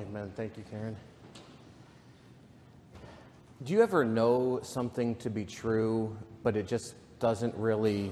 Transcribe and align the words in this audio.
Amen. 0.00 0.32
Thank 0.34 0.56
you, 0.56 0.64
Karen. 0.70 0.96
Do 3.64 3.74
you 3.74 3.82
ever 3.82 4.02
know 4.02 4.60
something 4.62 5.14
to 5.16 5.28
be 5.28 5.44
true, 5.44 6.16
but 6.42 6.56
it 6.56 6.66
just 6.66 6.94
doesn't 7.18 7.54
really 7.54 8.10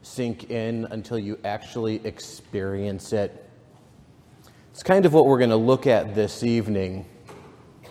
sink 0.00 0.50
in 0.50 0.86
until 0.86 1.18
you 1.18 1.38
actually 1.44 1.96
experience 2.06 3.12
it? 3.12 3.46
It's 4.70 4.82
kind 4.82 5.04
of 5.04 5.12
what 5.12 5.26
we're 5.26 5.36
going 5.36 5.50
to 5.50 5.56
look 5.56 5.86
at 5.86 6.14
this 6.14 6.42
evening. 6.42 7.04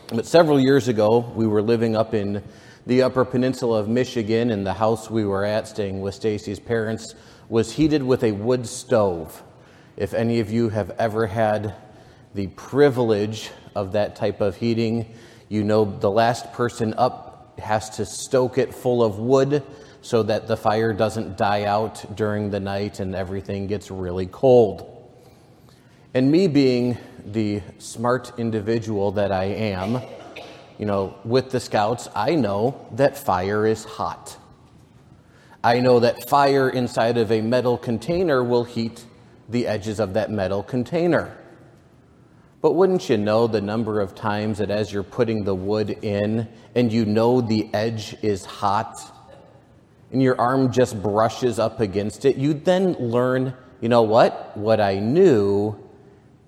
But 0.07 0.25
several 0.25 0.59
years 0.59 0.87
ago, 0.87 1.19
we 1.35 1.45
were 1.45 1.61
living 1.61 1.95
up 1.95 2.15
in 2.15 2.41
the 2.87 3.03
Upper 3.03 3.23
Peninsula 3.23 3.79
of 3.79 3.87
Michigan, 3.87 4.49
and 4.49 4.65
the 4.65 4.73
house 4.73 5.11
we 5.11 5.25
were 5.25 5.45
at, 5.45 5.67
staying 5.67 6.01
with 6.01 6.15
Stacy's 6.15 6.59
parents, 6.59 7.13
was 7.49 7.71
heated 7.71 8.01
with 8.01 8.23
a 8.23 8.31
wood 8.31 8.65
stove. 8.65 9.43
If 9.95 10.15
any 10.15 10.39
of 10.39 10.49
you 10.49 10.69
have 10.69 10.89
ever 10.97 11.27
had 11.27 11.75
the 12.37 12.47
privilege 12.49 13.49
of 13.73 13.93
that 13.93 14.15
type 14.15 14.41
of 14.41 14.55
heating, 14.55 15.11
you 15.49 15.63
know 15.63 15.85
the 15.85 16.11
last 16.11 16.53
person 16.53 16.93
up 16.95 17.59
has 17.59 17.89
to 17.89 18.05
stoke 18.05 18.59
it 18.59 18.71
full 18.75 19.03
of 19.03 19.17
wood 19.17 19.63
so 20.03 20.21
that 20.21 20.47
the 20.47 20.55
fire 20.55 20.93
doesn't 20.93 21.35
die 21.35 21.63
out 21.63 22.15
during 22.15 22.51
the 22.51 22.59
night 22.59 22.99
and 22.99 23.15
everything 23.15 23.65
gets 23.65 23.89
really 23.89 24.27
cold. 24.27 25.09
And 26.13 26.31
me 26.31 26.47
being 26.47 26.99
the 27.25 27.63
smart 27.79 28.31
individual 28.37 29.13
that 29.13 29.31
I 29.31 29.45
am, 29.45 29.99
you 30.77 30.85
know, 30.85 31.15
with 31.25 31.49
the 31.49 31.59
scouts, 31.59 32.07
I 32.13 32.35
know 32.35 32.87
that 32.91 33.17
fire 33.17 33.65
is 33.65 33.83
hot. 33.83 34.37
I 35.63 35.79
know 35.79 35.99
that 36.01 36.29
fire 36.29 36.69
inside 36.69 37.17
of 37.17 37.31
a 37.31 37.41
metal 37.41 37.79
container 37.79 38.43
will 38.43 38.63
heat 38.63 39.05
the 39.49 39.65
edges 39.65 39.99
of 39.99 40.13
that 40.13 40.29
metal 40.29 40.61
container. 40.61 41.35
But 42.67 42.75
wouldn't 42.75 43.07
you 43.07 43.15
know 43.15 43.47
the 43.47 43.61
number 43.61 44.01
of 44.01 44.13
times 44.13 44.57
that 44.57 44.69
as 44.69 44.91
you're 44.91 45.01
putting 45.01 45.45
the 45.45 45.55
wood 45.55 45.99
in 46.01 46.49
and 46.75 46.91
you 46.91 47.05
know 47.05 47.39
the 47.39 47.73
edge 47.73 48.17
is 48.21 48.43
hot 48.43 48.99
and 50.11 50.21
your 50.21 50.37
arm 50.37 50.73
just 50.73 51.01
brushes 51.01 51.59
up 51.59 51.79
against 51.79 52.25
it, 52.25 52.35
you'd 52.35 52.65
then 52.65 52.91
learn, 52.95 53.53
you 53.79 53.87
know 53.87 54.01
what? 54.01 54.51
What 54.57 54.81
I 54.81 54.99
knew 54.99 55.81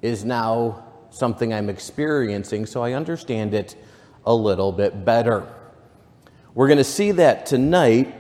is 0.02 0.26
now 0.26 0.84
something 1.10 1.54
I'm 1.54 1.70
experiencing, 1.70 2.66
so 2.66 2.84
I 2.84 2.92
understand 2.92 3.54
it 3.54 3.78
a 4.26 4.36
little 4.36 4.74
bit 4.74 5.06
better. 5.06 5.48
We're 6.54 6.68
going 6.68 6.80
to 6.80 6.84
see 6.84 7.14
that 7.14 7.46
tonight 7.46 8.14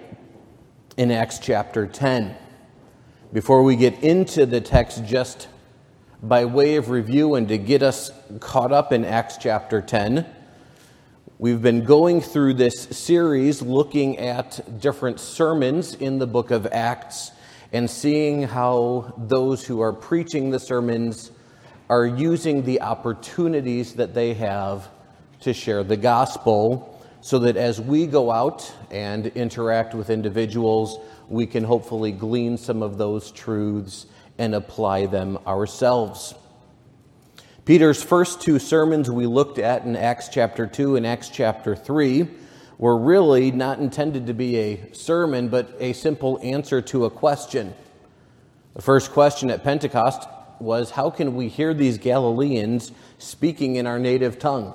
in 0.95 1.11
Acts 1.11 1.38
chapter 1.38 1.86
10. 1.86 2.33
Before 3.33 3.61
we 3.61 3.75
get 3.75 4.02
into 4.02 4.45
the 4.45 4.61
text, 4.61 5.03
just 5.03 5.50
by 6.21 6.43
way 6.43 6.75
of 6.75 6.89
review 6.89 7.35
and 7.35 7.47
to 7.47 7.57
get 7.57 7.81
us 7.81 8.11
caught 8.41 8.73
up 8.73 8.91
in 8.91 9.05
Acts 9.05 9.37
chapter 9.37 9.81
10, 9.81 10.25
we've 11.37 11.61
been 11.61 11.85
going 11.85 12.19
through 12.19 12.55
this 12.55 12.83
series 12.83 13.61
looking 13.61 14.17
at 14.17 14.81
different 14.81 15.21
sermons 15.21 15.95
in 15.95 16.19
the 16.19 16.27
book 16.27 16.51
of 16.51 16.67
Acts 16.73 17.31
and 17.71 17.89
seeing 17.89 18.43
how 18.43 19.13
those 19.17 19.65
who 19.65 19.79
are 19.79 19.93
preaching 19.93 20.49
the 20.49 20.59
sermons 20.59 21.31
are 21.89 22.05
using 22.05 22.65
the 22.65 22.81
opportunities 22.81 23.93
that 23.93 24.13
they 24.13 24.33
have 24.33 24.89
to 25.39 25.53
share 25.53 25.85
the 25.85 25.97
gospel 25.97 27.01
so 27.21 27.39
that 27.39 27.55
as 27.55 27.79
we 27.79 28.05
go 28.05 28.29
out 28.29 28.69
and 28.91 29.27
interact 29.27 29.93
with 29.93 30.09
individuals, 30.09 30.99
we 31.29 31.47
can 31.47 31.63
hopefully 31.63 32.11
glean 32.11 32.57
some 32.57 32.83
of 32.83 32.97
those 32.97 33.31
truths 33.31 34.05
and 34.39 34.55
apply 34.55 35.05
them 35.05 35.37
ourselves. 35.45 36.33
Peter's 37.65 38.01
first 38.01 38.41
two 38.41 38.57
sermons 38.57 39.11
we 39.11 39.27
looked 39.27 39.59
at 39.59 39.83
in 39.83 39.95
Acts 39.95 40.30
chapter 40.30 40.65
2 40.65 40.95
and 40.95 41.05
Acts 41.05 41.30
chapter 41.30 41.75
3 41.75 42.27
were 42.80 42.97
really 42.97 43.52
not 43.52 43.77
intended 43.77 44.25
to 44.25 44.33
be 44.33 44.58
a 44.58 44.93
sermon, 44.93 45.49
but 45.49 45.75
a 45.80 45.93
simple 45.93 46.39
answer 46.41 46.81
to 46.81 47.05
a 47.05 47.11
question. 47.11 47.75
The 48.73 48.81
first 48.81 49.11
question 49.11 49.52
at 49.52 49.64
Pentecost 49.64 50.27
was 50.59 50.91
How 50.91 51.09
can 51.09 51.35
we 51.35 51.49
hear 51.49 51.73
these 51.73 51.97
Galileans 51.97 52.91
speaking 53.17 53.75
in 53.75 53.85
our 53.85 53.99
native 53.99 54.39
tongue? 54.39 54.73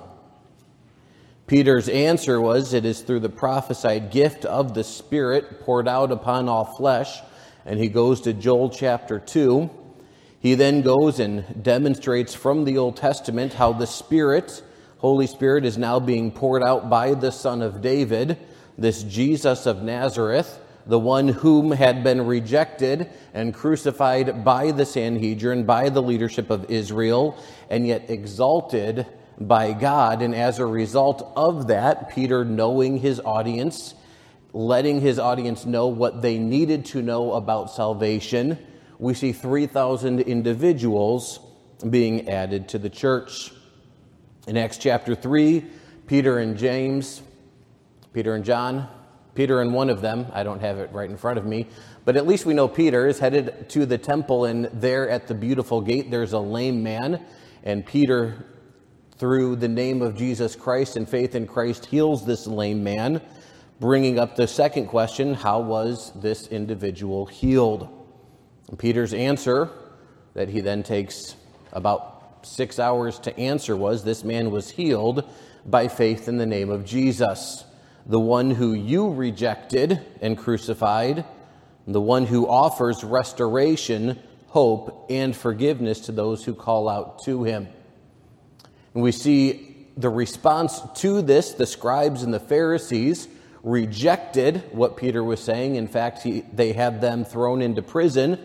Peter's 1.46 1.88
answer 1.88 2.40
was, 2.40 2.74
It 2.74 2.84
is 2.84 3.00
through 3.00 3.20
the 3.20 3.28
prophesied 3.28 4.10
gift 4.10 4.44
of 4.44 4.74
the 4.74 4.84
Spirit 4.84 5.62
poured 5.62 5.88
out 5.88 6.12
upon 6.12 6.48
all 6.48 6.64
flesh. 6.64 7.20
And 7.66 7.80
he 7.80 7.88
goes 7.88 8.20
to 8.22 8.32
Joel 8.32 8.70
chapter 8.70 9.18
2. 9.18 9.70
He 10.38 10.54
then 10.54 10.82
goes 10.82 11.18
and 11.18 11.62
demonstrates 11.62 12.34
from 12.34 12.64
the 12.64 12.76
Old 12.76 12.96
Testament 12.96 13.54
how 13.54 13.72
the 13.72 13.86
Spirit, 13.86 14.62
Holy 14.98 15.26
Spirit, 15.26 15.64
is 15.64 15.78
now 15.78 15.98
being 15.98 16.30
poured 16.30 16.62
out 16.62 16.90
by 16.90 17.14
the 17.14 17.32
Son 17.32 17.62
of 17.62 17.80
David, 17.80 18.36
this 18.76 19.02
Jesus 19.02 19.64
of 19.64 19.82
Nazareth, 19.82 20.60
the 20.86 20.98
one 20.98 21.28
whom 21.28 21.70
had 21.70 22.04
been 22.04 22.26
rejected 22.26 23.08
and 23.32 23.54
crucified 23.54 24.44
by 24.44 24.70
the 24.70 24.84
Sanhedrin, 24.84 25.64
by 25.64 25.88
the 25.88 26.02
leadership 26.02 26.50
of 26.50 26.70
Israel, 26.70 27.38
and 27.70 27.86
yet 27.86 28.10
exalted 28.10 29.06
by 29.40 29.72
God. 29.72 30.20
And 30.20 30.34
as 30.34 30.58
a 30.58 30.66
result 30.66 31.32
of 31.34 31.68
that, 31.68 32.10
Peter, 32.10 32.44
knowing 32.44 32.98
his 32.98 33.20
audience, 33.20 33.94
letting 34.54 35.00
his 35.00 35.18
audience 35.18 35.66
know 35.66 35.88
what 35.88 36.22
they 36.22 36.38
needed 36.38 36.86
to 36.86 37.02
know 37.02 37.32
about 37.32 37.70
salvation, 37.70 38.56
we 38.98 39.12
see 39.12 39.32
3,000 39.32 40.20
individuals 40.20 41.40
being 41.90 42.28
added 42.28 42.68
to 42.68 42.78
the 42.78 42.88
church. 42.88 43.52
In 44.46 44.56
Acts 44.56 44.78
chapter 44.78 45.14
3, 45.14 45.62
Peter 46.06 46.38
and 46.38 46.56
James, 46.56 47.20
Peter 48.14 48.34
and 48.34 48.44
John, 48.44 48.88
Peter 49.34 49.60
and 49.60 49.74
one 49.74 49.90
of 49.90 50.00
them, 50.00 50.26
I 50.32 50.44
don't 50.44 50.60
have 50.60 50.78
it 50.78 50.90
right 50.92 51.10
in 51.10 51.16
front 51.16 51.38
of 51.38 51.44
me, 51.44 51.66
but 52.06 52.16
at 52.16 52.26
least 52.26 52.46
we 52.46 52.54
know 52.54 52.68
Peter 52.68 53.06
is 53.06 53.18
headed 53.18 53.68
to 53.70 53.84
the 53.84 53.98
temple, 53.98 54.44
and 54.44 54.66
there 54.66 55.10
at 55.10 55.26
the 55.26 55.34
beautiful 55.34 55.80
gate, 55.80 56.10
there's 56.10 56.32
a 56.32 56.38
lame 56.38 56.82
man. 56.82 57.24
And 57.64 57.84
Peter 57.84 58.46
through 59.16 59.56
the 59.56 59.68
name 59.68 60.02
of 60.02 60.16
Jesus 60.16 60.56
Christ 60.56 60.96
and 60.96 61.08
faith 61.08 61.34
in 61.34 61.46
Christ, 61.46 61.86
heals 61.86 62.26
this 62.26 62.46
lame 62.46 62.82
man, 62.82 63.20
bringing 63.80 64.18
up 64.18 64.36
the 64.36 64.46
second 64.46 64.86
question 64.86 65.34
how 65.34 65.60
was 65.60 66.12
this 66.14 66.46
individual 66.48 67.26
healed? 67.26 67.88
And 68.68 68.78
Peter's 68.78 69.12
answer, 69.12 69.70
that 70.34 70.48
he 70.48 70.60
then 70.60 70.82
takes 70.82 71.36
about 71.72 72.46
six 72.46 72.78
hours 72.78 73.18
to 73.20 73.38
answer, 73.38 73.76
was 73.76 74.04
this 74.04 74.24
man 74.24 74.50
was 74.50 74.70
healed 74.70 75.28
by 75.64 75.88
faith 75.88 76.28
in 76.28 76.36
the 76.36 76.46
name 76.46 76.70
of 76.70 76.84
Jesus, 76.84 77.64
the 78.06 78.20
one 78.20 78.50
who 78.50 78.74
you 78.74 79.10
rejected 79.10 80.00
and 80.20 80.36
crucified, 80.36 81.24
the 81.86 82.00
one 82.00 82.26
who 82.26 82.48
offers 82.48 83.02
restoration, 83.02 84.18
hope, 84.48 85.06
and 85.10 85.34
forgiveness 85.34 86.00
to 86.00 86.12
those 86.12 86.44
who 86.44 86.54
call 86.54 86.88
out 86.88 87.22
to 87.24 87.44
him. 87.44 87.68
And 88.94 89.02
we 89.02 89.12
see 89.12 89.86
the 89.96 90.10
response 90.10 90.80
to 90.96 91.22
this 91.22 91.52
the 91.52 91.66
scribes 91.66 92.22
and 92.22 92.34
the 92.34 92.40
Pharisees 92.40 93.28
rejected 93.64 94.62
what 94.72 94.96
Peter 94.96 95.24
was 95.24 95.42
saying. 95.42 95.76
In 95.76 95.88
fact, 95.88 96.22
he, 96.22 96.42
they 96.52 96.72
had 96.72 97.00
them 97.00 97.24
thrown 97.24 97.62
into 97.62 97.82
prison. 97.82 98.38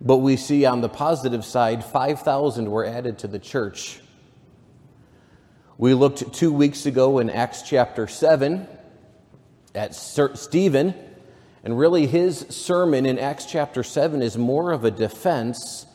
But 0.00 0.18
we 0.18 0.36
see 0.36 0.64
on 0.64 0.80
the 0.80 0.88
positive 0.88 1.44
side, 1.44 1.84
5,000 1.84 2.70
were 2.70 2.84
added 2.84 3.18
to 3.18 3.28
the 3.28 3.38
church. 3.38 4.00
We 5.76 5.94
looked 5.94 6.32
two 6.32 6.52
weeks 6.52 6.86
ago 6.86 7.18
in 7.18 7.30
Acts 7.30 7.62
chapter 7.62 8.08
7 8.08 8.66
at 9.74 9.94
Stephen, 9.94 10.94
and 11.62 11.78
really 11.78 12.06
his 12.06 12.40
sermon 12.48 13.06
in 13.06 13.18
Acts 13.18 13.44
chapter 13.44 13.82
7 13.82 14.22
is 14.22 14.36
more 14.36 14.72
of 14.72 14.84
a 14.84 14.90
defense 14.90 15.86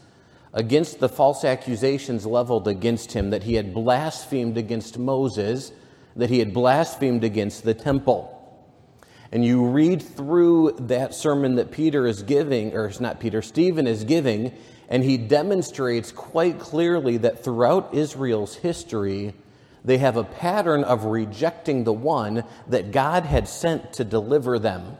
against 0.54 1.00
the 1.00 1.10
false 1.10 1.44
accusations 1.44 2.26
leveled 2.26 2.68
against 2.68 3.14
him 3.14 3.32
that 3.32 3.44
he 3.44 3.56
had 3.56 3.74
blasphemed 3.74 4.58
against 4.58 5.00
Moses, 5.00 5.72
that 6.16 6.30
he 6.30 6.40
had 6.40 6.54
blasphemed 6.54 7.24
against 7.24 7.64
the 7.64 7.74
temple. 7.74 8.33
And 9.34 9.44
you 9.44 9.66
read 9.66 10.02
through 10.02 10.78
that 10.80 11.16
sermon 11.16 11.56
that 11.56 11.72
Peter 11.72 12.06
is 12.06 12.22
giving, 12.22 12.74
or 12.74 12.86
it's 12.86 13.00
not 13.00 13.20
Peter, 13.20 13.42
Stephen 13.42 13.88
is 13.88 14.04
giving, 14.04 14.54
and 14.88 15.04
he 15.04 15.18
demonstrates 15.18 16.12
quite 16.12 16.60
clearly 16.60 17.18
that 17.18 17.44
throughout 17.44 17.96
Israel's 17.96 18.56
history, 18.56 19.34
they 19.84 19.98
have 19.98 20.18
a 20.18 20.24
pattern 20.24 20.84
of 20.84 21.06
rejecting 21.06 21.84
the 21.84 21.92
one 21.92 22.44
that 22.68 22.92
God 22.92 23.26
had 23.26 23.48
sent 23.48 23.94
to 23.94 24.06
deliver 24.06 24.60
them, 24.60 24.98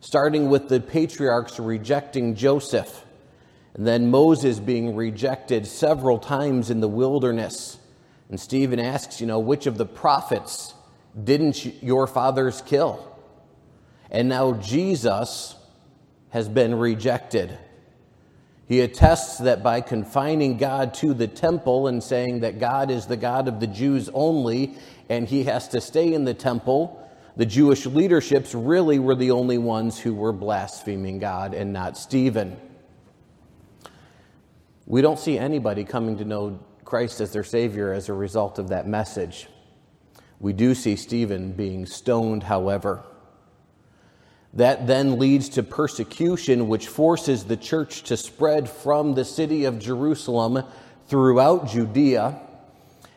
starting 0.00 0.48
with 0.48 0.68
the 0.68 0.80
patriarchs 0.80 1.58
rejecting 1.58 2.36
Joseph 2.36 3.04
and 3.76 3.86
then 3.86 4.10
Moses 4.10 4.58
being 4.58 4.96
rejected 4.96 5.66
several 5.66 6.18
times 6.18 6.70
in 6.70 6.80
the 6.80 6.88
wilderness. 6.88 7.78
And 8.30 8.40
Stephen 8.40 8.80
asks, 8.80 9.20
you 9.20 9.26
know, 9.26 9.38
which 9.38 9.66
of 9.66 9.76
the 9.76 9.84
prophets 9.84 10.72
didn't 11.22 11.82
your 11.82 12.06
fathers 12.06 12.62
kill? 12.62 13.15
And 14.10 14.28
now 14.28 14.52
Jesus 14.54 15.56
has 16.30 16.48
been 16.48 16.74
rejected. 16.74 17.58
He 18.68 18.80
attests 18.80 19.38
that 19.38 19.62
by 19.62 19.80
confining 19.80 20.56
God 20.56 20.94
to 20.94 21.14
the 21.14 21.28
temple 21.28 21.86
and 21.86 22.02
saying 22.02 22.40
that 22.40 22.58
God 22.58 22.90
is 22.90 23.06
the 23.06 23.16
God 23.16 23.46
of 23.46 23.60
the 23.60 23.66
Jews 23.66 24.10
only 24.12 24.76
and 25.08 25.28
he 25.28 25.44
has 25.44 25.68
to 25.68 25.80
stay 25.80 26.12
in 26.12 26.24
the 26.24 26.34
temple, 26.34 27.02
the 27.36 27.46
Jewish 27.46 27.86
leaderships 27.86 28.54
really 28.54 28.98
were 28.98 29.14
the 29.14 29.30
only 29.30 29.58
ones 29.58 29.98
who 29.98 30.14
were 30.14 30.32
blaspheming 30.32 31.18
God 31.18 31.54
and 31.54 31.72
not 31.72 31.96
Stephen. 31.96 32.56
We 34.86 35.02
don't 35.02 35.18
see 35.18 35.38
anybody 35.38 35.84
coming 35.84 36.18
to 36.18 36.24
know 36.24 36.60
Christ 36.84 37.20
as 37.20 37.32
their 37.32 37.44
Savior 37.44 37.92
as 37.92 38.08
a 38.08 38.14
result 38.14 38.58
of 38.58 38.68
that 38.68 38.86
message. 38.86 39.48
We 40.40 40.52
do 40.52 40.74
see 40.74 40.96
Stephen 40.96 41.52
being 41.52 41.86
stoned, 41.86 42.44
however. 42.44 43.04
That 44.56 44.86
then 44.86 45.18
leads 45.18 45.50
to 45.50 45.62
persecution, 45.62 46.66
which 46.68 46.88
forces 46.88 47.44
the 47.44 47.58
church 47.58 48.04
to 48.04 48.16
spread 48.16 48.70
from 48.70 49.12
the 49.12 49.24
city 49.24 49.66
of 49.66 49.78
Jerusalem 49.78 50.64
throughout 51.08 51.68
Judea. 51.68 52.40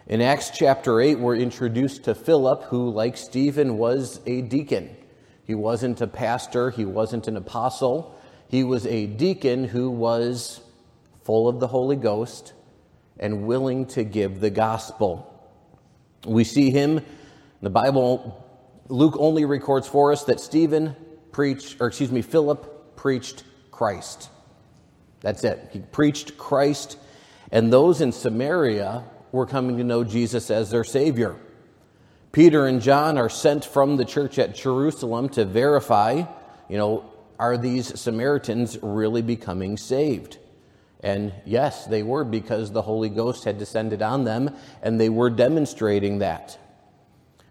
In 0.05 0.19
Acts 0.19 0.49
chapter 0.49 0.99
8, 0.99 1.17
we're 1.17 1.37
introduced 1.37 2.03
to 2.03 2.13
Philip, 2.13 2.63
who, 2.63 2.89
like 2.89 3.15
Stephen, 3.15 3.77
was 3.77 4.19
a 4.25 4.41
deacon. 4.41 4.93
He 5.45 5.55
wasn't 5.55 6.01
a 6.01 6.07
pastor, 6.07 6.71
he 6.71 6.83
wasn't 6.83 7.29
an 7.29 7.37
apostle. 7.37 8.19
He 8.49 8.65
was 8.65 8.85
a 8.85 9.05
deacon 9.05 9.63
who 9.63 9.89
was 9.89 10.59
full 11.23 11.47
of 11.47 11.61
the 11.61 11.67
Holy 11.67 11.95
Ghost 11.95 12.51
and 13.17 13.47
willing 13.47 13.85
to 13.85 14.03
give 14.03 14.41
the 14.41 14.49
gospel. 14.49 15.25
We 16.25 16.43
see 16.43 16.69
him, 16.69 16.99
the 17.61 17.69
Bible, 17.69 18.45
Luke 18.89 19.15
only 19.17 19.45
records 19.45 19.87
for 19.87 20.11
us 20.11 20.25
that 20.25 20.41
Stephen 20.41 20.97
preached, 21.39 21.77
or 21.79 21.87
excuse 21.87 22.11
me, 22.11 22.21
Philip 22.21 22.97
preached 22.97 23.45
Christ. 23.71 24.29
That's 25.21 25.41
it. 25.45 25.69
He 25.71 25.79
preached 25.79 26.37
Christ, 26.37 26.97
and 27.49 27.71
those 27.71 28.01
in 28.01 28.11
Samaria 28.11 29.05
were 29.31 29.45
coming 29.45 29.77
to 29.77 29.85
know 29.85 30.03
Jesus 30.03 30.51
as 30.51 30.69
their 30.69 30.83
Savior. 30.83 31.37
Peter 32.33 32.67
and 32.67 32.81
John 32.81 33.17
are 33.17 33.29
sent 33.29 33.63
from 33.63 33.95
the 33.95 34.03
church 34.03 34.37
at 34.37 34.53
Jerusalem 34.53 35.29
to 35.29 35.45
verify, 35.45 36.25
you 36.67 36.77
know, 36.77 37.09
are 37.39 37.57
these 37.57 37.97
Samaritans 37.97 38.77
really 38.81 39.21
becoming 39.21 39.77
saved? 39.77 40.39
And 40.99 41.31
yes, 41.45 41.85
they 41.85 42.03
were 42.03 42.25
because 42.25 42.73
the 42.73 42.81
Holy 42.81 43.07
Ghost 43.07 43.45
had 43.45 43.57
descended 43.57 44.01
on 44.01 44.25
them 44.25 44.53
and 44.81 44.99
they 44.99 45.07
were 45.07 45.29
demonstrating 45.29 46.19
that. 46.19 46.59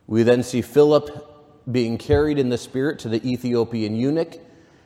We 0.07 0.25
then 0.25 0.43
see 0.43 0.61
Philip 0.61 1.28
being 1.71 1.99
carried 1.99 2.39
in 2.39 2.49
the 2.49 2.59
Spirit 2.59 3.01
to 3.01 3.09
the 3.09 3.27
Ethiopian 3.29 3.95
eunuch. 3.95 4.37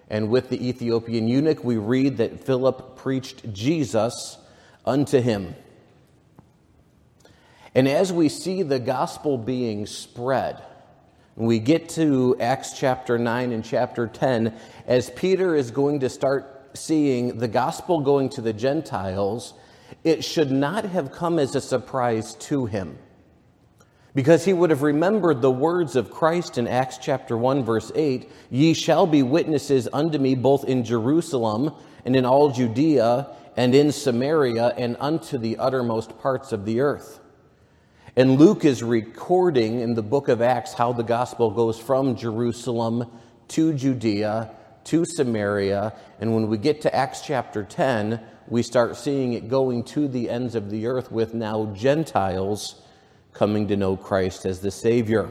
And 0.08 0.29
with 0.29 0.50
the 0.50 0.69
Ethiopian 0.69 1.29
eunuch, 1.29 1.64
we 1.64 1.76
read 1.76 2.19
that 2.19 2.44
Philip 2.44 2.96
preached 2.96 3.52
Jesus 3.52 4.37
unto 4.84 5.20
him. 5.20 5.55
And 7.75 7.88
as 7.88 8.12
we 8.12 8.29
see 8.29 8.62
the 8.62 8.79
gospel 8.79 9.38
being 9.38 9.87
spread, 9.87 10.62
we 11.34 11.58
get 11.58 11.88
to 11.90 12.37
Acts 12.38 12.79
chapter 12.79 13.19
9 13.19 13.52
and 13.52 13.64
chapter 13.64 14.06
10, 14.06 14.55
as 14.87 15.08
Peter 15.11 15.55
is 15.55 15.70
going 15.70 16.00
to 16.00 16.11
start 16.11 16.70
seeing 16.75 17.38
the 17.38 17.49
gospel 17.49 18.00
going 18.00 18.28
to 18.31 18.43
the 18.43 18.52
Gentiles, 18.52 19.55
it 20.05 20.25
should 20.25 20.50
not 20.50 20.85
have 20.85 21.12
come 21.12 21.38
as 21.38 21.55
a 21.55 21.61
surprise 21.61 22.35
to 22.35 22.67
him 22.67 22.99
because 24.14 24.44
he 24.44 24.53
would 24.53 24.70
have 24.70 24.82
remembered 24.82 25.41
the 25.41 25.50
words 25.50 25.97
of 25.97 26.11
Christ 26.11 26.59
in 26.59 26.69
Acts 26.69 26.99
chapter 26.99 27.37
1 27.37 27.64
verse 27.64 27.91
8, 27.94 28.31
ye 28.50 28.75
shall 28.75 29.06
be 29.06 29.23
witnesses 29.23 29.88
unto 29.93 30.19
me 30.19 30.35
both 30.35 30.64
in 30.64 30.85
Jerusalem 30.85 31.73
and 32.05 32.14
in 32.14 32.25
all 32.25 32.50
Judea 32.50 33.29
and 33.56 33.75
in 33.75 33.93
Samaria 33.93 34.75
and 34.76 34.97
unto 35.00 35.38
the 35.38 35.56
uttermost 35.59 36.19
parts 36.19 36.53
of 36.53 36.64
the 36.64 36.81
earth. 36.81 37.20
And 38.14 38.38
Luke 38.38 38.64
is 38.67 38.82
recording 38.82 39.81
in 39.81 39.94
the 39.94 40.03
book 40.03 40.29
of 40.29 40.43
Acts 40.43 40.75
how 40.75 40.93
the 40.93 41.03
gospel 41.03 41.50
goes 41.50 41.79
from 41.79 42.14
Jerusalem 42.14 43.11
to 43.49 43.73
Judea 43.73 44.55
to 44.85 45.05
Samaria, 45.05 45.94
and 46.20 46.35
when 46.35 46.49
we 46.49 46.59
get 46.59 46.81
to 46.82 46.94
Acts 46.94 47.23
chapter 47.23 47.62
10, 47.62 48.20
we 48.49 48.62
start 48.62 48.97
seeing 48.97 49.32
it 49.32 49.49
going 49.49 49.85
to 49.85 50.09
the 50.09 50.29
ends 50.29 50.55
of 50.55 50.70
the 50.70 50.87
earth 50.87 51.12
with 51.12 51.35
now 51.35 51.67
Gentiles 51.75 52.81
coming 53.32 53.69
to 53.69 53.76
know 53.76 53.96
Christ 53.96 54.44
as 54.44 54.61
the 54.61 54.70
Savior. 54.70 55.31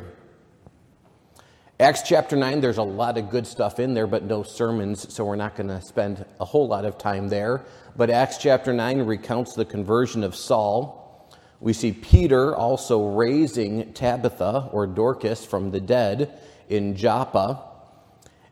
Acts 1.79 2.03
chapter 2.03 2.35
9, 2.35 2.61
there's 2.61 2.77
a 2.77 2.83
lot 2.83 3.17
of 3.17 3.31
good 3.31 3.47
stuff 3.47 3.79
in 3.79 3.95
there, 3.95 4.05
but 4.05 4.23
no 4.23 4.43
sermons, 4.43 5.11
so 5.11 5.25
we're 5.25 5.35
not 5.35 5.55
going 5.55 5.67
to 5.67 5.81
spend 5.81 6.23
a 6.39 6.45
whole 6.45 6.67
lot 6.67 6.85
of 6.85 6.97
time 6.97 7.27
there. 7.27 7.65
But 7.95 8.11
Acts 8.11 8.37
chapter 8.37 8.71
9 8.71 9.01
recounts 9.01 9.55
the 9.55 9.65
conversion 9.65 10.23
of 10.23 10.35
Saul. 10.35 11.31
We 11.59 11.73
see 11.73 11.91
Peter 11.91 12.55
also 12.55 13.07
raising 13.15 13.93
Tabitha 13.93 14.69
or 14.71 14.85
Dorcas 14.85 15.43
from 15.43 15.71
the 15.71 15.79
dead 15.79 16.39
in 16.69 16.95
Joppa. 16.95 17.63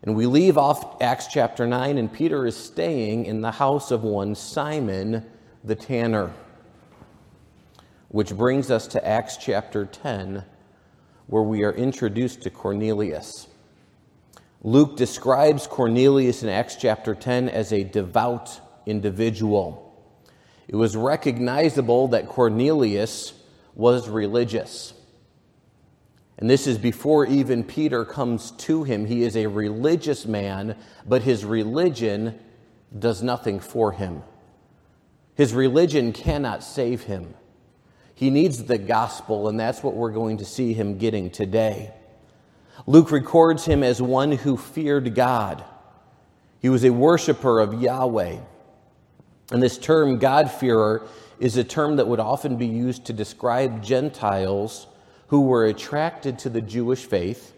And 0.02 0.16
we 0.16 0.26
leave 0.26 0.58
off 0.58 1.00
Acts 1.00 1.28
chapter 1.28 1.68
9, 1.68 2.00
and 2.00 2.12
Peter 2.12 2.48
is 2.48 2.58
staying 2.58 3.26
in 3.26 3.42
the 3.42 3.52
house 3.52 3.92
of 3.92 4.04
one 4.04 4.34
Simon 4.34 5.24
the 5.64 5.76
tanner. 5.76 6.34
Which 8.10 8.36
brings 8.36 8.72
us 8.72 8.88
to 8.88 9.08
Acts 9.08 9.38
chapter 9.38 9.86
10, 9.86 10.44
where 11.28 11.44
we 11.44 11.64
are 11.64 11.72
introduced 11.72 12.42
to 12.42 12.50
Cornelius. 12.50 13.48
Luke 14.64 14.98
describes 14.98 15.68
Cornelius 15.68 16.42
in 16.42 16.50
Acts 16.50 16.76
chapter 16.76 17.14
10 17.14 17.50
as 17.50 17.72
a 17.72 17.84
devout 17.84 18.60
individual. 18.88 19.86
It 20.68 20.76
was 20.76 20.98
recognizable 20.98 22.10
that 22.10 22.28
Cornelius 22.28 23.34
was 23.76 24.10
religious. 24.10 24.94
And 26.40 26.50
this 26.50 26.66
is 26.66 26.78
before 26.80 27.28
even 27.28 27.64
Peter 27.64 28.06
comes 28.06 28.52
to 28.52 28.84
him. 28.84 29.06
He 29.06 29.24
is 29.24 29.38
a 29.38 29.46
religious 29.48 30.26
man, 30.26 30.78
but 31.06 31.22
his 31.22 31.46
religion 31.46 32.40
does 32.98 33.22
nothing 33.22 33.60
for 33.60 33.92
him. 33.92 34.24
His 35.36 35.54
religion 35.54 36.12
cannot 36.12 36.64
save 36.64 37.04
him. 37.04 37.36
He 38.20 38.30
needs 38.30 38.66
the 38.66 38.78
gospel, 38.78 39.48
and 39.48 39.58
that's 39.58 39.82
what 39.82 39.96
we're 39.96 40.12
going 40.12 40.40
to 40.40 40.46
see 40.46 40.74
him 40.74 40.98
getting 40.98 41.30
today. 41.30 41.94
Luke 42.86 43.12
records 43.12 43.64
him 43.64 43.82
as 43.82 44.02
one 44.02 44.34
who 44.34 44.58
feared 44.58 45.16
God. 45.16 45.64
He 46.62 46.68
was 46.68 46.84
a 46.84 46.92
worshiper 46.92 47.62
of 47.62 47.82
Yahweh. 47.82 48.40
And 49.54 49.64
this 49.64 49.78
term, 49.78 50.18
God-fearer, 50.20 51.08
is 51.40 51.56
a 51.56 51.64
term 51.64 51.96
that 51.96 52.10
would 52.10 52.20
often 52.20 52.58
be 52.58 52.68
used 52.68 53.06
to 53.06 53.14
describe 53.14 53.82
Gentiles 53.82 54.88
who 55.28 55.44
were 55.44 55.64
attracted 55.64 56.40
to 56.40 56.50
the 56.50 56.60
Jewish 56.60 57.06
faith, 57.06 57.54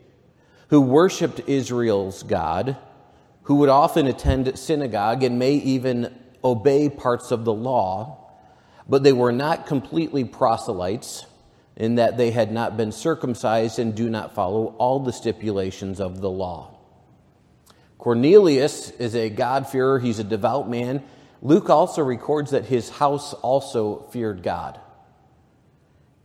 who 0.67 0.79
worshiped 0.79 1.41
Israel's 1.47 2.21
God, 2.21 2.77
who 3.45 3.55
would 3.55 3.69
often 3.69 4.05
attend 4.05 4.59
synagogue 4.59 5.23
and 5.23 5.39
may 5.39 5.53
even 5.53 6.15
obey 6.43 6.87
parts 6.87 7.31
of 7.31 7.45
the 7.45 7.53
law 7.53 8.20
but 8.91 9.03
they 9.03 9.13
were 9.13 9.31
not 9.31 9.67
completely 9.67 10.25
proselytes 10.25 11.25
in 11.77 11.95
that 11.95 12.17
they 12.17 12.29
had 12.29 12.51
not 12.51 12.75
been 12.75 12.91
circumcised 12.91 13.79
and 13.79 13.95
do 13.95 14.09
not 14.09 14.35
follow 14.35 14.75
all 14.79 14.99
the 14.99 15.13
stipulations 15.13 16.01
of 16.01 16.19
the 16.19 16.29
law. 16.29 16.77
Cornelius 17.97 18.89
is 18.91 19.15
a 19.15 19.29
God-fearer, 19.29 19.99
he's 19.99 20.19
a 20.19 20.25
devout 20.25 20.69
man. 20.69 21.01
Luke 21.41 21.69
also 21.69 22.03
records 22.03 22.51
that 22.51 22.65
his 22.65 22.89
house 22.89 23.33
also 23.35 24.01
feared 24.11 24.43
God, 24.43 24.77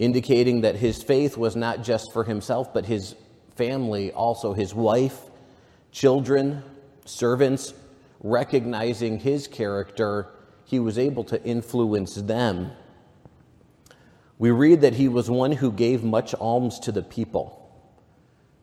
indicating 0.00 0.62
that 0.62 0.74
his 0.74 1.00
faith 1.00 1.36
was 1.36 1.54
not 1.54 1.84
just 1.84 2.12
for 2.12 2.24
himself, 2.24 2.74
but 2.74 2.84
his 2.84 3.14
family, 3.54 4.10
also 4.10 4.54
his 4.54 4.74
wife, 4.74 5.16
children, 5.92 6.64
servants, 7.04 7.72
recognizing 8.18 9.20
his 9.20 9.46
character 9.46 10.32
he 10.66 10.80
was 10.80 10.98
able 10.98 11.22
to 11.24 11.42
influence 11.44 12.16
them. 12.16 12.72
We 14.36 14.50
read 14.50 14.80
that 14.80 14.94
he 14.94 15.06
was 15.08 15.30
one 15.30 15.52
who 15.52 15.70
gave 15.70 16.02
much 16.02 16.34
alms 16.34 16.80
to 16.80 16.92
the 16.92 17.02
people. 17.02 17.62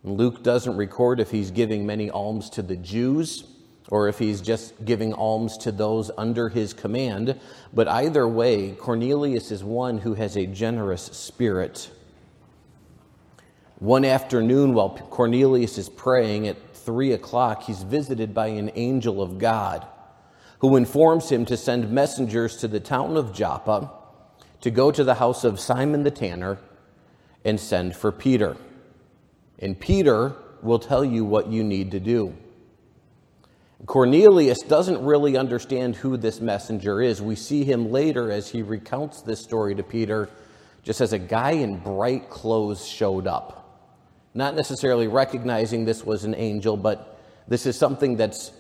Luke 0.04 0.44
doesn't 0.44 0.76
record 0.76 1.22
if 1.22 1.32
he's 1.32 1.50
giving 1.50 1.86
many 1.86 2.10
alms 2.10 2.50
to 2.52 2.62
the 2.62 2.76
Jews 2.76 3.46
or 3.88 4.10
if 4.10 4.20
he's 4.20 4.42
just 4.42 4.84
giving 4.84 5.14
alms 5.14 5.58
to 5.60 5.72
those 5.72 6.12
under 6.18 6.50
his 6.50 6.74
command. 6.74 7.40
But 7.74 7.88
either 7.88 8.28
way, 8.28 8.74
Cornelius 8.74 9.50
is 9.50 9.64
one 9.64 9.98
who 9.98 10.14
has 10.14 10.36
a 10.36 10.46
generous 10.46 11.04
spirit. 11.04 11.90
One 13.80 14.04
afternoon, 14.04 14.74
while 14.74 14.90
Cornelius 14.90 15.78
is 15.78 15.88
praying 15.88 16.50
at 16.50 16.76
three 16.76 17.14
o'clock, 17.14 17.64
he's 17.64 17.84
visited 17.84 18.34
by 18.34 18.48
an 18.48 18.72
angel 18.76 19.22
of 19.22 19.38
God 19.38 19.88
who 20.64 20.78
informs 20.78 21.30
him 21.30 21.44
to 21.44 21.58
send 21.58 21.92
messengers 21.92 22.56
to 22.56 22.70
the 22.70 22.80
town 22.80 23.18
of 23.18 23.34
Joppa 23.34 23.92
to 24.62 24.72
go 24.72 24.92
to 24.92 25.04
the 25.04 25.16
house 25.16 25.44
of 25.44 25.60
Simon 25.60 26.04
the 26.04 26.10
tanner 26.10 26.58
and 27.44 27.60
send 27.60 27.94
for 27.94 28.14
Peter. 28.14 28.56
And 29.60 29.78
Peter 29.78 30.32
will 30.62 30.80
tell 30.80 31.04
you 31.04 31.26
what 31.26 31.48
you 31.48 31.66
need 31.66 31.92
to 31.92 32.00
do. 32.00 32.34
Cornelius 33.88 34.62
doesn't 34.62 35.04
really 35.04 35.36
understand 35.36 35.98
who 35.98 36.16
this 36.16 36.40
messenger 36.40 37.02
is. 37.02 37.22
We 37.22 37.36
see 37.36 37.66
him 37.66 37.92
later 37.92 38.32
as 38.32 38.48
he 38.48 38.62
recounts 38.62 39.22
this 39.22 39.42
story 39.42 39.76
to 39.76 39.84
Peter, 39.84 40.30
just 40.82 41.02
as 41.02 41.12
a 41.12 41.20
guy 41.20 41.52
in 41.52 41.80
bright 41.80 42.30
clothes 42.30 42.88
showed 42.88 43.28
up. 43.28 43.92
Not 44.34 44.56
necessarily 44.56 45.10
recognizing 45.10 45.84
this 45.84 46.06
was 46.06 46.24
an 46.24 46.36
angel, 46.36 46.78
but 46.78 47.20
this 47.50 47.66
is 47.66 47.78
something 47.78 48.16
that's 48.16 48.54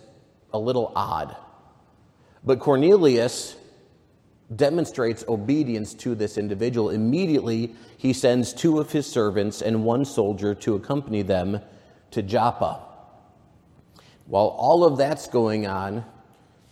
a 0.51 0.59
little 0.59 0.91
odd. 0.97 1.37
But 2.45 2.59
Cornelius 2.59 3.55
demonstrates 4.53 5.23
obedience 5.27 5.93
to 5.95 6.15
this 6.15 6.37
individual. 6.37 6.89
Immediately, 6.89 7.73
he 7.97 8.13
sends 8.13 8.53
two 8.53 8.79
of 8.79 8.91
his 8.91 9.07
servants 9.07 9.61
and 9.61 9.83
one 9.83 10.05
soldier 10.05 10.53
to 10.55 10.75
accompany 10.75 11.21
them 11.21 11.61
to 12.11 12.21
Joppa. 12.21 12.81
While 14.25 14.47
all 14.47 14.83
of 14.83 14.97
that's 14.97 15.27
going 15.27 15.67
on, 15.67 16.05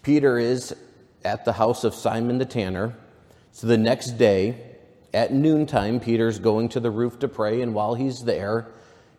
Peter 0.04 0.38
is 0.38 0.76
at 1.24 1.46
the 1.46 1.54
house 1.54 1.84
of 1.84 1.94
Simon 1.94 2.38
the 2.38 2.46
tanner. 2.46 2.96
So 3.52 3.68
the 3.68 3.78
next 3.78 4.18
day, 4.18 4.58
at 5.14 5.34
noontime, 5.34 6.00
Peter's 6.00 6.40
going 6.40 6.70
to 6.70 6.80
the 6.80 6.92
roof 6.92 7.20
to 7.20 7.28
pray, 7.28 7.62
and 7.62 7.74
while 7.74 7.96
he's 7.96 8.24
there, 8.24 8.68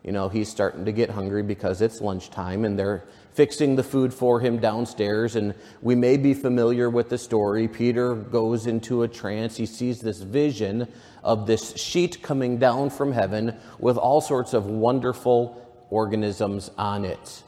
you 0.02 0.10
know, 0.10 0.28
he's 0.28 0.48
starting 0.48 0.84
to 0.86 0.92
get 0.92 1.10
hungry 1.10 1.42
because 1.42 1.80
it's 1.80 2.00
lunchtime 2.00 2.64
and 2.64 2.78
they're 2.78 3.04
fixing 3.34 3.76
the 3.76 3.82
food 3.82 4.12
for 4.12 4.40
him 4.40 4.58
downstairs. 4.58 5.36
And 5.36 5.54
we 5.80 5.94
may 5.94 6.16
be 6.16 6.34
familiar 6.34 6.90
with 6.90 7.08
the 7.08 7.18
story. 7.18 7.68
Peter 7.68 8.14
goes 8.14 8.66
into 8.66 9.02
a 9.02 9.08
trance. 9.08 9.56
He 9.56 9.66
sees 9.66 10.00
this 10.00 10.20
vision 10.20 10.88
of 11.22 11.46
this 11.46 11.76
sheet 11.76 12.22
coming 12.22 12.58
down 12.58 12.90
from 12.90 13.12
heaven 13.12 13.56
with 13.78 13.96
all 13.96 14.20
sorts 14.20 14.54
of 14.54 14.66
wonderful 14.66 15.58
organisms 15.90 16.70
on 16.76 17.04
it. 17.04 17.42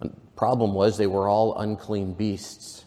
The 0.00 0.10
problem 0.36 0.74
was 0.74 0.96
they 0.96 1.06
were 1.06 1.28
all 1.28 1.58
unclean 1.58 2.12
beasts. 2.12 2.84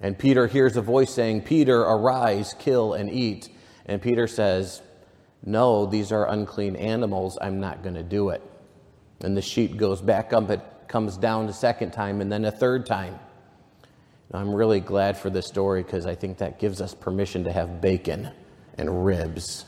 And 0.00 0.18
Peter 0.18 0.46
hears 0.46 0.76
a 0.76 0.82
voice 0.82 1.10
saying, 1.10 1.42
Peter, 1.42 1.80
arise, 1.80 2.54
kill, 2.58 2.92
and 2.94 3.10
eat. 3.10 3.48
And 3.86 4.02
Peter 4.02 4.26
says, 4.26 4.82
no, 5.44 5.86
these 5.86 6.12
are 6.12 6.28
unclean 6.28 6.76
animals. 6.76 7.38
I'm 7.40 7.60
not 7.60 7.82
going 7.82 7.94
to 7.94 8.02
do 8.02 8.30
it. 8.30 8.42
And 9.20 9.36
the 9.36 9.42
sheep 9.42 9.76
goes 9.76 10.00
back 10.00 10.32
up. 10.32 10.50
It 10.50 10.60
comes 10.88 11.16
down 11.16 11.48
a 11.48 11.52
second 11.52 11.92
time 11.92 12.20
and 12.20 12.30
then 12.30 12.44
a 12.44 12.50
third 12.50 12.86
time. 12.86 13.18
I'm 14.32 14.52
really 14.52 14.80
glad 14.80 15.16
for 15.16 15.30
this 15.30 15.46
story 15.46 15.82
because 15.82 16.04
I 16.04 16.14
think 16.14 16.38
that 16.38 16.58
gives 16.58 16.80
us 16.80 16.94
permission 16.94 17.44
to 17.44 17.52
have 17.52 17.80
bacon 17.80 18.30
and 18.76 19.04
ribs 19.04 19.64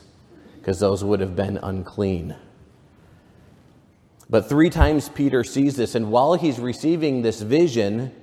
because 0.59 0.79
those 0.79 1.03
would 1.03 1.21
have 1.21 1.35
been 1.35 1.57
unclean. 1.63 2.35
But 4.29 4.47
three 4.47 4.69
times 4.69 5.09
Peter 5.09 5.43
sees 5.43 5.75
this, 5.75 5.95
and 5.95 6.11
while 6.11 6.35
he's 6.35 6.59
receiving 6.59 7.21
this 7.21 7.41
vision, 7.41 8.13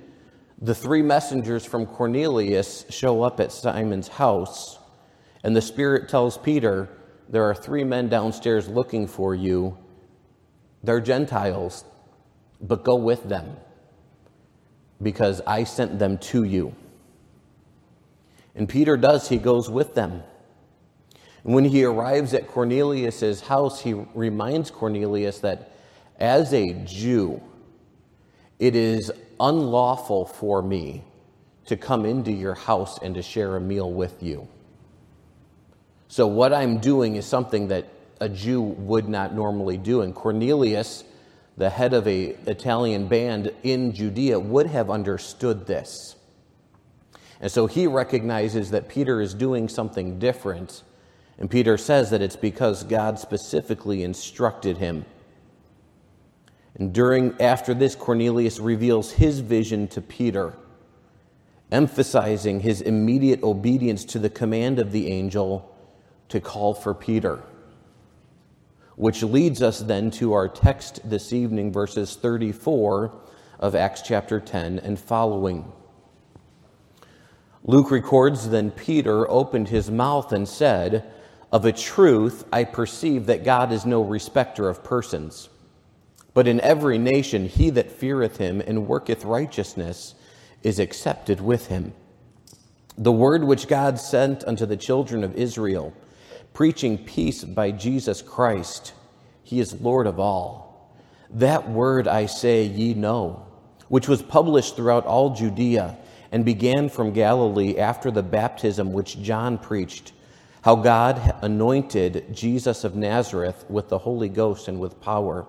the 0.61 0.73
three 0.73 1.01
messengers 1.01 1.65
from 1.65 1.85
Cornelius 1.85 2.85
show 2.89 3.23
up 3.23 3.39
at 3.39 3.51
Simon's 3.51 4.07
house, 4.07 4.79
and 5.43 5.55
the 5.55 5.61
Spirit 5.61 6.07
tells 6.07 6.37
Peter, 6.37 6.87
there 7.29 7.43
are 7.43 7.53
three 7.53 7.83
men 7.83 8.07
downstairs 8.07 8.69
looking 8.69 9.05
for 9.05 9.35
you. 9.35 9.77
They're 10.87 11.01
Gentiles, 11.01 11.83
but 12.61 12.85
go 12.85 12.95
with 12.95 13.27
them 13.27 13.57
because 15.03 15.41
I 15.45 15.65
sent 15.65 15.99
them 15.99 16.17
to 16.19 16.45
you. 16.45 16.73
And 18.55 18.69
Peter 18.69 18.95
does, 18.95 19.27
he 19.27 19.35
goes 19.35 19.69
with 19.69 19.95
them. 19.95 20.23
And 21.43 21.53
when 21.53 21.65
he 21.65 21.83
arrives 21.83 22.33
at 22.33 22.47
Cornelius's 22.47 23.41
house, 23.41 23.81
he 23.81 23.95
reminds 24.15 24.71
Cornelius 24.71 25.39
that 25.39 25.73
as 26.21 26.53
a 26.53 26.71
Jew, 26.85 27.41
it 28.57 28.73
is 28.73 29.11
unlawful 29.41 30.25
for 30.25 30.61
me 30.61 31.03
to 31.65 31.75
come 31.75 32.05
into 32.05 32.31
your 32.31 32.55
house 32.55 32.97
and 32.99 33.13
to 33.15 33.21
share 33.21 33.57
a 33.57 33.59
meal 33.59 33.91
with 33.91 34.23
you. 34.23 34.47
So, 36.07 36.27
what 36.27 36.53
I'm 36.53 36.77
doing 36.77 37.17
is 37.17 37.25
something 37.25 37.67
that 37.67 37.89
a 38.19 38.29
Jew 38.29 38.61
would 38.61 39.07
not 39.07 39.33
normally 39.33 39.77
do. 39.77 40.01
And 40.01 40.13
Cornelius, 40.13 41.03
the 41.57 41.69
head 41.69 41.93
of 41.93 42.07
a 42.07 42.35
Italian 42.47 43.07
band 43.07 43.51
in 43.63 43.93
Judea, 43.93 44.39
would 44.39 44.67
have 44.67 44.89
understood 44.89 45.67
this. 45.67 46.15
And 47.39 47.51
so 47.51 47.67
he 47.67 47.87
recognizes 47.87 48.71
that 48.71 48.89
Peter 48.89 49.21
is 49.21 49.33
doing 49.33 49.69
something 49.69 50.19
different. 50.19 50.83
And 51.37 51.49
Peter 51.49 51.77
says 51.77 52.09
that 52.09 52.21
it's 52.21 52.35
because 52.35 52.83
God 52.83 53.19
specifically 53.19 54.03
instructed 54.03 54.77
him. 54.77 55.05
And 56.75 56.93
during 56.93 57.39
after 57.39 57.73
this 57.73 57.95
Cornelius 57.95 58.59
reveals 58.59 59.11
his 59.11 59.39
vision 59.39 59.87
to 59.89 60.01
Peter, 60.01 60.53
emphasizing 61.71 62.59
his 62.59 62.81
immediate 62.81 63.43
obedience 63.43 64.05
to 64.05 64.19
the 64.19 64.29
command 64.29 64.79
of 64.79 64.91
the 64.91 65.07
angel 65.07 65.75
to 66.29 66.39
call 66.39 66.73
for 66.73 66.93
Peter. 66.93 67.41
Which 68.97 69.21
leads 69.21 69.61
us 69.61 69.79
then 69.79 70.09
to 70.11 70.33
our 70.33 70.49
text 70.49 71.07
this 71.07 71.31
evening, 71.31 71.71
verses 71.71 72.15
34 72.15 73.13
of 73.59 73.75
Acts 73.75 74.01
chapter 74.01 74.39
10 74.39 74.79
and 74.79 74.99
following. 74.99 75.71
Luke 77.63 77.91
records 77.91 78.49
Then 78.49 78.71
Peter 78.71 79.29
opened 79.29 79.69
his 79.69 79.91
mouth 79.91 80.33
and 80.33 80.49
said, 80.49 81.05
Of 81.51 81.63
a 81.63 81.71
truth, 81.71 82.45
I 82.51 82.63
perceive 82.63 83.27
that 83.27 83.43
God 83.43 83.71
is 83.71 83.85
no 83.85 84.01
respecter 84.01 84.67
of 84.67 84.83
persons. 84.83 85.49
But 86.33 86.47
in 86.47 86.59
every 86.61 86.97
nation, 86.97 87.47
he 87.47 87.69
that 87.69 87.91
feareth 87.91 88.37
him 88.37 88.61
and 88.61 88.87
worketh 88.87 89.25
righteousness 89.25 90.15
is 90.63 90.79
accepted 90.79 91.39
with 91.39 91.67
him. 91.67 91.93
The 92.97 93.11
word 93.11 93.43
which 93.43 93.67
God 93.67 93.99
sent 93.99 94.43
unto 94.45 94.65
the 94.65 94.75
children 94.75 95.23
of 95.23 95.35
Israel 95.35 95.93
preaching 96.57 96.97
peace 96.97 97.43
by 97.43 97.69
Jesus 97.69 98.23
Christ. 98.23 98.93
He 99.43 99.59
is 99.59 99.79
Lord 99.79 100.07
of 100.07 100.19
all. 100.19 100.91
That 101.29 101.69
word 101.69 102.07
I 102.07 102.25
say 102.25 102.63
ye 102.63 102.95
know, 102.95 103.45
which 103.89 104.07
was 104.07 104.23
published 104.23 104.75
throughout 104.75 105.05
all 105.05 105.35
Judea 105.35 105.95
and 106.31 106.43
began 106.43 106.89
from 106.89 107.13
Galilee 107.13 107.77
after 107.77 108.09
the 108.09 108.23
baptism 108.23 108.91
which 108.91 109.21
John 109.21 109.59
preached, 109.59 110.13
how 110.63 110.77
God 110.77 111.35
anointed 111.43 112.33
Jesus 112.33 112.83
of 112.83 112.95
Nazareth 112.95 113.63
with 113.69 113.89
the 113.89 113.99
Holy 113.99 114.27
Ghost 114.27 114.67
and 114.67 114.79
with 114.79 114.99
power, 114.99 115.45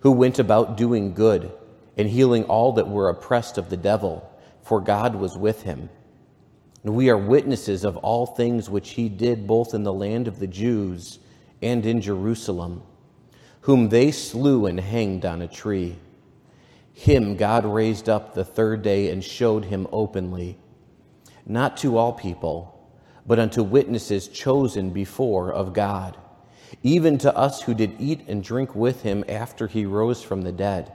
who 0.00 0.12
went 0.12 0.38
about 0.38 0.78
doing 0.78 1.12
good 1.12 1.52
and 1.98 2.08
healing 2.08 2.44
all 2.44 2.72
that 2.72 2.88
were 2.88 3.10
oppressed 3.10 3.58
of 3.58 3.68
the 3.68 3.76
devil, 3.76 4.26
for 4.62 4.80
God 4.80 5.14
was 5.14 5.36
with 5.36 5.64
him. 5.64 5.90
And 6.86 6.94
we 6.94 7.10
are 7.10 7.18
witnesses 7.18 7.82
of 7.82 7.96
all 7.96 8.26
things 8.26 8.70
which 8.70 8.90
he 8.90 9.08
did 9.08 9.44
both 9.44 9.74
in 9.74 9.82
the 9.82 9.92
land 9.92 10.28
of 10.28 10.38
the 10.38 10.46
Jews 10.46 11.18
and 11.60 11.84
in 11.84 12.00
Jerusalem, 12.00 12.80
whom 13.62 13.88
they 13.88 14.12
slew 14.12 14.66
and 14.66 14.78
hanged 14.78 15.26
on 15.26 15.42
a 15.42 15.48
tree. 15.48 15.98
Him 16.92 17.34
God 17.34 17.64
raised 17.64 18.08
up 18.08 18.34
the 18.34 18.44
third 18.44 18.82
day 18.82 19.10
and 19.10 19.24
showed 19.24 19.64
him 19.64 19.88
openly, 19.90 20.58
not 21.44 21.76
to 21.78 21.98
all 21.98 22.12
people, 22.12 22.88
but 23.26 23.40
unto 23.40 23.64
witnesses 23.64 24.28
chosen 24.28 24.90
before 24.90 25.52
of 25.52 25.72
God, 25.72 26.16
even 26.84 27.18
to 27.18 27.36
us 27.36 27.62
who 27.62 27.74
did 27.74 27.96
eat 27.98 28.28
and 28.28 28.44
drink 28.44 28.76
with 28.76 29.02
him 29.02 29.24
after 29.28 29.66
he 29.66 29.86
rose 29.86 30.22
from 30.22 30.42
the 30.42 30.52
dead. 30.52 30.92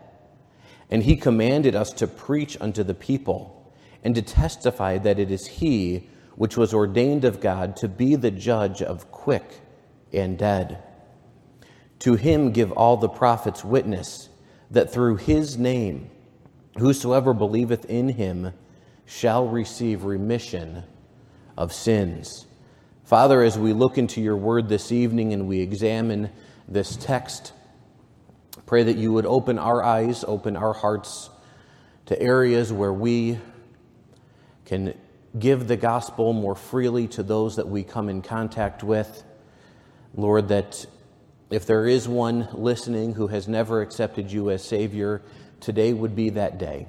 And 0.90 1.04
he 1.04 1.18
commanded 1.18 1.76
us 1.76 1.92
to 1.96 2.08
preach 2.08 2.56
unto 2.62 2.82
the 2.82 2.94
people 2.94 3.61
and 4.04 4.16
to 4.16 4.22
testify 4.22 4.98
that 4.98 5.20
it 5.20 5.32
is 5.32 5.48
he 5.48 6.10
which 6.36 6.58
was 6.58 6.74
ordained 6.74 7.26
of 7.26 7.42
God 7.42 7.76
to 7.78 7.88
be 7.88 8.16
the 8.16 8.32
judge 8.32 8.82
of 8.82 9.12
quick 9.12 9.62
and 10.12 10.38
dead. 10.38 10.82
To 12.00 12.16
him 12.16 12.52
give 12.52 12.72
all 12.72 12.98
the 12.98 13.10
prophets 13.10 13.64
witness 13.64 14.30
that 14.72 14.92
through 14.92 15.18
his 15.18 15.58
name 15.58 16.10
whosoever 16.78 17.34
believeth 17.34 17.86
in 17.86 18.10
him 18.10 18.54
shall 19.06 19.48
receive 19.48 20.04
remission 20.04 20.84
of 21.58 21.74
sins. 21.74 22.46
Father, 23.04 23.42
as 23.44 23.60
we 23.60 23.74
look 23.74 23.98
into 23.98 24.22
your 24.22 24.38
word 24.38 24.70
this 24.70 24.92
evening 24.92 25.34
and 25.34 25.48
we 25.48 25.60
examine 25.60 26.32
this 26.68 26.96
text, 26.96 27.52
pray 28.66 28.84
that 28.84 28.96
you 28.96 29.12
would 29.12 29.26
open 29.26 29.60
our 29.60 29.84
eyes, 29.84 30.24
open 30.26 30.56
our 30.56 30.74
hearts 30.74 31.30
to 32.06 32.20
areas 32.22 32.72
where 32.72 32.94
we 32.94 33.38
can 34.72 34.94
give 35.38 35.68
the 35.68 35.76
gospel 35.76 36.32
more 36.32 36.56
freely 36.56 37.06
to 37.06 37.22
those 37.24 37.58
that 37.58 37.68
we 37.68 37.84
come 37.84 38.08
in 38.08 38.22
contact 38.22 38.84
with. 38.84 39.22
Lord, 40.16 40.48
that 40.48 40.86
if 41.50 41.66
there 41.66 41.86
is 41.86 42.08
one 42.08 42.48
listening 42.54 43.16
who 43.16 43.28
has 43.28 43.50
never 43.50 43.82
accepted 43.82 44.32
you 44.32 44.50
as 44.50 44.64
Savior, 44.64 45.22
today 45.60 45.92
would 45.92 46.16
be 46.16 46.30
that 46.30 46.58
day. 46.58 46.88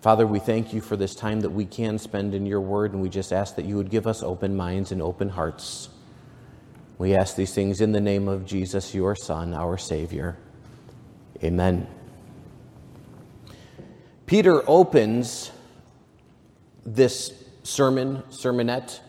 Father, 0.00 0.26
we 0.26 0.40
thank 0.40 0.72
you 0.72 0.80
for 0.80 0.96
this 0.96 1.14
time 1.14 1.42
that 1.42 1.50
we 1.50 1.64
can 1.64 1.96
spend 1.96 2.34
in 2.34 2.44
your 2.44 2.60
word, 2.60 2.92
and 2.92 3.00
we 3.00 3.08
just 3.08 3.32
ask 3.32 3.54
that 3.54 3.64
you 3.64 3.76
would 3.76 3.90
give 3.90 4.08
us 4.08 4.20
open 4.20 4.56
minds 4.56 4.90
and 4.90 5.00
open 5.00 5.28
hearts. 5.28 5.90
We 6.98 7.14
ask 7.14 7.36
these 7.36 7.54
things 7.54 7.80
in 7.80 7.92
the 7.92 8.00
name 8.00 8.26
of 8.26 8.46
Jesus, 8.46 8.96
your 8.96 9.14
Son, 9.14 9.54
our 9.54 9.78
Savior. 9.78 10.36
Amen. 11.44 11.86
Peter 14.26 14.68
opens 14.68 15.51
this 16.84 17.32
sermon, 17.62 18.22
sermonette, 18.30 19.00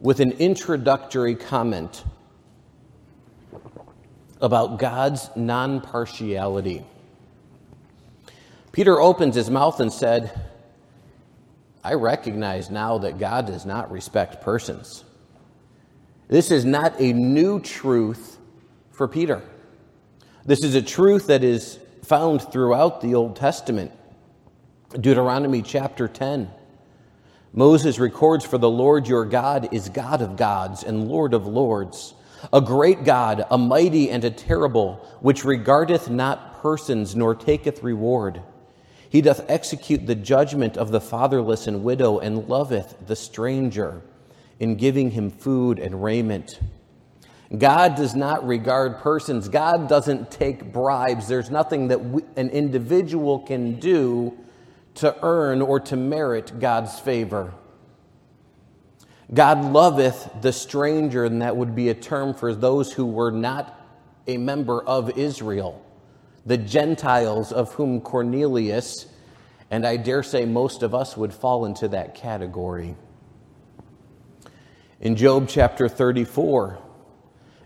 with 0.00 0.20
an 0.20 0.32
introductory 0.32 1.34
comment 1.34 2.04
about 4.40 4.78
God's 4.78 5.30
non 5.36 5.80
partiality. 5.80 6.84
Peter 8.72 9.00
opens 9.00 9.34
his 9.34 9.50
mouth 9.50 9.80
and 9.80 9.92
said, 9.92 10.32
I 11.84 11.94
recognize 11.94 12.70
now 12.70 12.98
that 12.98 13.18
God 13.18 13.46
does 13.46 13.66
not 13.66 13.90
respect 13.90 14.42
persons. 14.42 15.04
This 16.28 16.50
is 16.50 16.64
not 16.64 17.00
a 17.00 17.12
new 17.12 17.60
truth 17.60 18.38
for 18.90 19.06
Peter. 19.06 19.42
This 20.44 20.64
is 20.64 20.74
a 20.74 20.82
truth 20.82 21.26
that 21.26 21.44
is 21.44 21.78
found 22.04 22.42
throughout 22.42 23.00
the 23.00 23.14
Old 23.14 23.36
Testament. 23.36 23.92
Deuteronomy 24.98 25.62
chapter 25.62 26.08
10. 26.08 26.50
Moses 27.52 27.98
records, 27.98 28.44
For 28.44 28.58
the 28.58 28.70
Lord 28.70 29.06
your 29.06 29.24
God 29.24 29.68
is 29.72 29.88
God 29.90 30.22
of 30.22 30.36
gods 30.36 30.82
and 30.82 31.08
Lord 31.08 31.34
of 31.34 31.46
lords, 31.46 32.14
a 32.52 32.60
great 32.60 33.04
God, 33.04 33.44
a 33.50 33.58
mighty 33.58 34.10
and 34.10 34.24
a 34.24 34.30
terrible, 34.30 35.06
which 35.20 35.44
regardeth 35.44 36.08
not 36.08 36.62
persons 36.62 37.14
nor 37.14 37.34
taketh 37.34 37.82
reward. 37.82 38.42
He 39.10 39.20
doth 39.20 39.44
execute 39.50 40.06
the 40.06 40.14
judgment 40.14 40.78
of 40.78 40.90
the 40.90 41.00
fatherless 41.00 41.66
and 41.66 41.84
widow, 41.84 42.18
and 42.18 42.48
loveth 42.48 42.96
the 43.06 43.16
stranger 43.16 44.00
in 44.58 44.76
giving 44.76 45.10
him 45.10 45.30
food 45.30 45.78
and 45.78 46.02
raiment. 46.02 46.58
God 47.56 47.96
does 47.96 48.14
not 48.14 48.46
regard 48.46 49.00
persons. 49.00 49.50
God 49.50 49.86
doesn't 49.86 50.30
take 50.30 50.72
bribes. 50.72 51.28
There's 51.28 51.50
nothing 51.50 51.88
that 51.88 52.02
we, 52.02 52.22
an 52.36 52.48
individual 52.48 53.40
can 53.40 53.78
do 53.78 54.38
to 54.96 55.16
earn 55.22 55.62
or 55.62 55.80
to 55.80 55.96
merit 55.96 56.60
God's 56.60 56.98
favor. 56.98 57.54
God 59.32 59.64
loveth 59.64 60.30
the 60.42 60.52
stranger, 60.52 61.24
and 61.24 61.40
that 61.40 61.56
would 61.56 61.74
be 61.74 61.88
a 61.88 61.94
term 61.94 62.34
for 62.34 62.54
those 62.54 62.92
who 62.92 63.06
were 63.06 63.30
not 63.30 63.78
a 64.26 64.36
member 64.36 64.82
of 64.82 65.16
Israel, 65.18 65.84
the 66.44 66.58
Gentiles 66.58 67.50
of 67.50 67.72
whom 67.74 68.00
Cornelius, 68.00 69.06
and 69.70 69.86
I 69.86 69.96
dare 69.96 70.22
say 70.22 70.44
most 70.44 70.82
of 70.82 70.94
us 70.94 71.16
would 71.16 71.32
fall 71.32 71.64
into 71.64 71.88
that 71.88 72.14
category. 72.14 72.94
In 75.00 75.16
Job 75.16 75.48
chapter 75.48 75.88
34, 75.88 76.78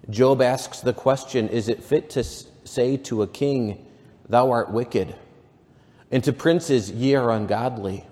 Job 0.09 0.40
asks 0.40 0.80
the 0.80 0.92
question 0.92 1.49
Is 1.49 1.68
it 1.68 1.83
fit 1.83 2.11
to 2.11 2.23
say 2.23 2.97
to 2.99 3.23
a 3.23 3.26
king, 3.26 3.85
Thou 4.28 4.52
art 4.52 4.71
wicked? 4.71 5.16
And 6.10 6.22
to 6.25 6.32
princes, 6.32 6.90
Ye 6.90 7.14
are 7.14 7.30
ungodly. 7.30 8.06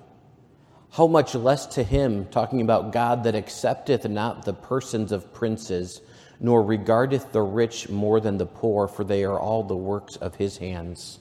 How 0.93 1.07
much 1.07 1.35
less 1.35 1.67
to 1.75 1.83
him, 1.83 2.27
talking 2.27 2.61
about 2.61 2.93
God 2.93 3.25
that 3.25 3.35
accepteth 3.35 4.09
not 4.09 4.45
the 4.45 4.55
persons 4.55 5.11
of 5.11 5.33
princes, 5.33 6.01
nor 6.41 6.63
regardeth 6.63 7.33
the 7.33 7.43
rich 7.43 7.89
more 7.89 8.21
than 8.21 8.39
the 8.39 8.47
poor, 8.47 8.87
for 8.87 9.05
they 9.05 9.25
are 9.25 9.39
all 9.39 9.63
the 9.63 9.77
works 9.77 10.17
of 10.17 10.37
his 10.37 10.59
hands. 10.59 11.19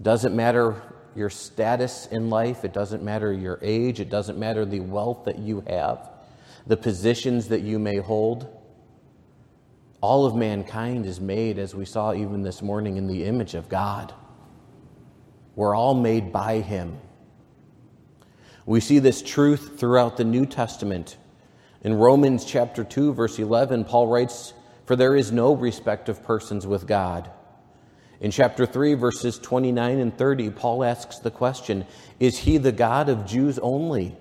Doesn't 0.00 0.34
matter 0.34 0.82
your 1.14 1.30
status 1.30 2.06
in 2.10 2.28
life, 2.28 2.64
it 2.64 2.74
doesn't 2.74 3.02
matter 3.02 3.32
your 3.32 3.58
age, 3.62 4.00
it 4.00 4.10
doesn't 4.10 4.38
matter 4.38 4.66
the 4.66 4.80
wealth 4.80 5.24
that 5.24 5.38
you 5.38 5.62
have, 5.66 6.10
the 6.66 6.76
positions 6.76 7.48
that 7.48 7.62
you 7.62 7.78
may 7.78 7.96
hold. 7.96 8.46
All 10.02 10.26
of 10.26 10.34
mankind 10.34 11.06
is 11.06 11.18
made, 11.18 11.58
as 11.58 11.74
we 11.74 11.86
saw 11.86 12.12
even 12.12 12.42
this 12.42 12.60
morning, 12.60 12.98
in 12.98 13.06
the 13.06 13.24
image 13.24 13.54
of 13.54 13.68
God. 13.70 14.12
We're 15.56 15.74
all 15.74 15.94
made 15.94 16.32
by 16.32 16.60
Him. 16.60 16.98
We 18.66 18.80
see 18.80 18.98
this 18.98 19.22
truth 19.22 19.80
throughout 19.80 20.18
the 20.18 20.24
New 20.24 20.44
Testament. 20.44 21.16
In 21.80 21.94
Romans 21.94 22.44
chapter 22.44 22.84
2, 22.84 23.14
verse 23.14 23.38
11, 23.38 23.86
Paul 23.86 24.06
writes, 24.06 24.52
For 24.84 24.96
there 24.96 25.16
is 25.16 25.32
no 25.32 25.54
respect 25.54 26.10
of 26.10 26.22
persons 26.22 26.66
with 26.66 26.86
God. 26.86 27.30
In 28.20 28.30
chapter 28.30 28.66
3, 28.66 28.94
verses 28.94 29.38
29 29.38 29.98
and 29.98 30.16
30, 30.16 30.50
Paul 30.50 30.84
asks 30.84 31.20
the 31.20 31.30
question 31.30 31.86
Is 32.20 32.38
he 32.38 32.58
the 32.58 32.72
God 32.72 33.08
of 33.08 33.24
Jews 33.24 33.58
only? 33.60 34.14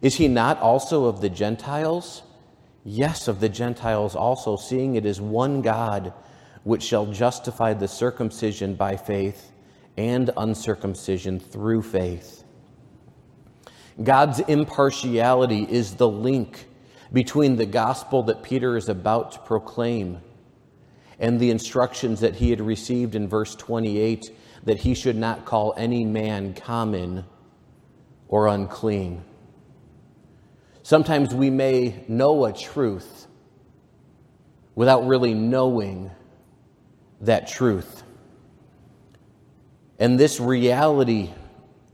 Is 0.00 0.14
he 0.14 0.28
not 0.28 0.58
also 0.60 1.04
of 1.04 1.20
the 1.20 1.30
Gentiles? 1.30 2.22
Yes, 2.84 3.28
of 3.28 3.40
the 3.40 3.50
Gentiles 3.50 4.16
also, 4.16 4.56
seeing 4.56 4.94
it 4.94 5.04
is 5.04 5.20
one 5.20 5.60
God 5.60 6.14
which 6.64 6.84
shall 6.84 7.04
justify 7.04 7.74
the 7.74 7.88
circumcision 7.88 8.76
by 8.76 8.96
faith 8.96 9.52
and 9.98 10.30
uncircumcision 10.36 11.40
through 11.40 11.82
faith. 11.82 12.44
God's 14.02 14.38
impartiality 14.38 15.66
is 15.68 15.96
the 15.96 16.08
link 16.08 16.66
between 17.12 17.56
the 17.56 17.66
gospel 17.66 18.22
that 18.22 18.44
Peter 18.44 18.76
is 18.76 18.88
about 18.88 19.32
to 19.32 19.38
proclaim 19.40 20.20
and 21.18 21.40
the 21.40 21.50
instructions 21.50 22.20
that 22.20 22.36
he 22.36 22.50
had 22.50 22.60
received 22.60 23.16
in 23.16 23.28
verse 23.28 23.56
28 23.56 24.30
that 24.64 24.78
he 24.78 24.94
should 24.94 25.16
not 25.16 25.44
call 25.44 25.74
any 25.76 26.04
man 26.04 26.54
common 26.54 27.24
or 28.28 28.46
unclean. 28.46 29.24
Sometimes 30.84 31.34
we 31.34 31.50
may 31.50 32.04
know 32.06 32.44
a 32.44 32.52
truth 32.52 33.26
without 34.76 35.08
really 35.08 35.34
knowing 35.34 36.12
that 37.20 37.48
truth. 37.48 38.04
And 39.98 40.18
this 40.18 40.38
reality 40.38 41.30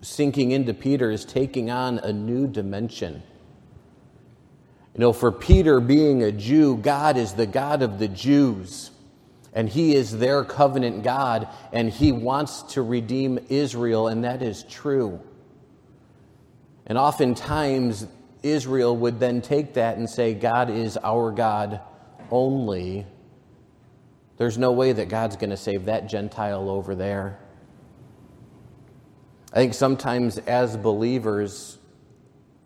sinking 0.03 0.51
into 0.51 0.75
Peter 0.75 1.11
is 1.11 1.25
taking 1.25 1.71
on 1.71 1.99
a 1.99 2.13
new 2.13 2.47
dimension. 2.47 3.23
You 4.95 5.01
know, 5.01 5.13
for 5.13 5.33
Peter 5.33 5.81
being 5.81 6.23
a 6.23 6.31
Jew, 6.31 6.77
God 6.77 7.17
is 7.17 7.33
the 7.33 7.47
God 7.47 7.83
of 7.83 7.99
the 7.99 8.07
Jews, 8.07 8.91
and 9.53 9.69
he 9.69 9.95
is 9.95 10.19
their 10.19 10.45
covenant 10.45 11.03
God, 11.03 11.49
and 11.73 11.91
he 11.91 12.13
wants 12.13 12.63
to 12.75 12.83
redeem 12.83 13.39
Israel, 13.49 14.09
and 14.09 14.23
that 14.25 14.43
is 14.43 14.63
true. 14.65 15.21
And 16.87 16.99
oftentimes, 16.99 18.07
Israel 18.43 18.95
would 18.99 19.19
then 19.19 19.41
take 19.41 19.75
that 19.75 19.97
and 19.97 20.09
say, 20.09 20.35
God 20.35 20.69
is 20.69 20.99
our 21.03 21.33
God 21.33 21.81
only. 22.31 23.07
There's 24.37 24.59
no 24.59 24.73
way 24.73 24.93
that 24.93 25.09
God's 25.09 25.37
going 25.37 25.51
to 25.51 25.57
save 25.57 25.87
that 25.87 26.09
Gentile 26.09 26.69
over 26.69 26.95
there. 26.95 27.39
I 29.55 29.59
think 29.59 29.73
sometimes 29.73 30.39
as 30.39 30.77
believers, 30.77 31.79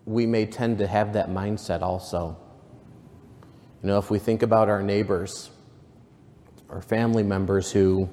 we 0.05 0.25
may 0.25 0.47
tend 0.47 0.79
to 0.79 0.87
have 0.87 1.13
that 1.13 1.29
mindset 1.29 1.83
also. 1.83 2.35
You 3.83 3.89
know, 3.89 3.99
if 3.99 4.09
we 4.09 4.17
think 4.17 4.41
about 4.41 4.69
our 4.69 4.81
neighbors, 4.81 5.51
our 6.67 6.81
family 6.81 7.21
members 7.21 7.71
who 7.71 8.09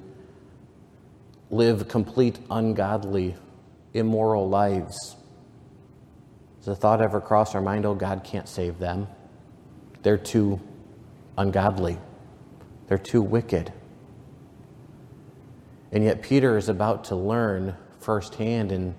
live 1.49 1.87
complete 1.87 2.37
ungodly, 2.51 3.35
immoral 3.95 4.47
lives, 4.47 5.15
does 6.57 6.65
the 6.65 6.75
thought 6.75 7.01
ever 7.01 7.19
cross 7.19 7.55
our 7.55 7.61
mind, 7.61 7.83
oh, 7.83 7.95
God 7.95 8.23
can't 8.23 8.47
save 8.47 8.77
them? 8.77 9.07
They're 10.03 10.19
too 10.19 10.61
ungodly, 11.35 11.97
they're 12.87 12.99
too 12.99 13.23
wicked. 13.23 13.73
And 15.91 16.03
yet, 16.03 16.21
Peter 16.21 16.57
is 16.57 16.69
about 16.69 17.05
to 17.05 17.15
learn 17.15 17.75
firsthand, 18.07 18.71
and 18.71 18.95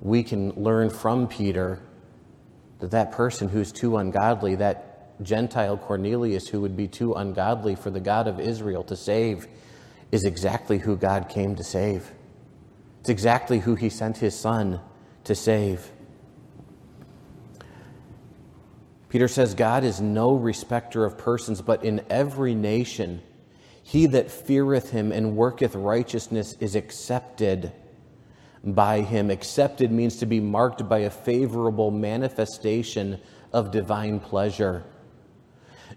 we 0.00 0.24
can 0.24 0.50
learn 0.50 0.90
from 0.90 1.28
Peter 1.28 1.80
that 2.80 2.90
that 2.90 3.12
person 3.12 3.48
who's 3.48 3.70
too 3.70 3.98
ungodly, 3.98 4.56
that 4.56 5.22
Gentile 5.22 5.76
Cornelius 5.76 6.48
who 6.48 6.60
would 6.60 6.76
be 6.76 6.88
too 6.88 7.14
ungodly 7.14 7.76
for 7.76 7.90
the 7.90 8.00
God 8.00 8.26
of 8.26 8.40
Israel 8.40 8.82
to 8.82 8.96
save, 8.96 9.46
is 10.10 10.24
exactly 10.24 10.78
who 10.78 10.96
God 10.96 11.28
came 11.28 11.54
to 11.54 11.62
save. 11.62 12.10
It's 12.98 13.08
exactly 13.08 13.60
who 13.60 13.76
he 13.76 13.88
sent 13.88 14.16
his 14.16 14.34
son 14.34 14.80
to 15.22 15.36
save. 15.36 15.92
Peter 19.08 19.28
says, 19.28 19.54
God 19.54 19.84
is 19.84 20.00
no 20.00 20.32
respecter 20.32 21.04
of 21.04 21.16
persons, 21.16 21.62
but 21.62 21.84
in 21.84 22.04
every 22.10 22.56
nation, 22.56 23.22
he 23.84 24.06
that 24.06 24.32
feareth 24.32 24.90
him 24.90 25.12
and 25.12 25.36
worketh 25.36 25.76
righteousness 25.76 26.56
is 26.58 26.74
accepted 26.74 27.72
by 28.64 29.00
him. 29.00 29.30
Accepted 29.30 29.90
means 29.90 30.16
to 30.16 30.26
be 30.26 30.40
marked 30.40 30.88
by 30.88 31.00
a 31.00 31.10
favorable 31.10 31.90
manifestation 31.90 33.20
of 33.52 33.70
divine 33.70 34.20
pleasure. 34.20 34.84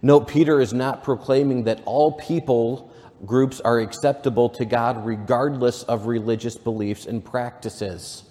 Note, 0.02 0.28
Peter 0.28 0.60
is 0.60 0.74
not 0.74 1.04
proclaiming 1.04 1.66
that 1.66 1.82
all 1.86 2.14
people 2.14 2.92
groups 3.26 3.62
are 3.62 3.80
acceptable 3.80 4.50
to 4.50 4.66
God 4.66 5.06
regardless 5.06 5.84
of 5.84 6.08
religious 6.08 6.58
beliefs 6.58 7.06
and 7.06 7.24
practices. 7.24 8.24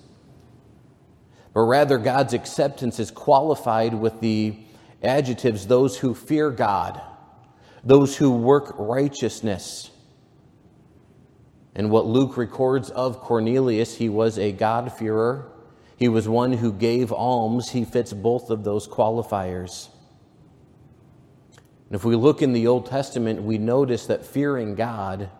But 1.52 1.62
rather, 1.62 1.98
God's 1.98 2.34
acceptance 2.34 2.98
is 2.98 3.10
qualified 3.10 3.94
with 3.94 4.20
the 4.20 4.56
adjectives 5.02 5.66
those 5.66 5.98
who 5.98 6.14
fear 6.14 6.50
God, 6.50 7.00
those 7.84 8.16
who 8.16 8.30
work 8.30 8.74
righteousness, 8.78 9.90
And 11.74 11.90
what 11.90 12.06
Luke 12.06 12.36
records 12.36 12.90
of 12.90 13.20
Cornelius, 13.20 13.96
he 13.96 14.08
was 14.08 14.38
a 14.38 14.52
God-fearer. 14.52 15.46
He 15.96 16.08
was 16.08 16.28
one 16.28 16.52
who 16.52 16.72
gave 16.72 17.12
alms. 17.12 17.70
He 17.70 17.84
fits 17.84 18.12
both 18.12 18.50
of 18.50 18.64
those 18.64 18.88
qualifiers. 18.88 19.88
And 21.88 21.96
if 21.96 22.04
we 22.04 22.16
look 22.16 22.42
in 22.42 22.52
the 22.52 22.66
Old 22.66 22.86
Testament, 22.86 23.42
we 23.42 23.58
notice 23.58 24.06
that 24.06 24.24
fearing 24.24 24.74
God 24.74 25.30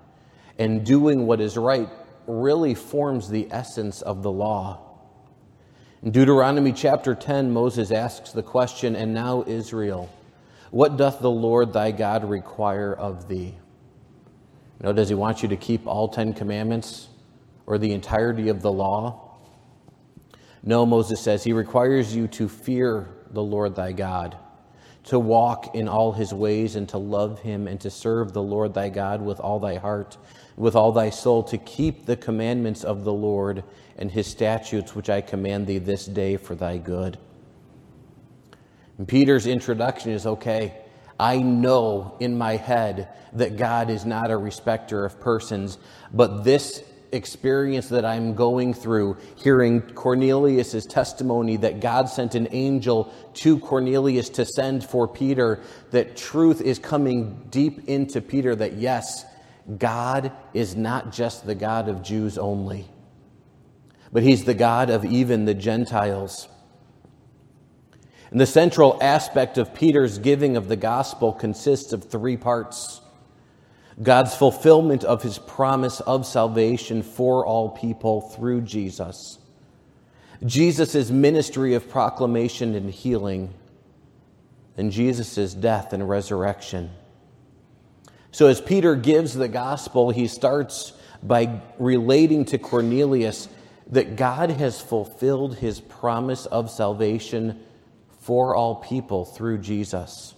and 0.59 0.85
doing 0.85 1.27
what 1.27 1.41
is 1.41 1.57
right 1.57 1.89
really 2.27 2.75
forms 2.75 3.29
the 3.29 3.49
essence 3.51 4.03
of 4.03 4.23
the 4.23 4.31
law. 4.31 4.81
In 6.03 6.13
Deuteronomy 6.13 6.73
chapter 6.73 7.15
10, 7.15 7.53
Moses 7.53 7.91
asks 7.91 8.33
the 8.33 8.43
question, 8.43 8.97
And 8.97 9.15
now, 9.15 9.45
Israel, 9.47 10.11
what 10.71 10.97
doth 10.97 11.21
the 11.21 11.31
Lord 11.31 11.73
thy 11.73 11.91
God 11.91 12.29
require 12.29 12.93
of 12.93 13.29
thee? 13.29 13.55
You 14.81 14.87
know, 14.87 14.93
does 14.93 15.09
he 15.09 15.15
want 15.15 15.43
you 15.43 15.49
to 15.51 15.57
keep 15.57 15.87
all 15.87 16.09
Ten 16.09 16.33
Commandments 16.33 17.09
or 17.67 17.79
the 17.79 17.93
entirety 17.93 18.49
of 18.49 18.63
the 18.63 18.73
law? 18.73 19.37
No, 20.63 20.85
Moses 20.87 21.21
says, 21.21 21.45
he 21.45 21.53
requires 21.53 22.15
you 22.15 22.27
to 22.29 22.49
fear 22.49 23.09
the 23.31 23.43
Lord 23.43 23.77
thy 23.77 23.93
God 23.93 24.37
to 25.05 25.19
walk 25.19 25.75
in 25.75 25.89
all 25.89 26.13
his 26.13 26.33
ways 26.33 26.77
and 26.77 26.89
to 26.91 26.99
love 26.99 27.41
him 27.41 27.67
and 27.67 27.81
to 27.81 27.91
serve 27.91 28.33
the 28.33 28.43
Lord 28.43 28.75
thy 28.75 28.91
God 28.91 29.23
with 29.23 29.41
all 29.41 29.59
thy 29.59 29.77
heart, 29.77 30.17
with 30.57 30.77
all 30.77 30.93
thy 30.93 31.11
soul, 31.11 31.43
to 31.45 31.59
keep 31.59 32.07
the 32.07 32.17
commandments 32.17 32.85
of 32.85 33.05
the 33.05 33.13
Lord 33.13 33.65
and 33.97 34.11
his 34.11 34.27
statutes, 34.27 34.95
which 34.95 35.09
I 35.09 35.21
command 35.21 35.67
thee 35.67 35.79
this 35.79 36.05
day 36.07 36.37
for 36.37 36.55
thy 36.55 36.79
good. 36.79 37.19
And 38.99 39.09
Peter's 39.09 39.47
introduction 39.47 40.13
is 40.13 40.27
okay. 40.27 40.75
I 41.21 41.37
know 41.37 42.17
in 42.19 42.39
my 42.39 42.57
head 42.57 43.09
that 43.35 43.59
God 43.59 43.91
is 43.91 44.07
not 44.07 44.31
a 44.31 44.37
respecter 44.37 45.05
of 45.05 45.21
persons, 45.21 45.77
but 46.13 46.45
this 46.45 46.83
experience 47.13 47.91
that 47.91 48.07
I'm 48.07 48.35
going 48.35 48.73
through, 48.73 49.19
hearing 49.37 49.83
Cornelius' 49.83 50.87
testimony 50.87 51.57
that 51.59 51.81
God 51.81 52.09
sent 52.09 52.35
an 52.35 52.49
angel 52.53 53.13
to 53.35 53.59
Cornelius 53.59 54.31
to 54.31 54.47
send 54.47 54.83
for 54.83 55.07
Peter, 55.07 55.61
that 55.91 56.17
truth 56.17 56.63
is 56.63 56.79
coming 56.79 57.47
deep 57.51 57.87
into 57.87 58.23
Peter 58.23 58.55
that 58.57 58.75
yes, 58.75 59.27
God 59.77 60.33
is 60.55 60.75
not 60.75 61.13
just 61.13 61.45
the 61.45 61.55
God 61.55 61.89
of 61.89 62.03
Jews 62.03 62.39
only, 62.39 62.89
but 64.11 64.23
He's 64.23 64.45
the 64.45 64.55
God 64.55 64.89
of 64.89 65.05
even 65.05 65.45
the 65.45 65.55
Gentiles. 65.55 66.49
And 68.31 68.41
the 68.41 68.47
central 68.47 68.97
aspect 69.01 69.59
of 69.59 69.75
Peter's 69.75 70.19
giving 70.19 70.57
of 70.57 70.69
the 70.69 70.77
gospel 70.77 71.33
consists 71.33 71.93
of 71.93 72.05
three 72.05 72.37
parts. 72.37 73.01
God's 74.01 74.35
fulfillment 74.35 75.05
of 75.05 75.23
his 75.23 75.39
promise 75.39 76.01
of 76.01 76.25
salvation 76.25 77.03
for 77.03 77.45
all 77.45 77.71
people 77.71 78.21
through 78.21 78.63
Jesus. 78.63 79.39
Jesus' 80.47 81.11
ministry 81.11 81.75
of 81.75 81.91
proclamation 81.91 82.75
and 82.75 82.91
healing, 82.91 83.53
and 84.77 84.91
Jesus' 84.91 85.53
death 85.53 85.93
and 85.93 86.09
resurrection. 86.09 86.91
So, 88.33 88.47
as 88.47 88.61
Peter 88.61 88.95
gives 88.95 89.35
the 89.35 89.49
gospel, 89.49 90.11
he 90.11 90.29
starts 90.29 90.93
by 91.23 91.61
relating 91.79 92.47
to 92.47 92.59
Cornelius 92.59 93.49
that 93.89 94.17
God 94.17 94.51
has 94.51 94.81
fulfilled 94.81 95.57
his 95.57 95.81
promise 95.81 96.47
of 96.47 96.71
salvation 96.71 97.61
for 98.21 98.55
all 98.55 98.77
people 98.77 99.25
through 99.25 99.59
Jesus 99.59 100.35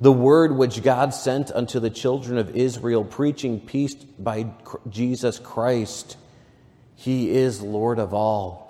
the 0.00 0.10
word 0.10 0.56
which 0.56 0.82
God 0.82 1.12
sent 1.12 1.52
unto 1.52 1.78
the 1.78 1.90
children 1.90 2.38
of 2.38 2.56
Israel, 2.56 3.04
preaching 3.04 3.60
peace 3.60 3.94
by 3.94 4.46
Jesus 4.88 5.38
Christ. 5.38 6.16
He 6.94 7.30
is 7.30 7.60
Lord 7.60 7.98
of 7.98 8.14
all. 8.14 8.66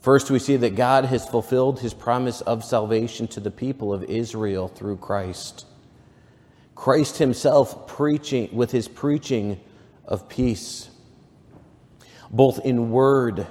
First, 0.00 0.30
we 0.30 0.38
see 0.38 0.56
that 0.56 0.76
God 0.76 1.04
has 1.04 1.28
fulfilled 1.28 1.80
his 1.80 1.92
promise 1.92 2.40
of 2.40 2.64
salvation 2.64 3.28
to 3.28 3.40
the 3.40 3.50
people 3.50 3.92
of 3.92 4.02
Israel 4.04 4.68
through 4.68 4.96
Christ. 4.96 5.66
Christ 6.74 7.18
himself 7.18 7.86
preaching 7.86 8.48
with 8.52 8.70
his 8.70 8.88
preaching 8.88 9.60
of 10.06 10.28
peace, 10.28 10.88
both 12.30 12.60
in 12.64 12.90
word, 12.90 13.46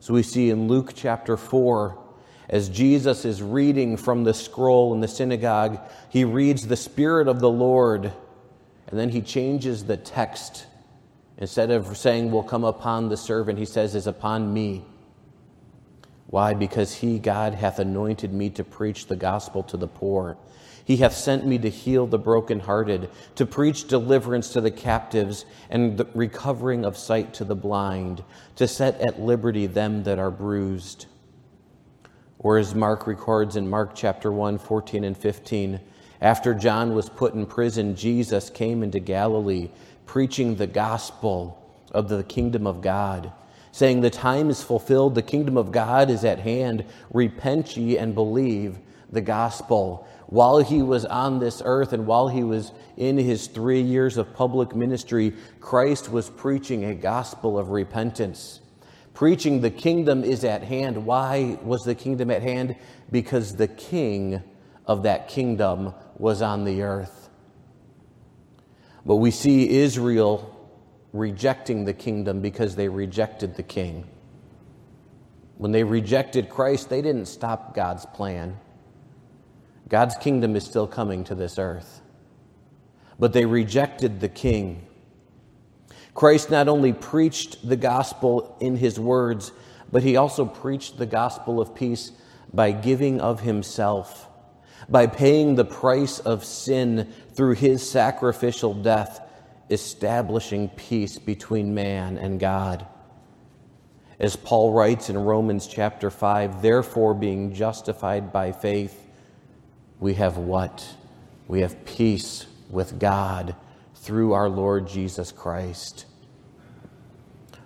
so 0.00 0.12
we 0.12 0.22
see 0.22 0.50
in 0.50 0.68
Luke 0.68 0.92
chapter 0.94 1.38
4, 1.38 2.03
as 2.48 2.68
Jesus 2.68 3.24
is 3.24 3.42
reading 3.42 3.96
from 3.96 4.24
the 4.24 4.34
scroll 4.34 4.92
in 4.92 5.00
the 5.00 5.08
synagogue, 5.08 5.80
he 6.10 6.24
reads 6.24 6.66
the 6.66 6.76
Spirit 6.76 7.26
of 7.26 7.40
the 7.40 7.50
Lord, 7.50 8.12
and 8.88 8.98
then 8.98 9.08
he 9.08 9.22
changes 9.22 9.84
the 9.84 9.96
text. 9.96 10.66
Instead 11.38 11.70
of 11.70 11.96
saying, 11.96 12.30
will 12.30 12.42
come 12.42 12.64
upon 12.64 13.08
the 13.08 13.16
servant, 13.16 13.58
he 13.58 13.64
says, 13.64 13.94
is 13.94 14.06
upon 14.06 14.52
me. 14.52 14.84
Why? 16.26 16.54
Because 16.54 16.94
he, 16.94 17.18
God, 17.18 17.54
hath 17.54 17.78
anointed 17.78 18.32
me 18.32 18.50
to 18.50 18.64
preach 18.64 19.06
the 19.06 19.16
gospel 19.16 19.62
to 19.64 19.76
the 19.76 19.88
poor. 19.88 20.36
He 20.84 20.98
hath 20.98 21.14
sent 21.14 21.46
me 21.46 21.56
to 21.58 21.70
heal 21.70 22.06
the 22.06 22.18
brokenhearted, 22.18 23.08
to 23.36 23.46
preach 23.46 23.88
deliverance 23.88 24.50
to 24.52 24.60
the 24.60 24.70
captives, 24.70 25.46
and 25.70 25.96
the 25.96 26.06
recovering 26.14 26.84
of 26.84 26.98
sight 26.98 27.32
to 27.34 27.44
the 27.44 27.54
blind, 27.54 28.22
to 28.56 28.68
set 28.68 29.00
at 29.00 29.18
liberty 29.18 29.66
them 29.66 30.02
that 30.02 30.18
are 30.18 30.30
bruised 30.30 31.06
or 32.44 32.58
as 32.58 32.74
Mark 32.74 33.06
records 33.06 33.56
in 33.56 33.68
Mark 33.68 33.92
chapter 33.94 34.30
1, 34.30 34.58
14 34.58 35.02
and 35.02 35.16
15, 35.16 35.80
after 36.20 36.52
John 36.54 36.94
was 36.94 37.08
put 37.08 37.32
in 37.32 37.46
prison, 37.46 37.96
Jesus 37.96 38.50
came 38.50 38.82
into 38.82 39.00
Galilee 39.00 39.70
preaching 40.04 40.54
the 40.54 40.66
gospel 40.66 41.58
of 41.90 42.10
the 42.10 42.22
kingdom 42.22 42.66
of 42.66 42.82
God, 42.82 43.32
saying, 43.72 44.02
The 44.02 44.10
time 44.10 44.50
is 44.50 44.62
fulfilled, 44.62 45.14
the 45.14 45.22
kingdom 45.22 45.56
of 45.56 45.72
God 45.72 46.10
is 46.10 46.22
at 46.22 46.38
hand. 46.38 46.84
Repent 47.14 47.78
ye 47.78 47.96
and 47.96 48.14
believe 48.14 48.78
the 49.10 49.22
gospel. 49.22 50.06
While 50.26 50.58
he 50.58 50.82
was 50.82 51.06
on 51.06 51.38
this 51.38 51.62
earth 51.64 51.94
and 51.94 52.06
while 52.06 52.28
he 52.28 52.44
was 52.44 52.72
in 52.98 53.16
his 53.16 53.46
three 53.46 53.80
years 53.80 54.18
of 54.18 54.34
public 54.34 54.76
ministry, 54.76 55.32
Christ 55.60 56.10
was 56.10 56.28
preaching 56.28 56.84
a 56.84 56.94
gospel 56.94 57.58
of 57.58 57.70
repentance 57.70 58.60
preaching 59.14 59.60
the 59.60 59.70
kingdom 59.70 60.24
is 60.24 60.44
at 60.44 60.62
hand. 60.62 61.06
Why 61.06 61.58
was 61.62 61.84
the 61.84 61.94
kingdom 61.94 62.30
at 62.30 62.42
hand? 62.42 62.76
Because 63.10 63.56
the 63.56 63.68
king 63.68 64.42
of 64.86 65.04
that 65.04 65.28
kingdom 65.28 65.94
was 66.18 66.42
on 66.42 66.64
the 66.64 66.82
earth. 66.82 67.30
But 69.06 69.16
we 69.16 69.30
see 69.30 69.68
Israel 69.70 70.50
rejecting 71.12 71.84
the 71.84 71.92
kingdom 71.92 72.40
because 72.40 72.74
they 72.74 72.88
rejected 72.88 73.54
the 73.54 73.62
king. 73.62 74.06
When 75.56 75.70
they 75.70 75.84
rejected 75.84 76.48
Christ, 76.48 76.88
they 76.88 77.00
didn't 77.00 77.26
stop 77.26 77.74
God's 77.74 78.04
plan. 78.06 78.58
God's 79.88 80.16
kingdom 80.16 80.56
is 80.56 80.64
still 80.64 80.88
coming 80.88 81.22
to 81.24 81.34
this 81.34 81.58
earth. 81.58 82.00
But 83.18 83.32
they 83.32 83.46
rejected 83.46 84.20
the 84.20 84.28
king. 84.28 84.86
Christ 86.14 86.48
not 86.48 86.68
only 86.68 86.92
preached 86.92 87.68
the 87.68 87.76
gospel 87.76 88.56
in 88.60 88.76
his 88.76 88.98
words, 89.00 89.50
but 89.90 90.04
he 90.04 90.16
also 90.16 90.46
preached 90.46 90.96
the 90.96 91.06
gospel 91.06 91.60
of 91.60 91.74
peace 91.74 92.12
by 92.52 92.70
giving 92.70 93.20
of 93.20 93.40
himself, 93.40 94.28
by 94.88 95.08
paying 95.08 95.56
the 95.56 95.64
price 95.64 96.20
of 96.20 96.44
sin 96.44 97.12
through 97.34 97.54
his 97.54 97.88
sacrificial 97.88 98.74
death, 98.74 99.20
establishing 99.70 100.68
peace 100.70 101.18
between 101.18 101.74
man 101.74 102.16
and 102.16 102.38
God. 102.38 102.86
As 104.20 104.36
Paul 104.36 104.72
writes 104.72 105.10
in 105.10 105.18
Romans 105.18 105.66
chapter 105.66 106.10
5, 106.10 106.62
therefore, 106.62 107.14
being 107.14 107.52
justified 107.52 108.32
by 108.32 108.52
faith, 108.52 109.04
we 109.98 110.14
have 110.14 110.36
what? 110.36 110.86
We 111.48 111.62
have 111.62 111.84
peace 111.84 112.46
with 112.70 113.00
God 113.00 113.56
through 114.04 114.34
our 114.34 114.50
Lord 114.50 114.86
Jesus 114.86 115.32
Christ. 115.32 116.04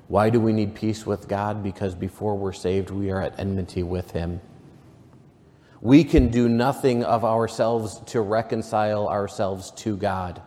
Why 0.06 0.30
do 0.30 0.40
we 0.40 0.52
need 0.52 0.76
peace 0.76 1.04
with 1.04 1.26
God? 1.26 1.64
Because 1.64 1.96
before 1.96 2.36
we're 2.36 2.52
saved, 2.52 2.90
we 2.90 3.10
are 3.10 3.20
at 3.20 3.40
enmity 3.40 3.82
with 3.82 4.12
Him. 4.12 4.40
We 5.80 6.04
can 6.04 6.28
do 6.28 6.48
nothing 6.48 7.02
of 7.02 7.24
ourselves 7.24 7.98
to 8.06 8.20
reconcile 8.20 9.08
ourselves 9.08 9.72
to 9.78 9.96
God. 9.96 10.40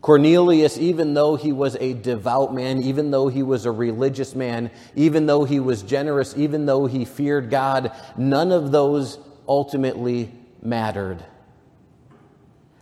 Cornelius, 0.00 0.76
even 0.76 1.14
though 1.14 1.36
he 1.36 1.52
was 1.52 1.76
a 1.76 1.94
devout 1.94 2.52
man, 2.52 2.82
even 2.82 3.12
though 3.12 3.28
he 3.28 3.42
was 3.42 3.64
a 3.64 3.70
religious 3.70 4.34
man, 4.34 4.70
even 4.96 5.26
though 5.26 5.44
he 5.44 5.60
was 5.60 5.82
generous, 5.82 6.36
even 6.36 6.66
though 6.66 6.86
he 6.86 7.04
feared 7.04 7.48
God, 7.48 7.92
none 8.16 8.50
of 8.50 8.72
those 8.72 9.18
ultimately 9.48 10.32
mattered. 10.62 11.24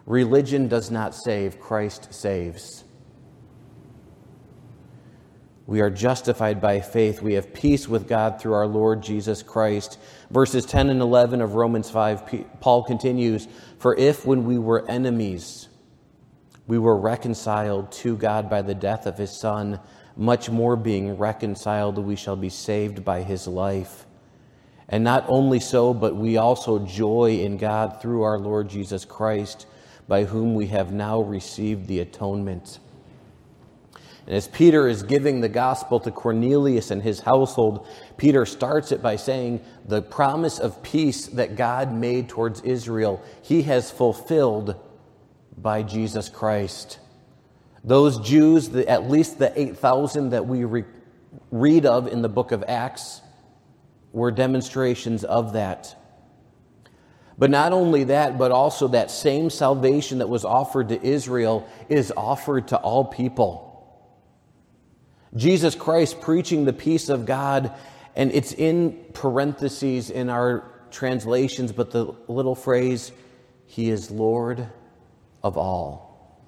Religion 0.06 0.68
does 0.68 0.90
not 0.90 1.14
save, 1.14 1.60
Christ 1.60 2.12
saves. 2.12 2.84
We 5.66 5.80
are 5.80 5.90
justified 5.90 6.60
by 6.60 6.80
faith. 6.80 7.22
We 7.22 7.34
have 7.34 7.54
peace 7.54 7.88
with 7.88 8.06
God 8.06 8.38
through 8.38 8.52
our 8.52 8.66
Lord 8.66 9.02
Jesus 9.02 9.42
Christ. 9.42 9.98
Verses 10.30 10.66
10 10.66 10.90
and 10.90 11.00
11 11.00 11.40
of 11.40 11.54
Romans 11.54 11.88
5, 11.90 12.60
Paul 12.60 12.84
continues 12.84 13.48
For 13.78 13.96
if 13.96 14.26
when 14.26 14.44
we 14.44 14.58
were 14.58 14.88
enemies, 14.90 15.68
we 16.66 16.78
were 16.78 16.98
reconciled 16.98 17.92
to 17.92 18.16
God 18.16 18.50
by 18.50 18.60
the 18.60 18.74
death 18.74 19.06
of 19.06 19.16
his 19.16 19.30
Son, 19.30 19.80
much 20.16 20.50
more 20.50 20.76
being 20.76 21.16
reconciled, 21.16 21.98
we 21.98 22.16
shall 22.16 22.36
be 22.36 22.50
saved 22.50 23.02
by 23.02 23.22
his 23.22 23.46
life. 23.46 24.06
And 24.88 25.02
not 25.02 25.24
only 25.28 25.60
so, 25.60 25.94
but 25.94 26.14
we 26.14 26.36
also 26.36 26.84
joy 26.86 27.38
in 27.40 27.56
God 27.56 28.02
through 28.02 28.22
our 28.22 28.38
Lord 28.38 28.68
Jesus 28.68 29.06
Christ, 29.06 29.66
by 30.08 30.24
whom 30.24 30.54
we 30.54 30.66
have 30.66 30.92
now 30.92 31.20
received 31.20 31.86
the 31.86 32.00
atonement. 32.00 32.78
And 34.26 34.34
as 34.34 34.48
Peter 34.48 34.88
is 34.88 35.02
giving 35.02 35.40
the 35.40 35.48
gospel 35.48 36.00
to 36.00 36.10
Cornelius 36.10 36.90
and 36.90 37.02
his 37.02 37.20
household, 37.20 37.86
Peter 38.16 38.46
starts 38.46 38.90
it 38.90 39.02
by 39.02 39.16
saying, 39.16 39.62
The 39.86 40.00
promise 40.00 40.58
of 40.58 40.82
peace 40.82 41.26
that 41.28 41.56
God 41.56 41.92
made 41.92 42.28
towards 42.28 42.62
Israel, 42.62 43.22
he 43.42 43.62
has 43.62 43.90
fulfilled 43.90 44.76
by 45.58 45.82
Jesus 45.82 46.28
Christ. 46.28 46.98
Those 47.82 48.18
Jews, 48.18 48.70
the, 48.70 48.88
at 48.88 49.10
least 49.10 49.38
the 49.38 49.58
8,000 49.58 50.30
that 50.30 50.46
we 50.46 50.64
re- 50.64 50.84
read 51.50 51.84
of 51.84 52.06
in 52.06 52.22
the 52.22 52.28
book 52.30 52.50
of 52.50 52.64
Acts, 52.66 53.20
were 54.12 54.30
demonstrations 54.30 55.22
of 55.22 55.52
that. 55.52 55.96
But 57.36 57.50
not 57.50 57.72
only 57.72 58.04
that, 58.04 58.38
but 58.38 58.52
also 58.52 58.88
that 58.88 59.10
same 59.10 59.50
salvation 59.50 60.18
that 60.18 60.28
was 60.28 60.44
offered 60.44 60.90
to 60.90 61.02
Israel 61.04 61.68
is 61.88 62.12
offered 62.16 62.68
to 62.68 62.76
all 62.76 63.04
people. 63.04 63.70
Jesus 65.34 65.74
Christ 65.74 66.20
preaching 66.20 66.64
the 66.64 66.72
peace 66.72 67.08
of 67.08 67.26
God, 67.26 67.72
and 68.14 68.30
it's 68.30 68.52
in 68.52 69.04
parentheses 69.12 70.10
in 70.10 70.30
our 70.30 70.70
translations, 70.92 71.72
but 71.72 71.90
the 71.90 72.14
little 72.28 72.54
phrase, 72.54 73.10
He 73.66 73.90
is 73.90 74.12
Lord 74.12 74.68
of 75.42 75.58
all. 75.58 76.40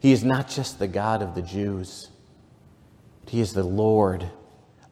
He 0.00 0.12
is 0.12 0.22
not 0.22 0.50
just 0.50 0.78
the 0.78 0.86
God 0.86 1.22
of 1.22 1.34
the 1.34 1.40
Jews, 1.40 2.10
He 3.26 3.40
is 3.40 3.54
the 3.54 3.64
Lord 3.64 4.28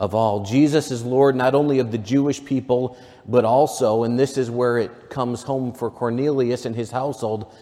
of 0.00 0.14
all. 0.14 0.42
Jesus 0.44 0.90
is 0.90 1.04
Lord 1.04 1.36
not 1.36 1.54
only 1.54 1.78
of 1.80 1.92
the 1.92 1.98
Jewish 1.98 2.42
people, 2.42 2.96
but 3.26 3.44
also, 3.44 4.04
and 4.04 4.18
this 4.18 4.36
is 4.36 4.50
where 4.50 4.78
it 4.78 5.10
comes 5.10 5.42
home 5.42 5.72
for 5.72 5.90
Cornelius 5.90 6.64
and 6.64 6.74
his 6.74 6.90
household, 6.90 7.52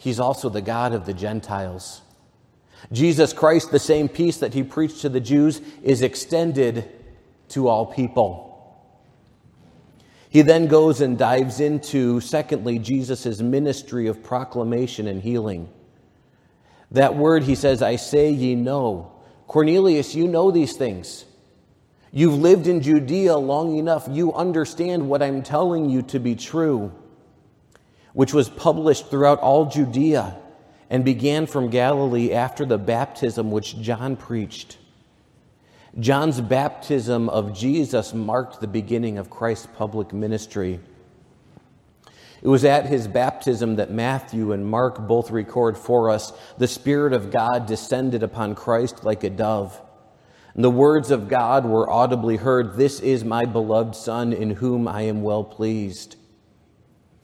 He's 0.00 0.18
also 0.18 0.48
the 0.48 0.62
God 0.62 0.94
of 0.94 1.04
the 1.04 1.12
Gentiles. 1.12 2.00
Jesus 2.90 3.34
Christ, 3.34 3.70
the 3.70 3.78
same 3.78 4.08
peace 4.08 4.38
that 4.38 4.54
he 4.54 4.62
preached 4.62 5.02
to 5.02 5.10
the 5.10 5.20
Jews, 5.20 5.60
is 5.82 6.00
extended 6.00 6.90
to 7.50 7.68
all 7.68 7.84
people. 7.84 8.50
He 10.30 10.40
then 10.40 10.68
goes 10.68 11.02
and 11.02 11.18
dives 11.18 11.60
into, 11.60 12.20
secondly, 12.20 12.78
Jesus' 12.78 13.42
ministry 13.42 14.06
of 14.06 14.22
proclamation 14.22 15.06
and 15.06 15.20
healing. 15.20 15.68
That 16.92 17.14
word, 17.14 17.42
he 17.42 17.54
says, 17.54 17.82
I 17.82 17.96
say 17.96 18.30
ye 18.30 18.54
know. 18.54 19.12
Cornelius, 19.48 20.14
you 20.14 20.26
know 20.26 20.50
these 20.50 20.78
things. 20.78 21.26
You've 22.12 22.38
lived 22.38 22.66
in 22.66 22.82
Judea 22.82 23.36
long 23.36 23.76
enough. 23.76 24.08
You 24.10 24.32
understand 24.32 25.08
what 25.08 25.22
I'm 25.22 25.42
telling 25.42 25.88
you 25.88 26.02
to 26.02 26.18
be 26.18 26.34
true, 26.34 26.92
which 28.12 28.34
was 28.34 28.48
published 28.48 29.10
throughout 29.10 29.38
all 29.38 29.66
Judea 29.66 30.36
and 30.88 31.04
began 31.04 31.46
from 31.46 31.70
Galilee 31.70 32.32
after 32.32 32.64
the 32.64 32.78
baptism 32.78 33.52
which 33.52 33.80
John 33.80 34.16
preached. 34.16 34.78
John's 35.98 36.40
baptism 36.40 37.28
of 37.28 37.56
Jesus 37.56 38.12
marked 38.12 38.60
the 38.60 38.66
beginning 38.66 39.18
of 39.18 39.30
Christ's 39.30 39.68
public 39.76 40.12
ministry. 40.12 40.80
It 42.42 42.48
was 42.48 42.64
at 42.64 42.86
his 42.86 43.06
baptism 43.06 43.76
that 43.76 43.90
Matthew 43.90 44.52
and 44.52 44.66
Mark 44.66 45.06
both 45.06 45.30
record 45.30 45.76
for 45.76 46.10
us 46.10 46.32
the 46.58 46.68
Spirit 46.68 47.12
of 47.12 47.30
God 47.30 47.66
descended 47.66 48.22
upon 48.22 48.54
Christ 48.54 49.04
like 49.04 49.22
a 49.24 49.30
dove. 49.30 49.80
The 50.62 50.70
words 50.70 51.10
of 51.10 51.28
God 51.28 51.64
were 51.64 51.88
audibly 51.88 52.36
heard 52.36 52.76
This 52.76 53.00
is 53.00 53.24
my 53.24 53.44
beloved 53.44 53.94
Son, 53.94 54.32
in 54.32 54.50
whom 54.50 54.86
I 54.86 55.02
am 55.02 55.22
well 55.22 55.42
pleased. 55.42 56.16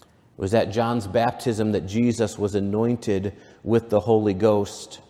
It 0.00 0.06
was 0.38 0.54
at 0.54 0.70
John's 0.70 1.06
baptism 1.06 1.72
that 1.72 1.86
Jesus 1.86 2.38
was 2.38 2.54
anointed 2.54 3.34
with 3.62 3.90
the 3.90 4.00
Holy 4.00 4.32
Ghost. 4.32 5.00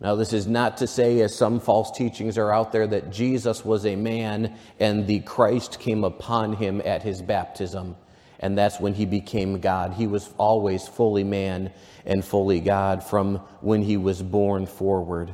Now, 0.00 0.16
this 0.16 0.32
is 0.32 0.48
not 0.48 0.78
to 0.78 0.88
say, 0.88 1.20
as 1.20 1.36
some 1.36 1.60
false 1.60 1.90
teachings 1.90 2.36
are 2.36 2.52
out 2.52 2.72
there, 2.72 2.86
that 2.88 3.12
Jesus 3.12 3.64
was 3.64 3.86
a 3.86 3.94
man 3.94 4.56
and 4.80 5.06
the 5.06 5.20
Christ 5.20 5.78
came 5.78 6.02
upon 6.02 6.54
him 6.54 6.82
at 6.84 7.02
his 7.02 7.22
baptism, 7.22 7.96
and 8.40 8.58
that's 8.58 8.80
when 8.80 8.94
he 8.94 9.06
became 9.06 9.60
God. 9.60 9.94
He 9.94 10.06
was 10.06 10.34
always 10.36 10.88
fully 10.88 11.24
man 11.24 11.72
and 12.04 12.24
fully 12.24 12.60
God 12.60 13.04
from 13.04 13.36
when 13.60 13.82
he 13.82 13.96
was 13.96 14.20
born 14.20 14.66
forward. 14.66 15.32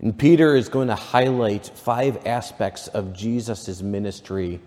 And 0.00 0.16
Peter 0.16 0.54
is 0.54 0.68
going 0.68 0.88
to 0.88 0.94
highlight 0.94 1.66
five 1.74 2.26
aspects 2.26 2.86
of 2.88 3.12
Jesus' 3.12 3.82
ministry 3.82 4.60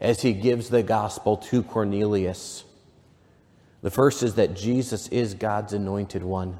as 0.00 0.20
he 0.20 0.32
gives 0.32 0.68
the 0.68 0.82
gospel 0.82 1.36
to 1.36 1.62
Cornelius. 1.62 2.64
The 3.82 3.90
first 3.90 4.22
is 4.22 4.34
that 4.34 4.56
Jesus 4.56 5.08
is 5.08 5.34
God's 5.34 5.72
anointed 5.72 6.24
one. 6.24 6.58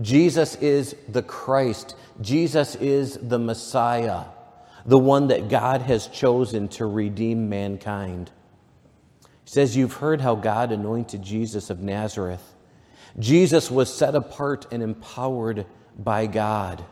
Jesus 0.00 0.56
is 0.56 0.96
the 1.08 1.22
Christ. 1.22 1.96
Jesus 2.20 2.74
is 2.76 3.18
the 3.20 3.38
Messiah, 3.38 4.24
the 4.86 4.98
one 4.98 5.28
that 5.28 5.48
God 5.48 5.82
has 5.82 6.06
chosen 6.06 6.68
to 6.68 6.86
redeem 6.86 7.48
mankind. 7.48 8.30
He 9.44 9.50
says, 9.50 9.76
You've 9.76 9.94
heard 9.94 10.20
how 10.20 10.34
God 10.34 10.72
anointed 10.72 11.22
Jesus 11.22 11.70
of 11.70 11.80
Nazareth. 11.80 12.54
Jesus 13.18 13.70
was 13.70 13.92
set 13.92 14.14
apart 14.14 14.66
and 14.72 14.82
empowered 14.82 15.66
by 15.98 16.26
God. 16.26 16.84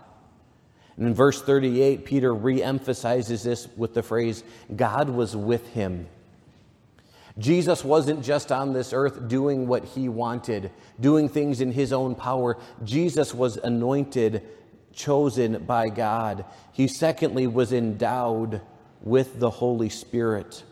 And 0.97 1.07
in 1.09 1.15
verse 1.15 1.43
38, 1.43 2.05
Peter 2.05 2.33
re 2.35 2.63
emphasizes 2.63 3.43
this 3.43 3.69
with 3.77 3.95
the 3.95 4.03
phrase, 4.03 4.45
God 4.75 5.11
was 5.11 5.35
with 5.35 5.67
him. 5.69 6.07
Jesus 7.37 7.83
wasn't 7.85 8.25
just 8.25 8.53
on 8.53 8.73
this 8.73 8.93
earth 8.93 9.27
doing 9.27 9.67
what 9.67 9.85
he 9.85 10.09
wanted, 10.09 10.71
doing 11.01 11.29
things 11.29 11.61
in 11.61 11.73
his 11.73 11.93
own 11.93 12.15
power. 12.15 12.57
Jesus 12.85 13.35
was 13.35 13.57
anointed, 13.57 14.43
chosen 14.93 15.65
by 15.65 15.89
God. 15.89 16.45
He, 16.71 16.87
secondly, 16.87 17.49
was 17.49 17.73
endowed 17.73 18.61
with 19.03 19.41
the 19.41 19.51
Holy 19.51 19.89
Spirit. 19.89 20.63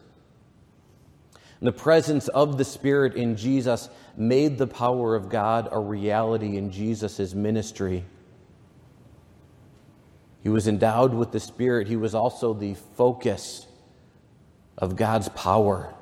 The 1.60 1.72
presence 1.72 2.28
of 2.28 2.58
the 2.58 2.64
Spirit 2.64 3.14
in 3.14 3.36
Jesus 3.36 3.88
made 4.16 4.58
the 4.58 4.66
power 4.66 5.16
of 5.16 5.28
God 5.28 5.68
a 5.70 5.80
reality 5.80 6.56
in 6.56 6.70
Jesus' 6.70 7.34
ministry. 7.34 8.04
He 10.42 10.48
was 10.48 10.66
endowed 10.66 11.14
with 11.14 11.30
the 11.32 11.40
Spirit, 11.40 11.88
he 11.88 11.96
was 11.96 12.14
also 12.14 12.52
the 12.52 12.74
focus 12.96 13.66
of 14.76 14.96
God's 14.96 15.28
power. 15.30 15.94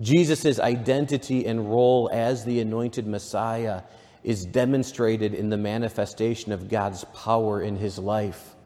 Jesus' 0.00 0.58
identity 0.58 1.46
and 1.46 1.70
role 1.70 2.10
as 2.12 2.44
the 2.44 2.60
anointed 2.60 3.06
Messiah 3.06 3.82
is 4.22 4.44
demonstrated 4.44 5.32
in 5.34 5.48
the 5.48 5.56
manifestation 5.56 6.52
of 6.52 6.68
God's 6.68 7.04
power 7.14 7.62
in 7.62 7.76
his 7.76 7.98
life. 7.98 8.56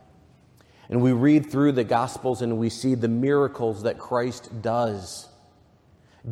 And 0.88 1.02
we 1.02 1.12
read 1.12 1.50
through 1.50 1.72
the 1.72 1.84
Gospels 1.84 2.42
and 2.42 2.58
we 2.58 2.70
see 2.70 2.94
the 2.94 3.08
miracles 3.08 3.82
that 3.82 3.98
Christ 3.98 4.62
does, 4.62 5.28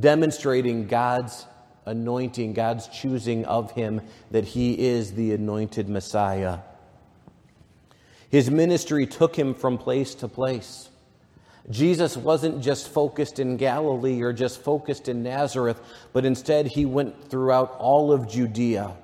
demonstrating 0.00 0.86
God's 0.86 1.46
anointing, 1.86 2.54
God's 2.54 2.88
choosing 2.88 3.44
of 3.44 3.70
him, 3.72 4.00
that 4.30 4.44
he 4.44 4.78
is 4.78 5.12
the 5.12 5.32
anointed 5.32 5.88
Messiah. 5.88 6.60
His 8.30 8.50
ministry 8.50 9.06
took 9.06 9.36
him 9.36 9.54
from 9.54 9.78
place 9.78 10.14
to 10.16 10.28
place. 10.28 10.90
Jesus 11.70 12.16
wasn't 12.16 12.62
just 12.62 12.88
focused 12.88 13.38
in 13.38 13.56
Galilee 13.56 14.22
or 14.22 14.32
just 14.32 14.62
focused 14.62 15.08
in 15.08 15.22
Nazareth, 15.22 15.80
but 16.12 16.24
instead 16.24 16.66
he 16.66 16.86
went 16.86 17.30
throughout 17.30 17.76
all 17.78 18.10
of 18.10 18.28
Judea, 18.28 18.96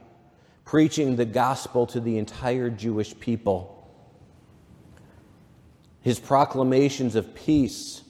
preaching 0.64 1.16
the 1.16 1.26
gospel 1.26 1.86
to 1.88 2.00
the 2.00 2.16
entire 2.16 2.70
Jewish 2.70 3.18
people. 3.18 3.70
His 6.00 6.18
proclamations 6.18 7.16
of 7.16 7.34
peace 7.34 8.02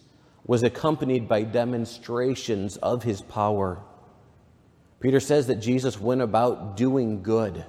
was 0.46 0.62
accompanied 0.62 1.29
by 1.29 1.42
demonstrations 1.42 2.77
of 2.77 3.03
his 3.03 3.22
power. 3.22 3.81
Peter 5.00 5.20
says 5.20 5.46
that 5.48 5.57
Jesus 5.57 6.00
went 6.00 6.20
about 6.20 6.77
doing 6.77 7.22
good. 7.22 7.64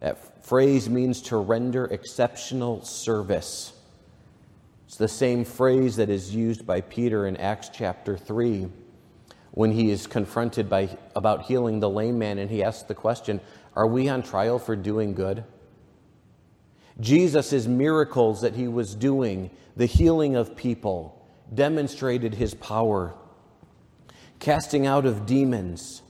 That 0.00 0.18
phrase 0.42 0.88
means 0.88 1.22
to 1.22 1.36
render 1.36 1.86
exceptional 1.86 2.82
service. 2.82 3.72
It's 4.86 4.96
the 4.96 5.08
same 5.08 5.44
phrase 5.44 5.96
that 5.96 6.10
is 6.10 6.34
used 6.34 6.66
by 6.66 6.80
Peter 6.80 7.26
in 7.26 7.36
Acts 7.36 7.70
chapter 7.72 8.16
3 8.16 8.68
when 9.52 9.72
he 9.72 9.90
is 9.90 10.06
confronted 10.06 10.68
by, 10.68 10.96
about 11.14 11.42
healing 11.42 11.80
the 11.80 11.90
lame 11.90 12.18
man 12.18 12.38
and 12.38 12.50
he 12.50 12.62
asks 12.62 12.84
the 12.84 12.94
question, 12.94 13.40
Are 13.74 13.86
we 13.86 14.08
on 14.08 14.22
trial 14.22 14.58
for 14.58 14.76
doing 14.76 15.14
good? 15.14 15.44
Jesus' 16.98 17.66
miracles 17.66 18.42
that 18.42 18.54
he 18.54 18.68
was 18.68 18.94
doing, 18.94 19.50
the 19.76 19.86
healing 19.86 20.36
of 20.36 20.56
people, 20.56 21.24
demonstrated 21.52 22.34
his 22.34 22.54
power. 22.54 23.14
Casting 24.38 24.86
out 24.86 25.04
of 25.04 25.26
demons, 25.26 26.02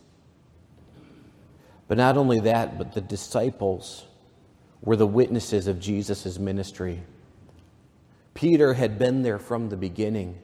But 1.88 1.99
not 1.99 2.16
only 2.16 2.40
that, 2.40 2.79
but 2.79 2.93
the 2.93 3.01
disciples 3.01 4.07
were 4.83 4.97
the 4.97 5.07
witnesses 5.07 5.66
of 5.66 5.81
Jesus' 5.81 6.38
ministry. 6.38 7.03
Peter 8.35 8.75
had 8.75 8.99
been 8.99 9.23
there 9.23 9.38
from 9.38 9.69
the 9.69 9.77
beginning. 9.77 10.38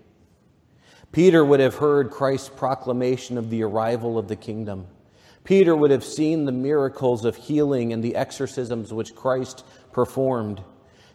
Peter 1.12 1.44
would 1.44 1.61
have 1.61 1.77
heard 1.77 2.11
Christ's 2.11 2.51
proclamation 2.51 3.38
of 3.38 3.49
the 3.49 3.62
arrival 3.62 4.18
of 4.18 4.29
the 4.29 4.37
kingdom. 4.37 4.87
Peter 5.44 5.75
would 5.75 5.90
have 5.90 6.05
seen 6.05 6.44
the 6.44 6.53
miracles 6.53 7.25
of 7.25 7.37
healing 7.37 7.92
and 7.92 8.03
the 8.03 8.16
exorcisms 8.16 8.92
which 8.92 9.14
Christ 9.14 9.64
performed. 9.92 10.62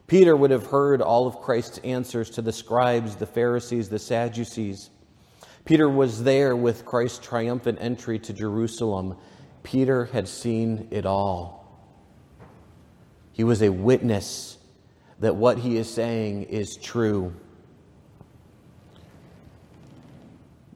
Peter 0.08 0.36
would 0.36 0.52
have 0.52 0.68
heard 0.68 1.02
all 1.02 1.28
of 1.28 1.42
Christ's 1.42 1.78
answers 1.80 2.30
to 2.32 2.42
the 2.42 2.52
scribes, 2.52 3.16
the 3.16 3.26
Pharisees, 3.26 3.90
the 3.90 4.00
Sadducees. 4.00 4.90
Peter 5.66 5.88
was 5.88 6.24
there 6.24 6.56
with 6.56 6.86
Christ's 6.86 7.20
triumphant 7.20 7.78
entry 7.82 8.18
to 8.20 8.34
Jerusalem. 8.34 9.18
Peter 9.64 10.06
had 10.06 10.28
seen 10.28 10.88
it 10.92 11.06
all. 11.06 11.61
He 13.32 13.44
was 13.44 13.62
a 13.62 13.70
witness 13.70 14.58
that 15.20 15.36
what 15.36 15.60
he 15.60 15.78
is 15.78 15.92
saying 15.92 16.44
is 16.44 16.78
true. 16.78 17.34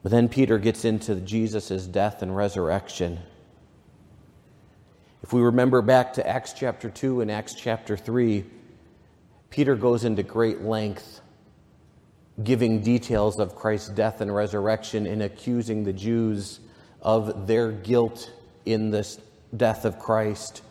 But 0.02 0.12
then 0.12 0.28
Peter 0.28 0.58
gets 0.58 0.84
into 0.84 1.16
Jesus' 1.16 1.86
death 1.86 2.22
and 2.22 2.34
resurrection. 2.34 3.18
If 5.22 5.32
we 5.32 5.40
remember 5.40 5.82
back 5.82 6.12
to 6.14 6.26
Acts 6.26 6.52
chapter 6.52 6.88
2 6.88 7.22
and 7.22 7.30
Acts 7.30 7.54
chapter 7.54 7.96
3, 7.96 8.44
Peter 9.50 9.74
goes 9.74 10.04
into 10.04 10.22
great 10.22 10.62
length 10.62 11.20
giving 12.44 12.82
details 12.82 13.38
of 13.40 13.54
Christ's 13.54 13.88
death 13.88 14.20
and 14.20 14.34
resurrection 14.34 15.06
and 15.06 15.22
accusing 15.22 15.84
the 15.84 15.92
Jews 15.92 16.60
of 17.00 17.46
their 17.46 17.72
guilt 17.72 18.30
in 18.64 18.90
this 18.90 19.18
death 19.56 19.84
of 19.84 19.98
Christ. 19.98 20.62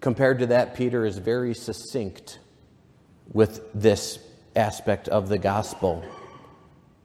Compared 0.00 0.38
to 0.40 0.46
that, 0.46 0.74
Peter 0.74 1.04
is 1.04 1.18
very 1.18 1.54
succinct 1.54 2.38
with 3.32 3.60
this 3.74 4.18
aspect 4.54 5.08
of 5.08 5.28
the 5.28 5.38
gospel. 5.38 6.04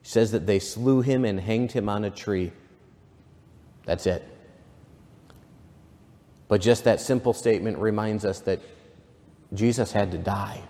He 0.02 0.10
says 0.10 0.32
that 0.32 0.46
they 0.46 0.60
slew 0.60 1.02
him 1.02 1.26
and 1.26 1.40
hanged 1.40 1.72
him 1.72 1.90
on 1.90 2.04
a 2.04 2.10
tree. 2.10 2.52
That's 3.86 4.06
it. 4.06 4.24
But 6.48 6.62
just 6.62 6.84
that 6.84 7.00
simple 7.00 7.34
statement 7.34 7.78
reminds 7.78 8.26
us 8.26 8.40
that 8.42 8.60
Jesus 9.54 9.92
had 9.92 10.12
to 10.12 10.18
die. 10.18 10.62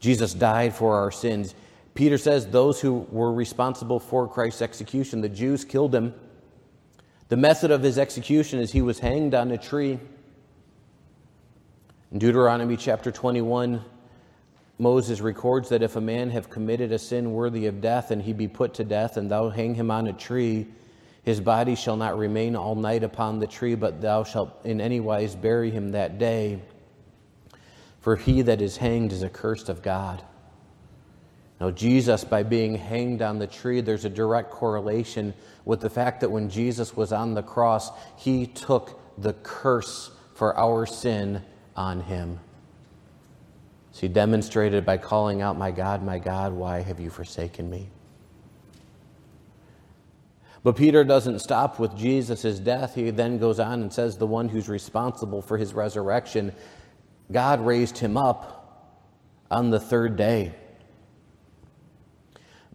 Jesus 0.00 0.32
died 0.34 0.74
for 0.74 0.96
our 0.96 1.10
sins. 1.10 1.54
Peter 1.94 2.18
says 2.18 2.46
those 2.46 2.80
who 2.80 3.06
were 3.10 3.32
responsible 3.32 3.98
for 3.98 4.28
Christ's 4.28 4.62
execution, 4.62 5.20
the 5.20 5.28
Jews 5.28 5.64
killed 5.64 5.94
him. 5.94 6.14
The 7.28 7.36
method 7.36 7.70
of 7.70 7.82
his 7.82 7.98
execution 7.98 8.58
is 8.58 8.72
he 8.72 8.80
was 8.80 9.00
hanged 9.00 9.34
on 9.34 9.50
a 9.50 9.58
tree. 9.58 10.00
In 12.10 12.18
Deuteronomy 12.18 12.76
chapter 12.78 13.12
21, 13.12 13.84
Moses 14.78 15.20
records 15.20 15.68
that 15.68 15.82
if 15.82 15.96
a 15.96 16.00
man 16.00 16.30
have 16.30 16.48
committed 16.48 16.90
a 16.90 16.98
sin 16.98 17.32
worthy 17.32 17.66
of 17.66 17.82
death 17.82 18.10
and 18.10 18.22
he 18.22 18.32
be 18.32 18.48
put 18.48 18.72
to 18.74 18.84
death 18.84 19.18
and 19.18 19.30
thou 19.30 19.50
hang 19.50 19.74
him 19.74 19.90
on 19.90 20.06
a 20.06 20.12
tree, 20.14 20.68
his 21.22 21.38
body 21.38 21.74
shall 21.74 21.96
not 21.96 22.16
remain 22.16 22.56
all 22.56 22.74
night 22.74 23.04
upon 23.04 23.40
the 23.40 23.46
tree, 23.46 23.74
but 23.74 24.00
thou 24.00 24.24
shalt 24.24 24.64
in 24.64 24.80
any 24.80 24.98
wise 24.98 25.34
bury 25.34 25.70
him 25.70 25.90
that 25.90 26.18
day. 26.18 26.62
For 28.00 28.16
he 28.16 28.40
that 28.42 28.62
is 28.62 28.78
hanged 28.78 29.12
is 29.12 29.22
accursed 29.22 29.68
of 29.68 29.82
God. 29.82 30.22
Now, 31.60 31.72
Jesus, 31.72 32.22
by 32.22 32.44
being 32.44 32.76
hanged 32.76 33.20
on 33.20 33.38
the 33.38 33.46
tree, 33.46 33.80
there's 33.80 34.04
a 34.04 34.10
direct 34.10 34.50
correlation 34.50 35.34
with 35.64 35.80
the 35.80 35.90
fact 35.90 36.20
that 36.20 36.30
when 36.30 36.50
Jesus 36.50 36.96
was 36.96 37.12
on 37.12 37.34
the 37.34 37.42
cross, 37.42 37.90
he 38.16 38.46
took 38.46 39.00
the 39.18 39.32
curse 39.32 40.10
for 40.34 40.56
our 40.56 40.86
sin 40.86 41.42
on 41.74 42.00
him. 42.00 42.38
So 43.90 44.02
he 44.02 44.08
demonstrated 44.08 44.86
by 44.86 44.98
calling 44.98 45.42
out, 45.42 45.58
My 45.58 45.72
God, 45.72 46.04
my 46.04 46.20
God, 46.20 46.52
why 46.52 46.82
have 46.82 47.00
you 47.00 47.10
forsaken 47.10 47.68
me? 47.68 47.90
But 50.62 50.76
Peter 50.76 51.02
doesn't 51.02 51.40
stop 51.40 51.80
with 51.80 51.96
Jesus' 51.96 52.60
death. 52.60 52.94
He 52.94 53.10
then 53.10 53.38
goes 53.38 53.58
on 53.58 53.80
and 53.80 53.92
says, 53.92 54.16
The 54.16 54.26
one 54.26 54.48
who's 54.48 54.68
responsible 54.68 55.42
for 55.42 55.58
his 55.58 55.74
resurrection, 55.74 56.52
God 57.32 57.64
raised 57.64 57.98
him 57.98 58.16
up 58.16 58.94
on 59.50 59.70
the 59.70 59.80
third 59.80 60.16
day. 60.16 60.54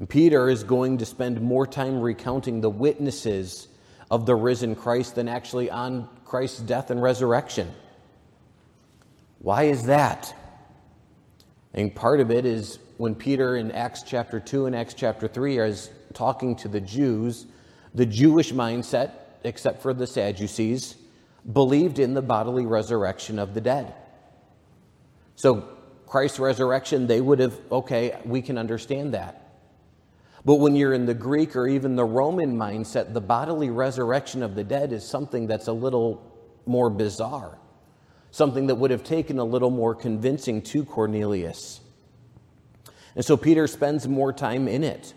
And 0.04 0.10
Peter 0.10 0.50
is 0.50 0.66
going 0.66 0.98
to 0.98 1.06
spend 1.06 1.40
more 1.40 1.66
time 1.66 2.02
recounting 2.02 2.60
the 2.60 2.70
witnesses 2.70 3.70
of 4.12 4.26
the 4.26 4.36
risen 4.36 4.76
Christ 4.76 5.16
than 5.16 5.30
actually 5.30 5.72
on 5.72 6.10
Christ's 6.26 6.60
death 6.60 6.92
and 6.92 7.02
resurrection. 7.02 7.72
Why 9.40 9.64
is 9.64 9.86
that? 9.86 10.36
I 11.74 11.78
think 11.78 11.96
part 11.96 12.20
of 12.20 12.32
it 12.32 12.46
is 12.46 12.80
when 12.98 13.16
Peter 13.16 13.56
in 13.56 13.72
Acts 13.72 14.04
chapter 14.04 14.42
2 14.42 14.66
and 14.66 14.76
Acts 14.76 14.94
chapter 14.94 15.30
3 15.30 15.60
is 15.60 15.90
talking 16.14 16.58
to 16.58 16.68
the 16.68 16.82
Jews, 16.82 17.46
the 17.96 18.06
Jewish 18.06 18.52
mindset, 18.52 19.12
except 19.46 19.82
for 19.82 19.94
the 19.94 20.06
Sadducees, 20.06 20.96
believed 21.50 21.98
in 21.98 22.14
the 22.14 22.22
bodily 22.22 22.66
resurrection 22.66 23.40
of 23.40 23.54
the 23.54 23.62
dead. 23.62 23.94
So, 25.38 25.66
Christ's 26.08 26.40
resurrection, 26.40 27.08
they 27.08 27.22
would 27.22 27.40
have, 27.40 27.58
okay, 27.72 28.20
we 28.26 28.42
can 28.42 28.58
understand 28.58 29.14
that. 29.14 29.40
But 30.46 30.56
when 30.56 30.76
you're 30.76 30.94
in 30.94 31.06
the 31.06 31.14
Greek 31.14 31.56
or 31.56 31.68
even 31.68 31.96
the 31.96 32.04
Roman 32.04 32.58
mindset, 32.58 33.14
the 33.14 33.22
bodily 33.22 33.70
resurrection 33.70 34.44
of 34.44 34.56
the 34.56 34.64
dead 34.64 34.92
is 34.92 35.08
something 35.08 35.48
that's 35.48 35.68
a 35.68 35.74
little 35.74 36.30
more 36.66 36.90
bizarre, 36.90 37.58
something 38.32 38.68
that 38.68 38.76
would 38.76 38.92
have 38.92 39.04
taken 39.04 39.40
a 39.40 39.44
little 39.44 39.70
more 39.70 39.96
convincing 39.96 40.62
to 40.64 40.84
Cornelius. 40.84 41.80
And 43.16 43.24
so 43.24 43.38
Peter 43.38 43.68
spends 43.68 44.08
more 44.08 44.34
time 44.34 44.68
in 44.68 44.84
it. 44.84 45.14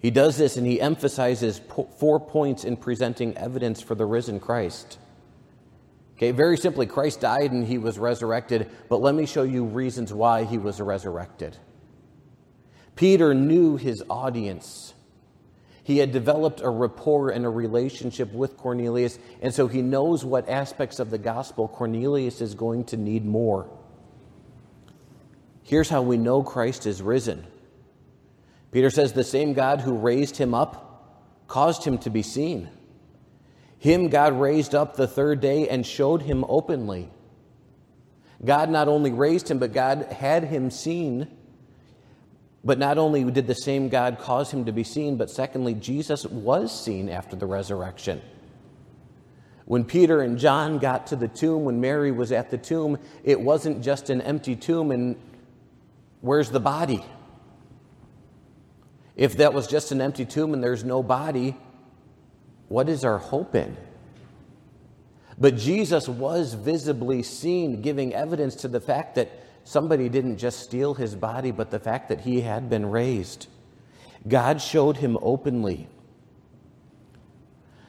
He 0.00 0.10
does 0.10 0.36
this 0.36 0.56
and 0.56 0.66
he 0.66 0.80
emphasizes 0.80 1.60
four 1.98 2.20
points 2.20 2.64
in 2.64 2.76
presenting 2.76 3.36
evidence 3.36 3.80
for 3.80 3.94
the 3.94 4.06
risen 4.06 4.40
Christ. 4.40 4.98
Okay, 6.16 6.30
very 6.32 6.56
simply, 6.56 6.86
Christ 6.86 7.20
died 7.20 7.52
and 7.52 7.64
he 7.64 7.78
was 7.78 7.98
resurrected, 7.98 8.68
but 8.88 9.00
let 9.00 9.14
me 9.14 9.26
show 9.26 9.44
you 9.44 9.64
reasons 9.64 10.12
why 10.12 10.44
he 10.44 10.58
was 10.58 10.80
resurrected. 10.80 11.56
Peter 12.98 13.32
knew 13.32 13.76
his 13.76 14.02
audience. 14.10 14.92
He 15.84 15.98
had 15.98 16.10
developed 16.10 16.60
a 16.60 16.68
rapport 16.68 17.30
and 17.30 17.46
a 17.46 17.48
relationship 17.48 18.32
with 18.32 18.56
Cornelius, 18.56 19.20
and 19.40 19.54
so 19.54 19.68
he 19.68 19.82
knows 19.82 20.24
what 20.24 20.48
aspects 20.48 20.98
of 20.98 21.08
the 21.08 21.16
gospel 21.16 21.68
Cornelius 21.68 22.40
is 22.40 22.56
going 22.56 22.82
to 22.86 22.96
need 22.96 23.24
more. 23.24 23.70
Here's 25.62 25.88
how 25.88 26.02
we 26.02 26.16
know 26.16 26.42
Christ 26.42 26.86
is 26.86 27.00
risen. 27.00 27.46
Peter 28.72 28.90
says, 28.90 29.12
The 29.12 29.22
same 29.22 29.52
God 29.52 29.80
who 29.80 29.96
raised 29.96 30.36
him 30.36 30.52
up 30.52 31.14
caused 31.46 31.84
him 31.84 31.98
to 31.98 32.10
be 32.10 32.22
seen. 32.22 32.68
Him 33.78 34.08
God 34.08 34.32
raised 34.32 34.74
up 34.74 34.96
the 34.96 35.06
third 35.06 35.40
day 35.40 35.68
and 35.68 35.86
showed 35.86 36.22
him 36.22 36.44
openly. 36.48 37.10
God 38.44 38.70
not 38.70 38.88
only 38.88 39.12
raised 39.12 39.48
him, 39.48 39.60
but 39.60 39.72
God 39.72 40.02
had 40.10 40.42
him 40.42 40.72
seen 40.72 41.37
but 42.64 42.78
not 42.78 42.98
only 42.98 43.24
did 43.24 43.46
the 43.46 43.54
same 43.54 43.88
God 43.88 44.18
cause 44.18 44.50
him 44.50 44.64
to 44.64 44.72
be 44.72 44.84
seen, 44.84 45.16
but 45.16 45.30
secondly, 45.30 45.74
Jesus 45.74 46.26
was 46.26 46.84
seen 46.84 47.08
after 47.08 47.36
the 47.36 47.46
resurrection. 47.46 48.20
When 49.64 49.84
Peter 49.84 50.22
and 50.22 50.38
John 50.38 50.78
got 50.78 51.08
to 51.08 51.16
the 51.16 51.28
tomb, 51.28 51.64
when 51.64 51.80
Mary 51.80 52.10
was 52.10 52.32
at 52.32 52.50
the 52.50 52.58
tomb, 52.58 52.98
it 53.22 53.40
wasn't 53.40 53.82
just 53.82 54.10
an 54.10 54.20
empty 54.22 54.56
tomb 54.56 54.90
and 54.90 55.16
where's 56.20 56.50
the 56.50 56.60
body? 56.60 57.04
If 59.14 59.36
that 59.36 59.52
was 59.52 59.66
just 59.66 59.92
an 59.92 60.00
empty 60.00 60.24
tomb 60.24 60.54
and 60.54 60.64
there's 60.64 60.84
no 60.84 61.02
body, 61.02 61.56
what 62.68 62.88
is 62.88 63.04
our 63.04 63.18
hope 63.18 63.54
in? 63.54 63.76
But 65.36 65.56
Jesus 65.56 66.08
was 66.08 66.54
visibly 66.54 67.22
seen, 67.22 67.82
giving 67.82 68.14
evidence 68.14 68.56
to 68.56 68.68
the 68.68 68.80
fact 68.80 69.14
that 69.14 69.30
somebody 69.68 70.08
didn't 70.08 70.38
just 70.38 70.60
steal 70.60 70.94
his 70.94 71.14
body, 71.14 71.50
but 71.50 71.70
the 71.70 71.78
fact 71.78 72.08
that 72.08 72.22
he 72.22 72.40
had 72.40 72.70
been 72.70 72.86
raised. 72.90 73.48
God 74.26 74.62
showed 74.62 74.96
him 74.96 75.18
openly. 75.20 75.88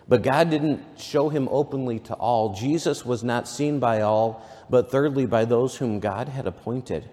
But 0.05 0.21
God 0.21 0.49
didn't 0.49 0.81
show 0.99 1.29
him 1.29 1.47
openly 1.49 1.99
to 1.99 2.13
all. 2.15 2.53
Jesus 2.53 3.05
was 3.05 3.23
not 3.23 3.47
seen 3.47 3.79
by 3.79 4.01
all, 4.01 4.45
but 4.69 4.91
thirdly, 4.91 5.25
by 5.25 5.45
those 5.45 5.77
whom 5.77 6.01
God 6.01 6.27
had 6.27 6.45
appointed. 6.45 7.09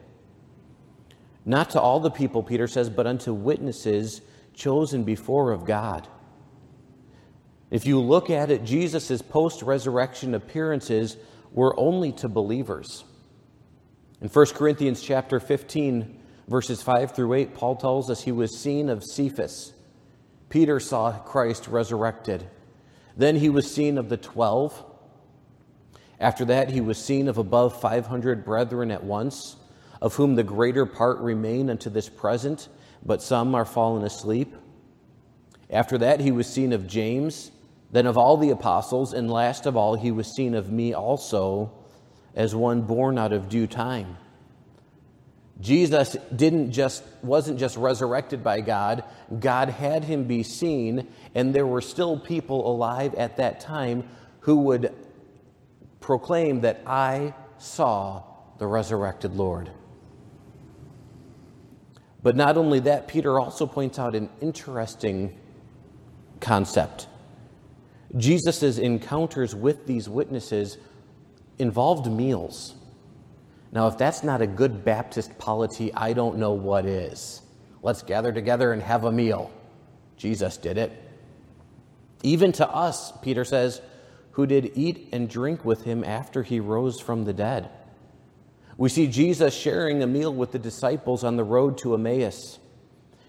Not 1.45 1.71
to 1.71 1.81
all 1.81 2.01
the 2.01 2.11
people, 2.11 2.43
Peter 2.43 2.67
says, 2.67 2.91
but 2.91 3.07
unto 3.07 3.33
witnesses 3.33 4.21
chosen 4.53 5.05
before 5.05 5.53
of 5.53 5.65
God. 5.65 6.09
If 7.71 7.87
you 7.87 8.01
look 8.01 8.31
at 8.31 8.51
it, 8.51 8.65
Jesus' 8.65 9.23
post 9.23 9.63
resurrection 9.63 10.35
appearances 10.35 11.17
were 11.53 11.79
only 11.79 12.11
to 12.13 12.29
believers. 12.29 13.05
In 14.21 14.29
1 14.29 14.47
Corinthians 14.55 15.03
chapter 15.03 15.39
15, 15.39 16.19
verses 16.49 16.83
5 16.83 17.15
through 17.15 17.35
8, 17.35 17.55
Paul 17.55 17.77
tells 17.77 18.11
us 18.11 18.23
he 18.23 18.33
was 18.33 18.59
seen 18.59 18.89
of 18.89 19.05
Cephas. 19.05 19.75
Peter 20.49 20.81
saw 20.81 21.13
Christ 21.19 21.69
resurrected. 21.69 22.49
Then 23.17 23.37
he 23.37 23.51
was 23.51 23.73
seen 23.73 23.99
of 23.99 24.09
the 24.09 24.17
twelve. 24.17 24.85
After 26.19 26.47
that, 26.47 26.71
he 26.71 26.81
was 26.81 26.97
seen 26.97 27.29
of 27.29 27.37
above 27.37 27.79
500 27.79 28.43
brethren 28.43 28.91
at 28.91 29.05
once, 29.05 29.57
of 30.01 30.15
whom 30.15 30.35
the 30.35 30.43
greater 30.43 30.87
part 30.87 31.19
remain 31.19 31.69
unto 31.69 31.91
this 31.91 32.09
present, 32.09 32.69
but 33.05 33.23
some 33.23 33.55
are 33.55 33.65
fallen 33.67 34.03
asleep. 34.05 34.55
After 35.69 35.99
that, 35.99 36.21
he 36.21 36.31
was 36.31 36.47
seen 36.47 36.73
of 36.73 36.87
James, 36.87 37.51
then 37.91 38.07
of 38.07 38.17
all 38.17 38.39
the 38.39 38.51
apostles, 38.51 39.13
and 39.13 39.31
last 39.31 39.67
of 39.67 39.77
all, 39.77 39.95
he 39.95 40.11
was 40.11 40.35
seen 40.35 40.55
of 40.55 40.71
me 40.71 40.95
also, 40.95 41.71
as 42.37 42.55
one 42.55 42.83
born 42.83 43.19
out 43.19 43.33
of 43.33 43.49
due 43.49 43.67
time. 43.67 44.17
Jesus 45.59 46.17
didn't 46.35 46.73
just 46.73 47.03
wasn't 47.23 47.59
just 47.59 47.79
resurrected 47.79 48.45
by 48.45 48.61
God. 48.61 49.05
God 49.41 49.71
had 49.71 50.05
him 50.05 50.25
be 50.25 50.43
seen, 50.43 51.09
and 51.35 51.55
there 51.55 51.67
were 51.67 51.81
still 51.81 52.19
people 52.19 52.71
alive 52.71 53.15
at 53.15 53.39
that 53.39 53.61
time 53.61 54.07
who 54.41 54.57
would 54.59 54.95
proclaim 56.01 56.61
that 56.61 56.83
I 56.87 57.35
saw 57.59 58.23
the 58.59 58.67
resurrected 58.67 59.35
Lord. 59.35 59.71
But 62.23 62.37
not 62.37 62.57
only 62.57 62.81
that, 62.81 63.09
Peter 63.09 63.41
also 63.41 63.67
points 63.67 63.99
out 63.99 64.15
an 64.15 64.29
interesting 64.41 65.39
concept. 66.41 67.07
Jesus' 68.17 68.79
encounters 68.79 69.55
with 69.55 69.87
these 69.87 70.09
witnesses 70.09 70.77
involved 71.59 72.11
meals. 72.11 72.75
Now, 73.73 73.89
if 73.89 73.99
that's 73.99 74.23
not 74.23 74.43
a 74.43 74.47
good 74.47 74.85
Baptist 74.85 75.37
polity, 75.39 75.93
I 75.93 76.13
don't 76.13 76.39
know 76.39 76.53
what 76.53 76.87
is. 76.87 77.43
Let's 77.83 78.03
gather 78.03 78.33
together 78.33 78.73
and 78.73 78.83
have 78.83 79.05
a 79.05 79.13
meal. 79.13 79.51
Jesus 80.17 80.57
did 80.57 80.79
it. 80.79 80.93
Even 82.23 82.53
to 82.53 82.69
us, 82.69 83.13
Peter 83.21 83.45
says, 83.45 83.81
who 84.33 84.47
did 84.47 84.73
eat 84.75 85.09
and 85.13 85.29
drink 85.29 85.65
with 85.65 85.85
him 85.85 86.05
after 86.05 86.43
he 86.43 86.61
rose 86.61 87.01
from 87.01 87.25
the 87.25 87.33
dead. 87.33 87.71
We 88.79 88.89
see 88.89 89.07
Jesus 89.07 89.55
sharing 89.55 90.03
a 90.03 90.07
meal 90.07 90.33
with 90.33 90.53
the 90.53 90.59
disciples 90.59 91.25
on 91.25 91.37
the 91.37 91.45
road 91.45 91.79
to 91.79 91.95
Emmaus, 91.95 92.59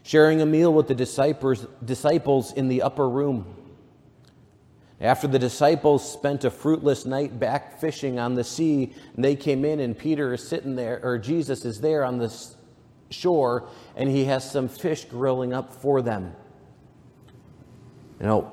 sharing 0.04 0.42
a 0.42 0.46
meal 0.46 0.74
with 0.74 0.88
the 0.88 0.96
disciples, 0.96 2.54
in 2.54 2.68
the 2.68 2.82
upper 2.82 3.08
room. 3.08 3.57
After 5.00 5.28
the 5.28 5.38
disciples 5.38 6.12
spent 6.12 6.44
a 6.44 6.50
fruitless 6.50 7.06
night 7.06 7.40
back 7.40 7.80
fishing 7.80 8.18
on 8.18 8.34
the 8.34 8.44
sea, 8.44 8.94
and 9.16 9.24
they 9.24 9.36
came 9.36 9.64
in, 9.64 9.80
and 9.80 9.98
Peter 9.98 10.34
is 10.34 10.48
sitting 10.48 10.76
there, 10.76 11.00
or 11.04 11.20
Jesus 11.20 11.66
is 11.66 11.82
there 11.82 12.04
on 12.04 12.18
the 12.18 12.34
shore, 13.12 13.70
and 13.96 14.10
he 14.10 14.26
has 14.26 14.50
some 14.50 14.68
fish 14.68 15.06
grilling 15.06 15.54
up 15.54 15.72
for 15.72 16.02
them. 16.02 16.36
You 18.20 18.26
know, 18.26 18.52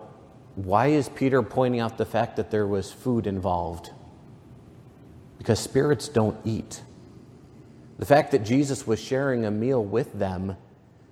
why 0.55 0.89
is 0.89 1.09
Peter 1.09 1.43
pointing 1.43 1.81
out 1.81 1.97
the 1.97 2.05
fact 2.05 2.37
that 2.37 2.51
there 2.51 2.67
was 2.67 2.93
food 2.93 3.27
involved? 3.27 3.91
Because 5.39 5.59
spirits 5.59 6.09
don't 6.09 6.39
eat. 6.45 6.83
The 7.99 8.07
fact 8.07 8.33
that 8.33 8.45
Jesus 8.45 8.87
was 8.87 9.01
sharing 9.01 9.47
a 9.47 9.51
meal 9.51 9.83
with 9.83 10.13
them 10.13 10.57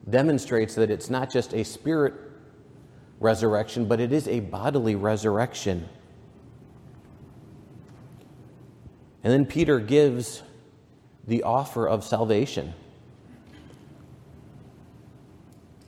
demonstrates 0.09 0.75
that 0.75 0.91
it's 0.91 1.09
not 1.09 1.33
just 1.33 1.55
a 1.55 1.65
spirit 1.65 2.15
resurrection, 3.23 3.87
but 3.87 4.01
it 4.01 4.13
is 4.13 4.29
a 4.29 4.41
bodily 4.41 4.95
resurrection. 4.95 5.89
And 9.25 9.33
then 9.33 9.47
Peter 9.47 9.79
gives 9.79 10.43
the 11.27 11.45
offer 11.45 11.89
of 11.89 12.05
salvation. 12.05 12.75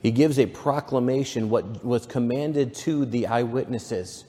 He 0.01 0.11
gives 0.11 0.39
a 0.39 0.45
proclamation, 0.45 1.49
what 1.49 1.83
was 1.83 2.05
commanded 2.05 2.73
to 2.75 3.05
the 3.05 3.27
eyewitnesses. 3.27 4.23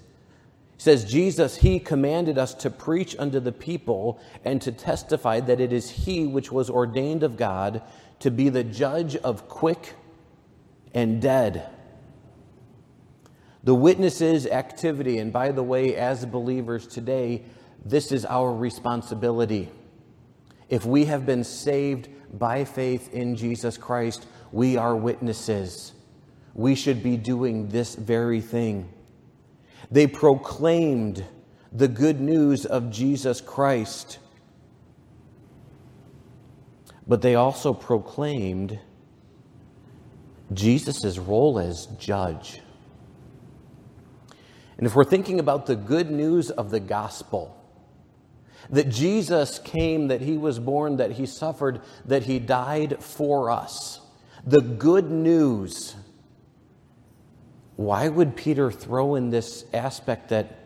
He 0.77 0.83
says, 0.83 1.05
Jesus, 1.05 1.57
He 1.57 1.79
commanded 1.79 2.39
us 2.39 2.55
to 2.55 2.71
preach 2.71 3.15
unto 3.19 3.41
the 3.41 3.53
people 3.53 4.21
and 4.45 4.61
to 4.63 4.73
testify 4.73 5.41
that 5.41 5.61
it 5.61 5.73
is 5.73 5.91
He 5.91 6.27
which 6.27 6.51
was 6.51 6.71
ordained 6.71 7.23
of 7.23 7.37
God 7.37 7.83
to 8.21 8.31
be 8.31 8.49
the 8.49 8.65
judge 8.65 9.17
of 9.17 9.49
quick 9.49 9.95
and 10.95 11.21
dead. 11.21 11.69
The 13.67 13.75
witnesses' 13.75 14.47
activity, 14.47 15.19
and 15.19 15.33
by 15.33 15.51
the 15.51 15.63
way, 15.65 15.97
as 15.97 16.25
believers 16.25 16.87
today, 16.87 17.43
this 17.85 18.13
is 18.13 18.25
our 18.25 18.55
responsibility. 18.55 19.69
If 20.69 20.87
we 20.87 21.07
have 21.07 21.27
been 21.27 21.43
saved 21.43 22.09
by 22.33 22.65
faith 22.65 23.13
in 23.13 23.35
Jesus 23.35 23.77
Christ, 23.77 24.29
we 24.53 24.77
are 24.77 24.95
witnesses. 24.95 25.95
We 26.55 26.77
should 26.77 27.03
be 27.03 27.17
doing 27.17 27.69
this 27.69 27.97
very 27.97 28.41
thing. 28.41 28.89
They 29.91 30.07
proclaimed 30.07 31.25
the 31.73 31.89
good 31.89 32.21
news 32.21 32.67
of 32.67 32.93
Jesus 32.93 33.41
Christ, 33.41 34.21
but 37.05 37.21
they 37.21 37.35
also 37.35 37.75
proclaimed 37.75 38.79
Jesus' 40.53 41.19
role 41.19 41.59
as 41.59 41.87
judge. 41.99 42.61
And 44.79 44.87
if 44.87 44.95
we're 44.95 45.05
thinking 45.05 45.41
about 45.41 45.67
the 45.67 45.77
good 45.77 46.11
news 46.11 46.51
of 46.51 46.71
the 46.71 46.81
gospel, 46.81 47.57
that 48.71 48.89
Jesus 48.89 49.59
came, 49.59 50.09
that 50.09 50.21
he 50.21 50.37
was 50.37 50.59
born, 50.59 50.97
that 50.97 51.13
he 51.13 51.27
suffered, 51.27 51.81
that 52.05 52.25
he 52.25 52.39
died 52.39 53.03
for 53.03 53.51
us, 53.51 54.01
the 54.45 54.61
good 54.61 55.11
news, 55.11 55.95
why 57.77 58.09
would 58.09 58.37
Peter 58.37 58.71
throw 58.71 59.15
in 59.15 59.31
this 59.31 59.65
aspect 59.73 60.29
that 60.31 60.59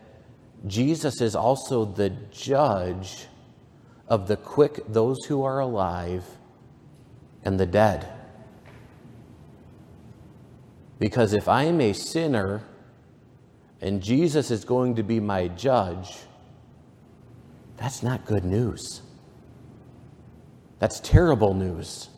Jesus 0.67 1.21
is 1.21 1.35
also 1.35 1.85
the 1.85 2.09
judge 2.31 3.27
of 4.07 4.27
the 4.27 4.37
quick, 4.37 4.81
those 4.87 5.17
who 5.25 5.43
are 5.43 5.59
alive, 5.59 6.25
and 7.43 7.59
the 7.59 7.65
dead? 7.65 8.07
Because 10.99 11.33
if 11.33 11.47
I 11.47 11.63
am 11.63 11.81
a 11.81 11.93
sinner, 11.93 12.63
and 13.81 14.01
Jesus 14.01 14.51
is 14.51 14.63
going 14.63 14.95
to 14.95 15.03
be 15.03 15.19
my 15.19 15.47
judge, 15.47 16.15
that's 17.77 18.03
not 18.03 18.25
good 18.25 18.45
news. 18.45 19.01
That's 20.79 20.99
terrible 20.99 21.53
news. 21.53 22.09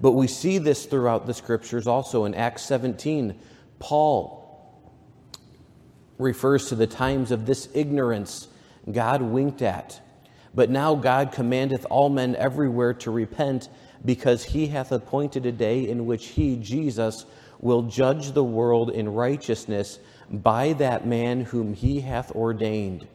But 0.00 0.12
we 0.12 0.26
see 0.26 0.58
this 0.58 0.86
throughout 0.86 1.26
the 1.26 1.34
scriptures 1.34 1.86
also 1.86 2.24
in 2.24 2.34
Acts 2.34 2.62
17. 2.62 3.38
Paul 3.78 4.40
refers 6.18 6.68
to 6.68 6.74
the 6.74 6.86
times 6.86 7.30
of 7.30 7.46
this 7.46 7.68
ignorance 7.74 8.48
God 8.90 9.22
winked 9.22 9.62
at. 9.62 10.00
But 10.54 10.70
now 10.70 10.94
God 10.94 11.32
commandeth 11.32 11.86
all 11.90 12.08
men 12.08 12.34
everywhere 12.36 12.94
to 12.94 13.10
repent, 13.10 13.68
because 14.04 14.42
he 14.42 14.66
hath 14.66 14.90
appointed 14.90 15.44
a 15.46 15.52
day 15.52 15.88
in 15.88 16.06
which 16.06 16.28
he, 16.28 16.56
Jesus, 16.56 17.26
will 17.60 17.82
judge 17.82 18.32
the 18.32 18.44
world 18.44 18.90
in 18.90 19.12
righteousness 19.12 19.98
by 20.30 20.72
that 20.74 21.06
man 21.06 21.42
whom 21.42 21.74
he 21.74 22.00
hath 22.00 22.32
ordained. 22.32 23.06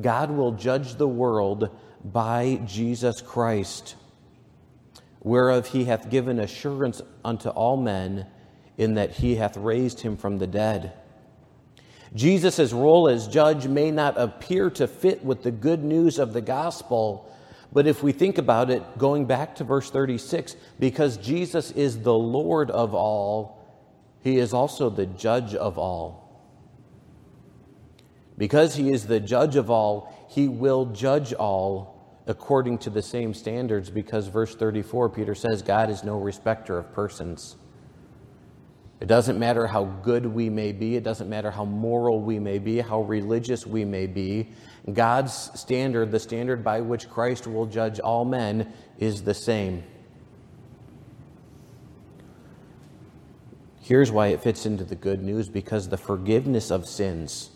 God 0.00 0.30
will 0.30 0.52
judge 0.52 0.96
the 0.96 1.08
world 1.08 1.70
by 2.04 2.60
Jesus 2.66 3.20
Christ, 3.20 3.96
whereof 5.20 5.68
he 5.68 5.84
hath 5.84 6.10
given 6.10 6.38
assurance 6.38 7.00
unto 7.24 7.48
all 7.48 7.76
men, 7.76 8.26
in 8.76 8.94
that 8.94 9.12
he 9.12 9.36
hath 9.36 9.56
raised 9.56 10.00
him 10.00 10.16
from 10.16 10.38
the 10.38 10.46
dead. 10.46 10.92
Jesus' 12.14 12.72
role 12.72 13.08
as 13.08 13.28
judge 13.28 13.66
may 13.66 13.90
not 13.90 14.18
appear 14.18 14.70
to 14.70 14.86
fit 14.86 15.24
with 15.24 15.42
the 15.42 15.50
good 15.50 15.82
news 15.82 16.18
of 16.18 16.32
the 16.32 16.40
gospel, 16.40 17.30
but 17.72 17.86
if 17.86 18.02
we 18.02 18.12
think 18.12 18.38
about 18.38 18.70
it, 18.70 18.82
going 18.98 19.26
back 19.26 19.56
to 19.56 19.64
verse 19.64 19.90
36, 19.90 20.56
because 20.78 21.16
Jesus 21.16 21.70
is 21.72 22.00
the 22.00 22.14
Lord 22.14 22.70
of 22.70 22.94
all, 22.94 23.55
he 24.26 24.38
is 24.38 24.52
also 24.52 24.90
the 24.90 25.06
judge 25.06 25.54
of 25.54 25.78
all. 25.78 26.26
Because 28.36 28.74
he 28.74 28.90
is 28.90 29.06
the 29.06 29.20
judge 29.20 29.54
of 29.54 29.70
all, 29.70 30.26
he 30.28 30.48
will 30.48 30.86
judge 30.86 31.32
all 31.32 32.20
according 32.26 32.78
to 32.78 32.90
the 32.90 33.02
same 33.02 33.32
standards. 33.32 33.88
Because 33.88 34.26
verse 34.26 34.56
34, 34.56 35.10
Peter 35.10 35.36
says, 35.36 35.62
God 35.62 35.90
is 35.90 36.02
no 36.02 36.18
respecter 36.18 36.76
of 36.76 36.92
persons. 36.92 37.54
It 38.98 39.06
doesn't 39.06 39.38
matter 39.38 39.68
how 39.68 39.84
good 39.84 40.26
we 40.26 40.50
may 40.50 40.72
be, 40.72 40.96
it 40.96 41.04
doesn't 41.04 41.28
matter 41.28 41.52
how 41.52 41.64
moral 41.64 42.20
we 42.20 42.40
may 42.40 42.58
be, 42.58 42.80
how 42.80 43.02
religious 43.02 43.64
we 43.64 43.84
may 43.84 44.08
be. 44.08 44.48
God's 44.92 45.52
standard, 45.54 46.10
the 46.10 46.18
standard 46.18 46.64
by 46.64 46.80
which 46.80 47.08
Christ 47.08 47.46
will 47.46 47.66
judge 47.66 48.00
all 48.00 48.24
men, 48.24 48.72
is 48.98 49.22
the 49.22 49.34
same. 49.34 49.84
Here's 53.86 54.10
why 54.10 54.28
it 54.28 54.42
fits 54.42 54.66
into 54.66 54.82
the 54.82 54.96
good 54.96 55.22
news 55.22 55.48
because 55.48 55.88
the 55.88 55.96
forgiveness 55.96 56.72
of 56.72 56.88
sins, 56.88 57.50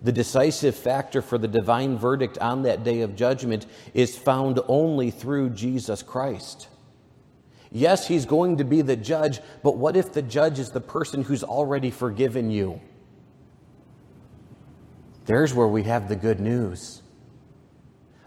the 0.00 0.12
decisive 0.12 0.76
factor 0.76 1.20
for 1.20 1.36
the 1.36 1.48
divine 1.48 1.98
verdict 1.98 2.38
on 2.38 2.62
that 2.62 2.84
day 2.84 3.00
of 3.00 3.16
judgment, 3.16 3.66
is 3.92 4.16
found 4.16 4.60
only 4.68 5.10
through 5.10 5.50
Jesus 5.50 6.00
Christ. 6.00 6.68
Yes, 7.72 8.06
he's 8.06 8.24
going 8.24 8.58
to 8.58 8.64
be 8.64 8.82
the 8.82 8.94
judge, 8.94 9.40
but 9.64 9.76
what 9.76 9.96
if 9.96 10.12
the 10.12 10.22
judge 10.22 10.60
is 10.60 10.70
the 10.70 10.80
person 10.80 11.24
who's 11.24 11.42
already 11.42 11.90
forgiven 11.90 12.52
you? 12.52 12.80
There's 15.26 15.52
where 15.52 15.66
we 15.66 15.82
have 15.82 16.08
the 16.08 16.14
good 16.14 16.38
news. 16.38 17.02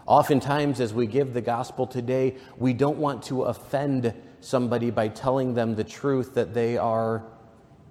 Oftentimes, 0.04 0.80
as 0.80 0.92
we 0.92 1.06
give 1.06 1.32
the 1.32 1.40
gospel 1.40 1.86
today, 1.86 2.36
we 2.58 2.74
don't 2.74 2.98
want 2.98 3.22
to 3.22 3.44
offend 3.44 4.12
somebody 4.44 4.90
by 4.90 5.08
telling 5.08 5.54
them 5.54 5.74
the 5.74 5.84
truth 5.84 6.34
that 6.34 6.54
they 6.54 6.76
are 6.76 7.22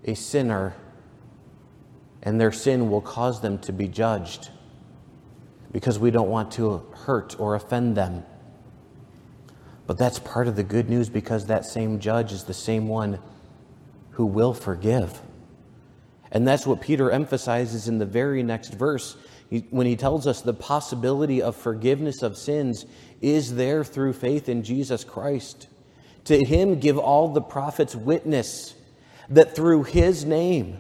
a 0.04 0.16
sinner 0.16 0.76
and 2.24 2.40
their 2.40 2.52
sin 2.52 2.90
will 2.90 3.02
cause 3.02 3.42
them 3.42 3.58
to 3.60 3.74
be 3.74 3.88
judged 3.88 4.50
because 5.72 5.98
we 5.98 6.12
don't 6.12 6.30
want 6.30 6.52
to 6.52 6.86
hurt 7.06 7.40
or 7.40 7.56
offend 7.56 7.96
them. 7.96 8.24
But 9.88 9.98
that's 9.98 10.20
part 10.20 10.48
of 10.48 10.56
the 10.56 10.64
good 10.64 10.90
news 10.90 11.10
because 11.10 11.48
that 11.48 11.66
same 11.66 12.00
judge 12.00 12.32
is 12.32 12.44
the 12.44 12.54
same 12.54 12.88
one 12.88 13.20
who 14.12 14.26
will 14.26 14.54
forgive. 14.54 15.22
And 16.32 16.48
that's 16.48 16.66
what 16.66 16.82
Peter 16.82 17.12
emphasizes 17.12 17.88
in 17.88 17.98
the 17.98 18.06
very 18.06 18.44
next 18.44 18.74
verse 18.74 19.18
when 19.70 19.86
he 19.86 19.98
tells 19.98 20.28
us 20.28 20.42
the 20.42 20.54
possibility 20.54 21.42
of 21.42 21.58
forgiveness 21.58 22.22
of 22.22 22.38
sins 22.38 22.86
is 23.20 23.56
there 23.56 23.84
through 23.84 24.14
faith 24.14 24.48
in 24.48 24.64
Jesus 24.64 25.04
Christ. 25.04 25.68
To 26.26 26.44
him 26.44 26.80
give 26.80 26.98
all 26.98 27.30
the 27.30 27.42
prophets 27.42 27.96
witness 27.96 28.76
that 29.30 29.56
through 29.56 29.84
his 29.84 30.26
name, 30.26 30.80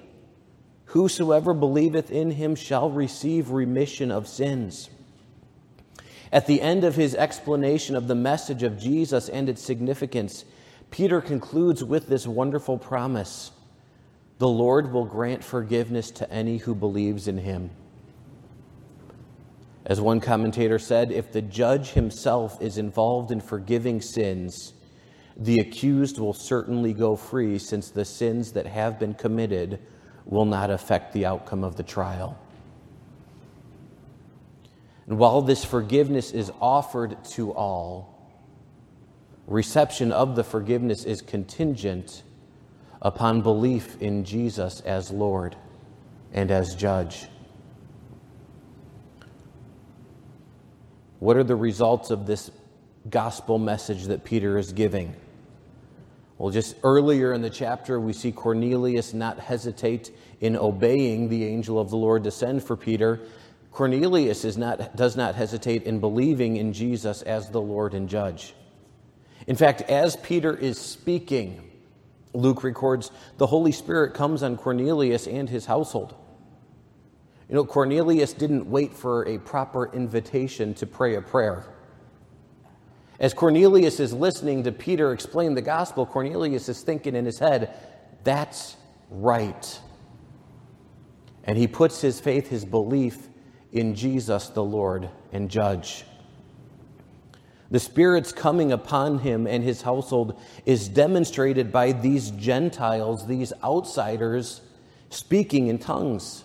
whosoever 0.85 1.53
believeth 1.53 2.11
in 2.11 2.31
him 2.31 2.55
shall 2.55 2.89
receive 2.89 3.49
remission 3.49 4.11
of 4.11 4.27
sins. 4.27 4.89
At 6.31 6.47
the 6.47 6.61
end 6.61 6.83
of 6.83 6.95
his 6.95 7.15
explanation 7.15 7.95
of 7.95 8.07
the 8.07 8.15
message 8.15 8.63
of 8.63 8.79
Jesus 8.79 9.27
and 9.29 9.49
its 9.49 9.61
significance, 9.61 10.45
Peter 10.89 11.21
concludes 11.21 11.83
with 11.83 12.07
this 12.07 12.27
wonderful 12.27 12.77
promise 12.77 13.51
The 14.37 14.47
Lord 14.47 14.91
will 14.91 15.05
grant 15.05 15.43
forgiveness 15.43 16.11
to 16.11 16.31
any 16.31 16.57
who 16.57 16.75
believes 16.75 17.27
in 17.27 17.37
him. 17.37 17.71
As 19.85 19.99
one 19.99 20.19
commentator 20.19 20.77
said, 20.77 21.11
if 21.11 21.31
the 21.31 21.41
judge 21.41 21.91
himself 21.91 22.61
is 22.61 22.77
involved 22.77 23.31
in 23.31 23.41
forgiving 23.41 24.01
sins, 24.01 24.73
the 25.41 25.59
accused 25.59 26.19
will 26.19 26.33
certainly 26.33 26.93
go 26.93 27.15
free 27.15 27.57
since 27.57 27.89
the 27.89 28.05
sins 28.05 28.51
that 28.51 28.67
have 28.67 28.99
been 28.99 29.15
committed 29.15 29.79
will 30.25 30.45
not 30.45 30.69
affect 30.69 31.13
the 31.13 31.25
outcome 31.25 31.63
of 31.63 31.75
the 31.75 31.83
trial. 31.83 32.37
And 35.07 35.17
while 35.17 35.41
this 35.41 35.65
forgiveness 35.65 36.31
is 36.31 36.51
offered 36.61 37.25
to 37.31 37.51
all, 37.53 38.29
reception 39.47 40.11
of 40.11 40.35
the 40.35 40.43
forgiveness 40.43 41.05
is 41.05 41.23
contingent 41.23 42.21
upon 43.01 43.41
belief 43.41 43.99
in 43.99 44.23
Jesus 44.23 44.79
as 44.81 45.09
Lord 45.09 45.55
and 46.33 46.51
as 46.51 46.75
judge. 46.75 47.25
What 51.17 51.35
are 51.35 51.43
the 51.43 51.55
results 51.55 52.11
of 52.11 52.27
this 52.27 52.51
gospel 53.09 53.57
message 53.57 54.03
that 54.03 54.23
Peter 54.23 54.59
is 54.59 54.71
giving? 54.71 55.15
Well, 56.41 56.49
just 56.49 56.75
earlier 56.81 57.33
in 57.33 57.43
the 57.43 57.51
chapter, 57.51 57.99
we 57.99 58.13
see 58.13 58.31
Cornelius 58.31 59.13
not 59.13 59.37
hesitate 59.37 60.09
in 60.39 60.55
obeying 60.55 61.29
the 61.29 61.45
angel 61.45 61.79
of 61.79 61.91
the 61.91 61.97
Lord 61.97 62.23
to 62.23 62.31
send 62.31 62.63
for 62.63 62.75
Peter. 62.75 63.19
Cornelius 63.71 64.43
is 64.43 64.57
not, 64.57 64.95
does 64.95 65.15
not 65.15 65.35
hesitate 65.35 65.83
in 65.83 65.99
believing 65.99 66.57
in 66.57 66.73
Jesus 66.73 67.21
as 67.21 67.51
the 67.51 67.61
Lord 67.61 67.93
and 67.93 68.09
judge. 68.09 68.55
In 69.45 69.55
fact, 69.55 69.83
as 69.83 70.15
Peter 70.15 70.57
is 70.57 70.79
speaking, 70.79 71.69
Luke 72.33 72.63
records 72.63 73.11
the 73.37 73.45
Holy 73.45 73.71
Spirit 73.71 74.15
comes 74.15 74.41
on 74.41 74.57
Cornelius 74.57 75.27
and 75.27 75.47
his 75.47 75.67
household. 75.67 76.15
You 77.49 77.53
know, 77.53 77.65
Cornelius 77.65 78.33
didn't 78.33 78.65
wait 78.65 78.95
for 78.95 79.27
a 79.27 79.37
proper 79.37 79.93
invitation 79.93 80.73
to 80.73 80.87
pray 80.87 81.13
a 81.13 81.21
prayer. 81.21 81.67
As 83.21 83.35
Cornelius 83.35 83.99
is 83.99 84.13
listening 84.13 84.63
to 84.63 84.71
Peter 84.71 85.13
explain 85.13 85.53
the 85.53 85.61
gospel, 85.61 86.07
Cornelius 86.07 86.67
is 86.67 86.81
thinking 86.81 87.15
in 87.15 87.23
his 87.23 87.37
head, 87.37 87.71
that's 88.23 88.75
right. 89.11 89.79
And 91.43 91.55
he 91.55 91.67
puts 91.67 92.01
his 92.01 92.19
faith, 92.19 92.47
his 92.47 92.65
belief 92.65 93.29
in 93.71 93.93
Jesus 93.93 94.47
the 94.49 94.63
Lord 94.63 95.07
and 95.31 95.51
Judge. 95.51 96.03
The 97.69 97.79
Spirit's 97.79 98.31
coming 98.31 98.71
upon 98.71 99.19
him 99.19 99.45
and 99.45 99.63
his 99.63 99.83
household 99.83 100.41
is 100.65 100.89
demonstrated 100.89 101.71
by 101.71 101.91
these 101.91 102.31
Gentiles, 102.31 103.27
these 103.27 103.53
outsiders, 103.63 104.61
speaking 105.11 105.67
in 105.67 105.77
tongues. 105.77 106.43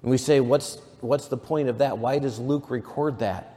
And 0.00 0.10
we 0.10 0.16
say, 0.16 0.40
what's, 0.40 0.78
what's 1.02 1.28
the 1.28 1.36
point 1.36 1.68
of 1.68 1.76
that? 1.78 1.98
Why 1.98 2.18
does 2.18 2.38
Luke 2.38 2.70
record 2.70 3.18
that? 3.18 3.51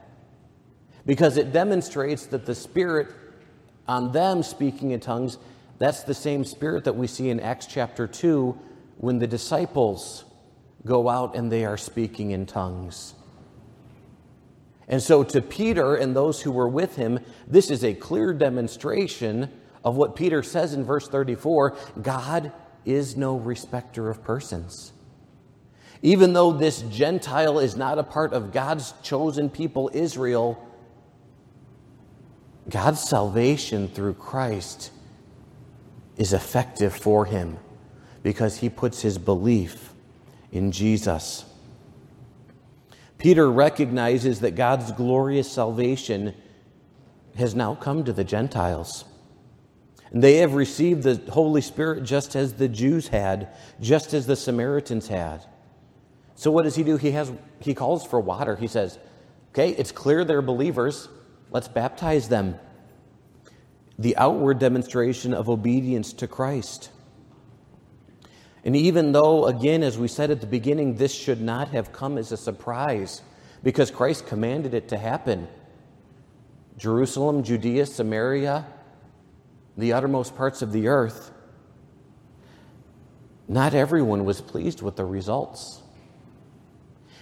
Because 1.06 1.38
it 1.38 1.53
demonstrates 1.53 2.26
that 2.28 2.45
the 2.45 2.56
Spirit 2.56 3.08
on 3.88 4.12
them 4.12 4.41
speaking 4.41 4.91
in 4.91 4.99
tongues, 4.99 5.38
that's 5.78 6.03
the 6.03 6.14
same 6.14 6.43
Spirit 6.43 6.86
that 6.86 6.95
we 6.95 7.08
see 7.08 7.30
in 7.30 7.39
Acts 7.39 7.68
chapter 7.68 8.08
2 8.08 8.58
when 8.97 9.20
the 9.20 9.28
disciples 9.28 10.26
go 10.86 11.10
out 11.10 11.36
and 11.36 11.51
they 11.51 11.66
are 11.66 11.78
speaking 11.78 12.32
in 12.32 12.45
tongues. 12.45 13.14
And 14.88 15.01
so, 15.01 15.24
to 15.24 15.41
Peter 15.41 15.95
and 15.95 16.16
those 16.16 16.41
who 16.41 16.51
were 16.51 16.70
with 16.70 16.95
him, 16.95 17.20
this 17.47 17.72
is 17.72 17.84
a 17.84 17.93
clear 17.93 18.34
demonstration 18.34 19.51
of 19.84 19.95
what 19.95 20.16
Peter 20.16 20.43
says 20.43 20.74
in 20.74 20.84
verse 20.84 21.08
34 21.08 21.76
God 22.01 22.51
is 22.86 23.18
no 23.18 23.36
respecter 23.36 24.10
of 24.10 24.24
persons. 24.24 24.93
Even 26.03 26.34
though 26.34 26.51
this 26.51 26.82
Gentile 26.84 27.60
is 27.60 27.76
not 27.76 27.97
a 27.97 28.03
part 28.03 28.34
of 28.34 28.53
God's 28.53 28.93
chosen 29.01 29.49
people, 29.49 29.89
Israel, 29.91 30.64
God's 32.70 33.01
salvation 33.01 33.88
through 33.88 34.16
Christ 34.16 34.91
is 36.18 36.34
effective 36.34 36.95
for 36.95 37.26
him 37.26 37.57
because 38.24 38.57
he 38.57 38.70
puts 38.70 39.01
his 39.01 39.18
belief 39.18 39.93
in 40.51 40.72
Jesus. 40.72 41.45
Peter 43.18 43.49
recognizes 43.51 44.39
that 44.41 44.55
God's 44.55 44.91
glorious 44.91 45.51
salvation 45.51 46.34
has 47.36 47.53
now 47.53 47.76
come 47.76 48.03
to 48.03 48.13
the 48.13 48.24
Gentiles. 48.24 49.05
And 50.11 50.24
they 50.24 50.38
have 50.38 50.53
received 50.53 51.03
the 51.03 51.22
Holy 51.32 51.61
Spirit 51.61 52.03
just 52.03 52.36
as 52.36 52.53
the 52.53 52.68
Jews 52.68 53.07
had, 53.09 53.49
just 53.82 54.13
as 54.13 54.26
the 54.26 54.36
Samaritans 54.36 55.07
had. 55.07 55.45
So 56.36 56.51
what 56.51 56.63
does 56.63 56.76
he 56.76 56.84
do? 56.84 56.97
He 56.97 57.11
has 57.11 57.32
he 57.59 57.74
calls 57.74 58.05
for 58.05 58.20
water. 58.20 58.55
He 58.55 58.68
says, 58.68 58.99
"Okay, 59.51 59.72
it's 59.72 59.91
clear 59.91 60.24
they're 60.24 60.41
believers. 60.41 61.07
Let's 61.52 61.68
baptize 61.68 62.30
them. 62.30 62.56
The 63.98 64.18
outward 64.18 64.60
demonstration 64.60 65.34
of 65.34 65.50
obedience 65.50 66.14
to 66.14 66.28
Christ. 66.28 66.89
And 68.66 68.76
even 68.76 69.12
though, 69.12 69.46
again, 69.46 69.84
as 69.84 69.98
we 69.98 70.08
said 70.08 70.32
at 70.32 70.41
the 70.41 70.48
beginning, 70.48 70.96
this 70.96 71.14
should 71.14 71.39
not 71.39 71.70
have 71.70 71.91
come 71.93 72.18
as 72.18 72.32
a 72.32 72.38
surprise 72.38 73.22
because 73.64 73.91
Christ 73.91 74.28
commanded 74.28 74.74
it 74.74 74.89
to 74.89 74.98
happen. 74.98 75.48
Jerusalem, 76.78 77.43
Judea, 77.43 77.86
Samaria, 77.86 78.66
the 79.78 79.93
uttermost 79.93 80.36
parts 80.36 80.62
of 80.62 80.72
the 80.72 80.88
earth, 80.88 81.32
not 83.48 83.74
everyone 83.74 84.26
was 84.26 84.41
pleased 84.41 84.82
with 84.82 84.96
the 84.96 85.06
results. 85.06 85.82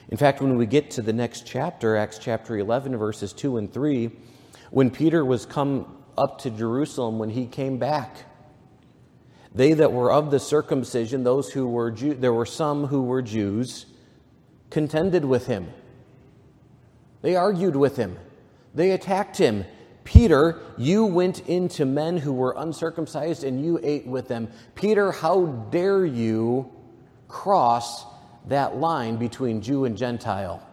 In 0.10 0.18
fact, 0.18 0.42
when 0.42 0.58
we 0.58 0.66
get 0.66 0.92
to 0.92 1.02
the 1.02 1.14
next 1.14 1.46
chapter, 1.46 1.96
Acts 1.96 2.20
chapter 2.20 2.58
11, 2.58 2.98
verses 2.98 3.34
2 3.34 3.58
and 3.58 3.72
3, 3.72 4.12
when 4.72 4.90
Peter 4.90 5.24
was 5.24 5.46
come 5.46 5.98
up 6.18 6.40
to 6.40 6.50
Jerusalem, 6.50 7.20
when 7.20 7.30
he 7.30 7.46
came 7.46 7.78
back, 7.78 8.26
they 9.56 9.74
that 9.74 9.94
were 9.94 10.12
of 10.12 10.32
the 10.32 10.40
circumcision, 10.40 11.24
those 11.24 11.52
who 11.52 11.68
were 11.68 11.92
Jew, 11.92 12.16
there 12.16 12.34
were 12.34 12.46
some 12.46 12.88
who 12.88 13.04
were 13.04 13.22
Jews, 13.22 13.86
contended 14.70 15.24
with 15.24 15.46
him. 15.46 15.72
They 17.22 17.36
argued 17.36 17.76
with 17.76 17.96
him. 17.96 18.18
They 18.74 18.92
attacked 18.92 19.38
him. 19.38 19.66
Peter, 20.04 20.60
you 20.78 21.06
went 21.06 21.48
into 21.48 21.86
men 21.86 22.18
who 22.18 22.34
were 22.34 22.56
uncircumcised 22.58 23.44
and 23.44 23.64
you 23.64 23.80
ate 23.84 24.06
with 24.06 24.28
them. 24.28 24.50
Peter, 24.76 25.12
how 25.12 25.46
dare 25.46 26.06
you 26.06 26.70
cross 27.28 28.06
that 28.48 28.78
line 28.78 29.18
between 29.18 29.62
Jew 29.62 29.86
and 29.86 29.98
Gentile. 29.98 30.68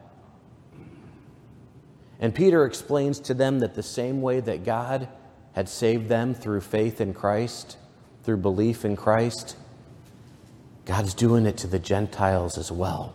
And 2.18 2.34
Peter 2.34 2.64
explains 2.64 3.18
to 3.20 3.34
them 3.34 3.60
that 3.60 3.74
the 3.74 3.82
same 3.82 4.20
way 4.20 4.40
that 4.40 4.64
God 4.64 5.08
had 5.52 5.68
saved 5.68 6.08
them 6.08 6.34
through 6.34 6.60
faith 6.60 7.00
in 7.00 7.14
Christ, 7.14 7.78
through 8.22 8.38
belief 8.38 8.84
in 8.84 8.96
Christ, 8.96 9.56
God's 10.84 11.14
doing 11.14 11.46
it 11.46 11.56
to 11.58 11.66
the 11.66 11.78
Gentiles 11.78 12.58
as 12.58 12.70
well. 12.70 13.14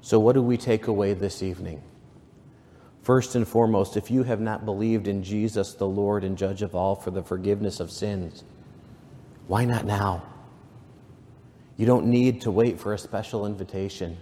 So, 0.00 0.18
what 0.18 0.32
do 0.32 0.42
we 0.42 0.56
take 0.56 0.88
away 0.88 1.14
this 1.14 1.42
evening? 1.42 1.82
First 3.02 3.34
and 3.34 3.46
foremost, 3.46 3.96
if 3.96 4.10
you 4.10 4.24
have 4.24 4.40
not 4.40 4.64
believed 4.64 5.08
in 5.08 5.22
Jesus, 5.22 5.74
the 5.74 5.86
Lord 5.86 6.24
and 6.24 6.36
Judge 6.36 6.62
of 6.62 6.74
all, 6.74 6.94
for 6.94 7.10
the 7.10 7.22
forgiveness 7.22 7.80
of 7.80 7.90
sins, 7.90 8.44
why 9.46 9.64
not 9.64 9.84
now? 9.84 10.22
You 11.82 11.86
don't 11.86 12.06
need 12.06 12.42
to 12.42 12.52
wait 12.52 12.78
for 12.78 12.94
a 12.94 12.98
special 12.98 13.44
invitation. 13.44 14.16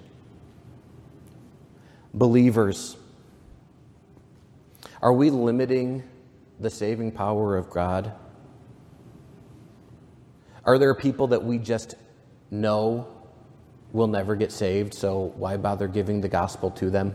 Believers, 2.14 2.96
are 5.02 5.12
we 5.12 5.28
limiting 5.28 6.02
the 6.58 6.70
saving 6.70 7.12
power 7.12 7.58
of 7.58 7.68
God? 7.68 8.14
Are 10.64 10.78
there 10.78 10.94
people 10.94 11.26
that 11.26 11.44
we 11.44 11.58
just 11.58 11.96
know 12.50 13.06
will 13.92 14.06
never 14.06 14.36
get 14.36 14.52
saved, 14.52 14.94
so 14.94 15.34
why 15.36 15.58
bother 15.58 15.86
giving 15.86 16.22
the 16.22 16.30
gospel 16.30 16.70
to 16.70 16.88
them? 16.88 17.14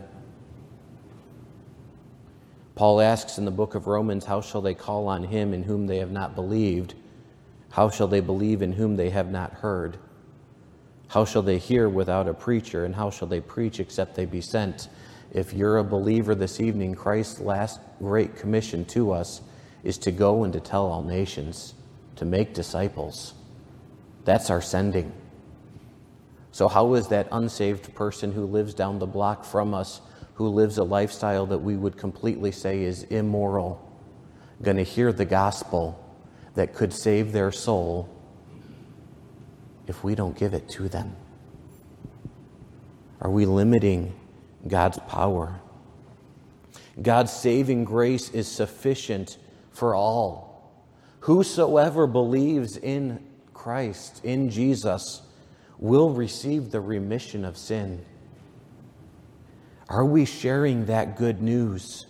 Paul 2.76 3.00
asks 3.00 3.36
in 3.36 3.44
the 3.44 3.50
book 3.50 3.74
of 3.74 3.88
Romans, 3.88 4.24
How 4.24 4.40
shall 4.40 4.62
they 4.62 4.74
call 4.74 5.08
on 5.08 5.24
him 5.24 5.52
in 5.52 5.64
whom 5.64 5.88
they 5.88 5.98
have 5.98 6.12
not 6.12 6.36
believed? 6.36 6.94
How 7.70 7.90
shall 7.90 8.06
they 8.06 8.20
believe 8.20 8.62
in 8.62 8.70
whom 8.70 8.94
they 8.94 9.10
have 9.10 9.28
not 9.28 9.52
heard? 9.52 9.98
How 11.08 11.24
shall 11.24 11.42
they 11.42 11.58
hear 11.58 11.88
without 11.88 12.28
a 12.28 12.34
preacher? 12.34 12.84
And 12.84 12.94
how 12.94 13.10
shall 13.10 13.28
they 13.28 13.40
preach 13.40 13.80
except 13.80 14.14
they 14.14 14.26
be 14.26 14.40
sent? 14.40 14.88
If 15.32 15.52
you're 15.52 15.78
a 15.78 15.84
believer 15.84 16.34
this 16.34 16.60
evening, 16.60 16.94
Christ's 16.94 17.40
last 17.40 17.80
great 17.98 18.36
commission 18.36 18.84
to 18.86 19.12
us 19.12 19.42
is 19.84 19.98
to 19.98 20.10
go 20.10 20.44
and 20.44 20.52
to 20.52 20.60
tell 20.60 20.86
all 20.86 21.02
nations, 21.02 21.74
to 22.16 22.24
make 22.24 22.54
disciples. 22.54 23.34
That's 24.24 24.50
our 24.50 24.60
sending. 24.60 25.12
So, 26.50 26.68
how 26.68 26.94
is 26.94 27.08
that 27.08 27.28
unsaved 27.30 27.94
person 27.94 28.32
who 28.32 28.46
lives 28.46 28.74
down 28.74 28.98
the 28.98 29.06
block 29.06 29.44
from 29.44 29.74
us 29.74 30.00
who 30.36 30.48
lives 30.48 30.76
a 30.76 30.84
lifestyle 30.84 31.46
that 31.46 31.58
we 31.58 31.76
would 31.76 31.96
completely 31.96 32.52
say 32.52 32.82
is 32.82 33.04
immoral, 33.04 33.82
going 34.62 34.76
to 34.76 34.82
hear 34.82 35.12
the 35.12 35.24
gospel 35.24 36.02
that 36.54 36.74
could 36.74 36.92
save 36.92 37.32
their 37.32 37.50
soul 37.50 38.08
if 39.86 40.02
we 40.04 40.14
don't 40.14 40.36
give 40.36 40.54
it 40.54 40.68
to 40.70 40.88
them? 40.88 41.16
Are 43.20 43.30
we 43.30 43.46
limiting 43.46 44.14
God's 44.66 44.98
power? 45.08 45.60
God's 47.00 47.32
saving 47.32 47.84
grace 47.84 48.30
is 48.30 48.48
sufficient 48.48 49.38
for 49.70 49.94
all. 49.94 50.72
Whosoever 51.20 52.06
believes 52.06 52.76
in 52.76 53.24
Christ, 53.52 54.24
in 54.24 54.50
Jesus, 54.50 55.22
will 55.78 56.10
receive 56.10 56.70
the 56.70 56.80
remission 56.80 57.44
of 57.44 57.56
sin. 57.56 58.04
Are 59.88 60.04
we 60.04 60.24
sharing 60.24 60.86
that 60.86 61.16
good 61.16 61.42
news? 61.42 62.06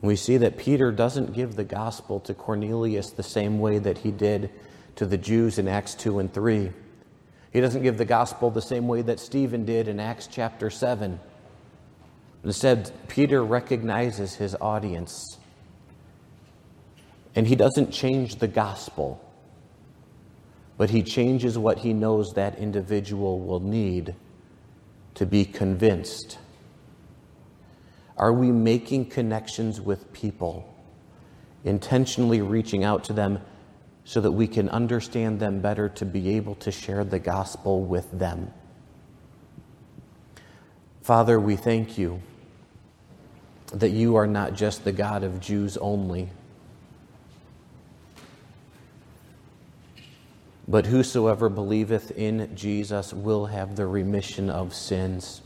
We 0.00 0.16
see 0.16 0.36
that 0.38 0.58
Peter 0.58 0.90
doesn't 0.90 1.32
give 1.32 1.54
the 1.54 1.64
gospel 1.64 2.20
to 2.20 2.34
Cornelius 2.34 3.10
the 3.10 3.22
same 3.22 3.60
way 3.60 3.78
that 3.78 3.98
he 3.98 4.10
did 4.10 4.50
to 4.96 5.06
the 5.06 5.18
Jews 5.18 5.58
in 5.58 5.68
Acts 5.68 5.94
2 5.94 6.18
and 6.18 6.32
3. 6.32 6.72
He 7.52 7.60
doesn't 7.60 7.82
give 7.82 7.98
the 7.98 8.04
gospel 8.04 8.50
the 8.50 8.62
same 8.62 8.88
way 8.88 9.02
that 9.02 9.20
Stephen 9.20 9.64
did 9.64 9.88
in 9.88 10.00
Acts 10.00 10.26
chapter 10.26 10.70
7. 10.70 11.20
Instead, 12.44 12.90
Peter 13.08 13.44
recognizes 13.44 14.34
his 14.34 14.56
audience. 14.60 15.38
And 17.34 17.46
he 17.46 17.56
doesn't 17.56 17.92
change 17.92 18.36
the 18.36 18.48
gospel, 18.48 19.22
but 20.76 20.90
he 20.90 21.02
changes 21.02 21.56
what 21.56 21.78
he 21.78 21.92
knows 21.92 22.32
that 22.34 22.58
individual 22.58 23.40
will 23.40 23.60
need 23.60 24.14
to 25.14 25.26
be 25.26 25.44
convinced? 25.44 26.38
Are 28.16 28.32
we 28.32 28.50
making 28.50 29.06
connections 29.06 29.80
with 29.80 30.12
people, 30.12 30.68
intentionally 31.64 32.42
reaching 32.42 32.84
out 32.84 33.04
to 33.04 33.12
them 33.12 33.40
so 34.04 34.20
that 34.20 34.32
we 34.32 34.46
can 34.46 34.68
understand 34.68 35.40
them 35.40 35.60
better 35.60 35.88
to 35.88 36.04
be 36.04 36.36
able 36.36 36.54
to 36.56 36.70
share 36.70 37.04
the 37.04 37.18
gospel 37.18 37.82
with 37.82 38.10
them? 38.18 38.52
Father, 41.02 41.38
we 41.38 41.56
thank 41.56 41.98
you 41.98 42.22
that 43.72 43.90
you 43.90 44.16
are 44.16 44.26
not 44.26 44.54
just 44.54 44.84
the 44.84 44.92
God 44.92 45.24
of 45.24 45.40
Jews 45.40 45.76
only 45.76 46.30
But 50.68 50.86
whosoever 50.86 51.48
believeth 51.48 52.12
in 52.12 52.54
Jesus 52.54 53.12
will 53.12 53.46
have 53.46 53.76
the 53.76 53.86
remission 53.86 54.48
of 54.48 54.74
sins. 54.74 55.42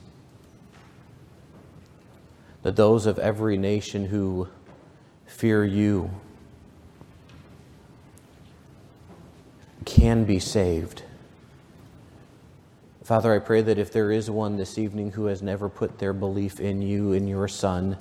That 2.63 2.77
those 2.77 3.07
of 3.07 3.19
every 3.19 3.57
nation 3.57 4.05
who 4.07 4.49
fear 5.27 5.65
you 5.65 6.11
can 9.97 10.25
be 10.25 10.39
saved. 10.39 11.03
Father, 13.03 13.35
I 13.35 13.39
pray 13.39 13.63
that 13.63 13.79
if 13.79 13.91
there 13.91 14.13
is 14.13 14.31
one 14.31 14.59
this 14.59 14.77
evening 14.77 15.13
who 15.13 15.25
has 15.25 15.41
never 15.41 15.71
put 15.71 15.99
their 15.99 16.13
belief 16.13 16.61
in 16.61 16.83
you, 16.83 17.13
in 17.13 17.27
your 17.27 17.49
Son, 17.49 17.97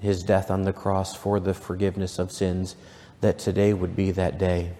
his 0.00 0.22
death 0.22 0.50
on 0.50 0.62
the 0.62 0.72
cross 0.72 1.14
for 1.14 1.38
the 1.38 1.52
forgiveness 1.52 2.18
of 2.18 2.32
sins, 2.32 2.74
that 3.20 3.38
today 3.38 3.74
would 3.74 3.94
be 3.94 4.12
that 4.12 4.38
day. 4.38 4.72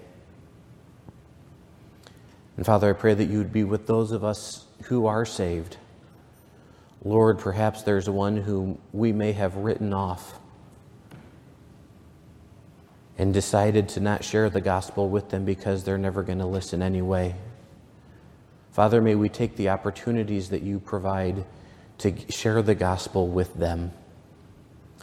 And 2.57 2.65
Father, 2.65 2.89
I 2.89 2.95
pray 2.95 3.13
that 3.13 3.29
you 3.29 3.37
would 3.37 3.53
be 3.53 3.65
with 3.65 3.87
those 3.87 4.11
of 4.11 4.25
us 4.25 4.65
who 4.85 5.05
are 5.07 5.27
saved. 5.27 5.77
Lord, 7.05 7.39
perhaps 7.39 7.83
there's 7.83 8.09
one 8.09 8.39
whom 8.39 8.79
we 8.95 9.13
may 9.13 9.33
have 9.33 9.57
written 9.57 9.93
off 9.93 10.39
and 13.19 13.33
decided 13.33 13.89
to 13.89 14.01
not 14.01 14.25
share 14.25 14.51
the 14.51 14.61
gospel 14.61 15.09
with 15.09 15.31
them 15.31 15.45
because 15.45 15.85
they're 15.85 15.99
never 15.99 16.23
going 16.23 16.39
to 16.39 16.47
listen 16.47 16.83
anyway. 16.83 17.35
Father, 18.73 19.01
may 19.01 19.15
we 19.15 19.29
take 19.29 19.57
the 19.57 19.71
opportunities 19.71 20.51
that 20.51 20.63
you 20.63 20.79
provide 20.79 21.45
to 21.99 22.15
share 22.31 22.61
the 22.61 22.75
gospel 22.75 23.27
with 23.27 23.55
them 23.55 23.93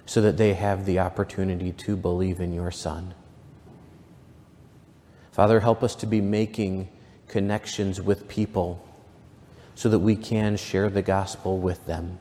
so 0.06 0.22
that 0.22 0.38
they 0.38 0.54
have 0.54 0.86
the 0.86 1.00
opportunity 1.00 1.72
to 1.72 1.96
believe 1.96 2.40
in 2.40 2.54
your 2.54 2.70
Son. 2.70 3.16
Father, 5.32 5.62
help 5.62 5.82
us 5.82 5.96
to 5.96 6.06
be 6.06 6.22
making 6.22 6.90
connections 7.28 8.00
with 8.00 8.28
people 8.28 8.88
so 9.74 9.90
that 9.90 10.00
we 10.00 10.16
can 10.16 10.56
share 10.56 10.90
the 10.90 11.02
gospel 11.02 11.58
with 11.58 11.84
them. 11.88 12.20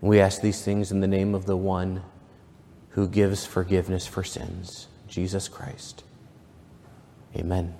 We 0.00 0.20
ask 0.20 0.40
these 0.40 0.62
things 0.62 0.92
in 0.92 1.00
the 1.00 1.08
name 1.08 1.34
of 1.34 1.46
the 1.46 1.56
one 1.56 2.02
who 2.94 3.08
gives 3.08 3.44
forgiveness 3.44 4.06
for 4.06 4.22
sins, 4.22 4.86
Jesus 5.08 5.48
Christ. 5.48 6.04
Amen. 7.36 7.74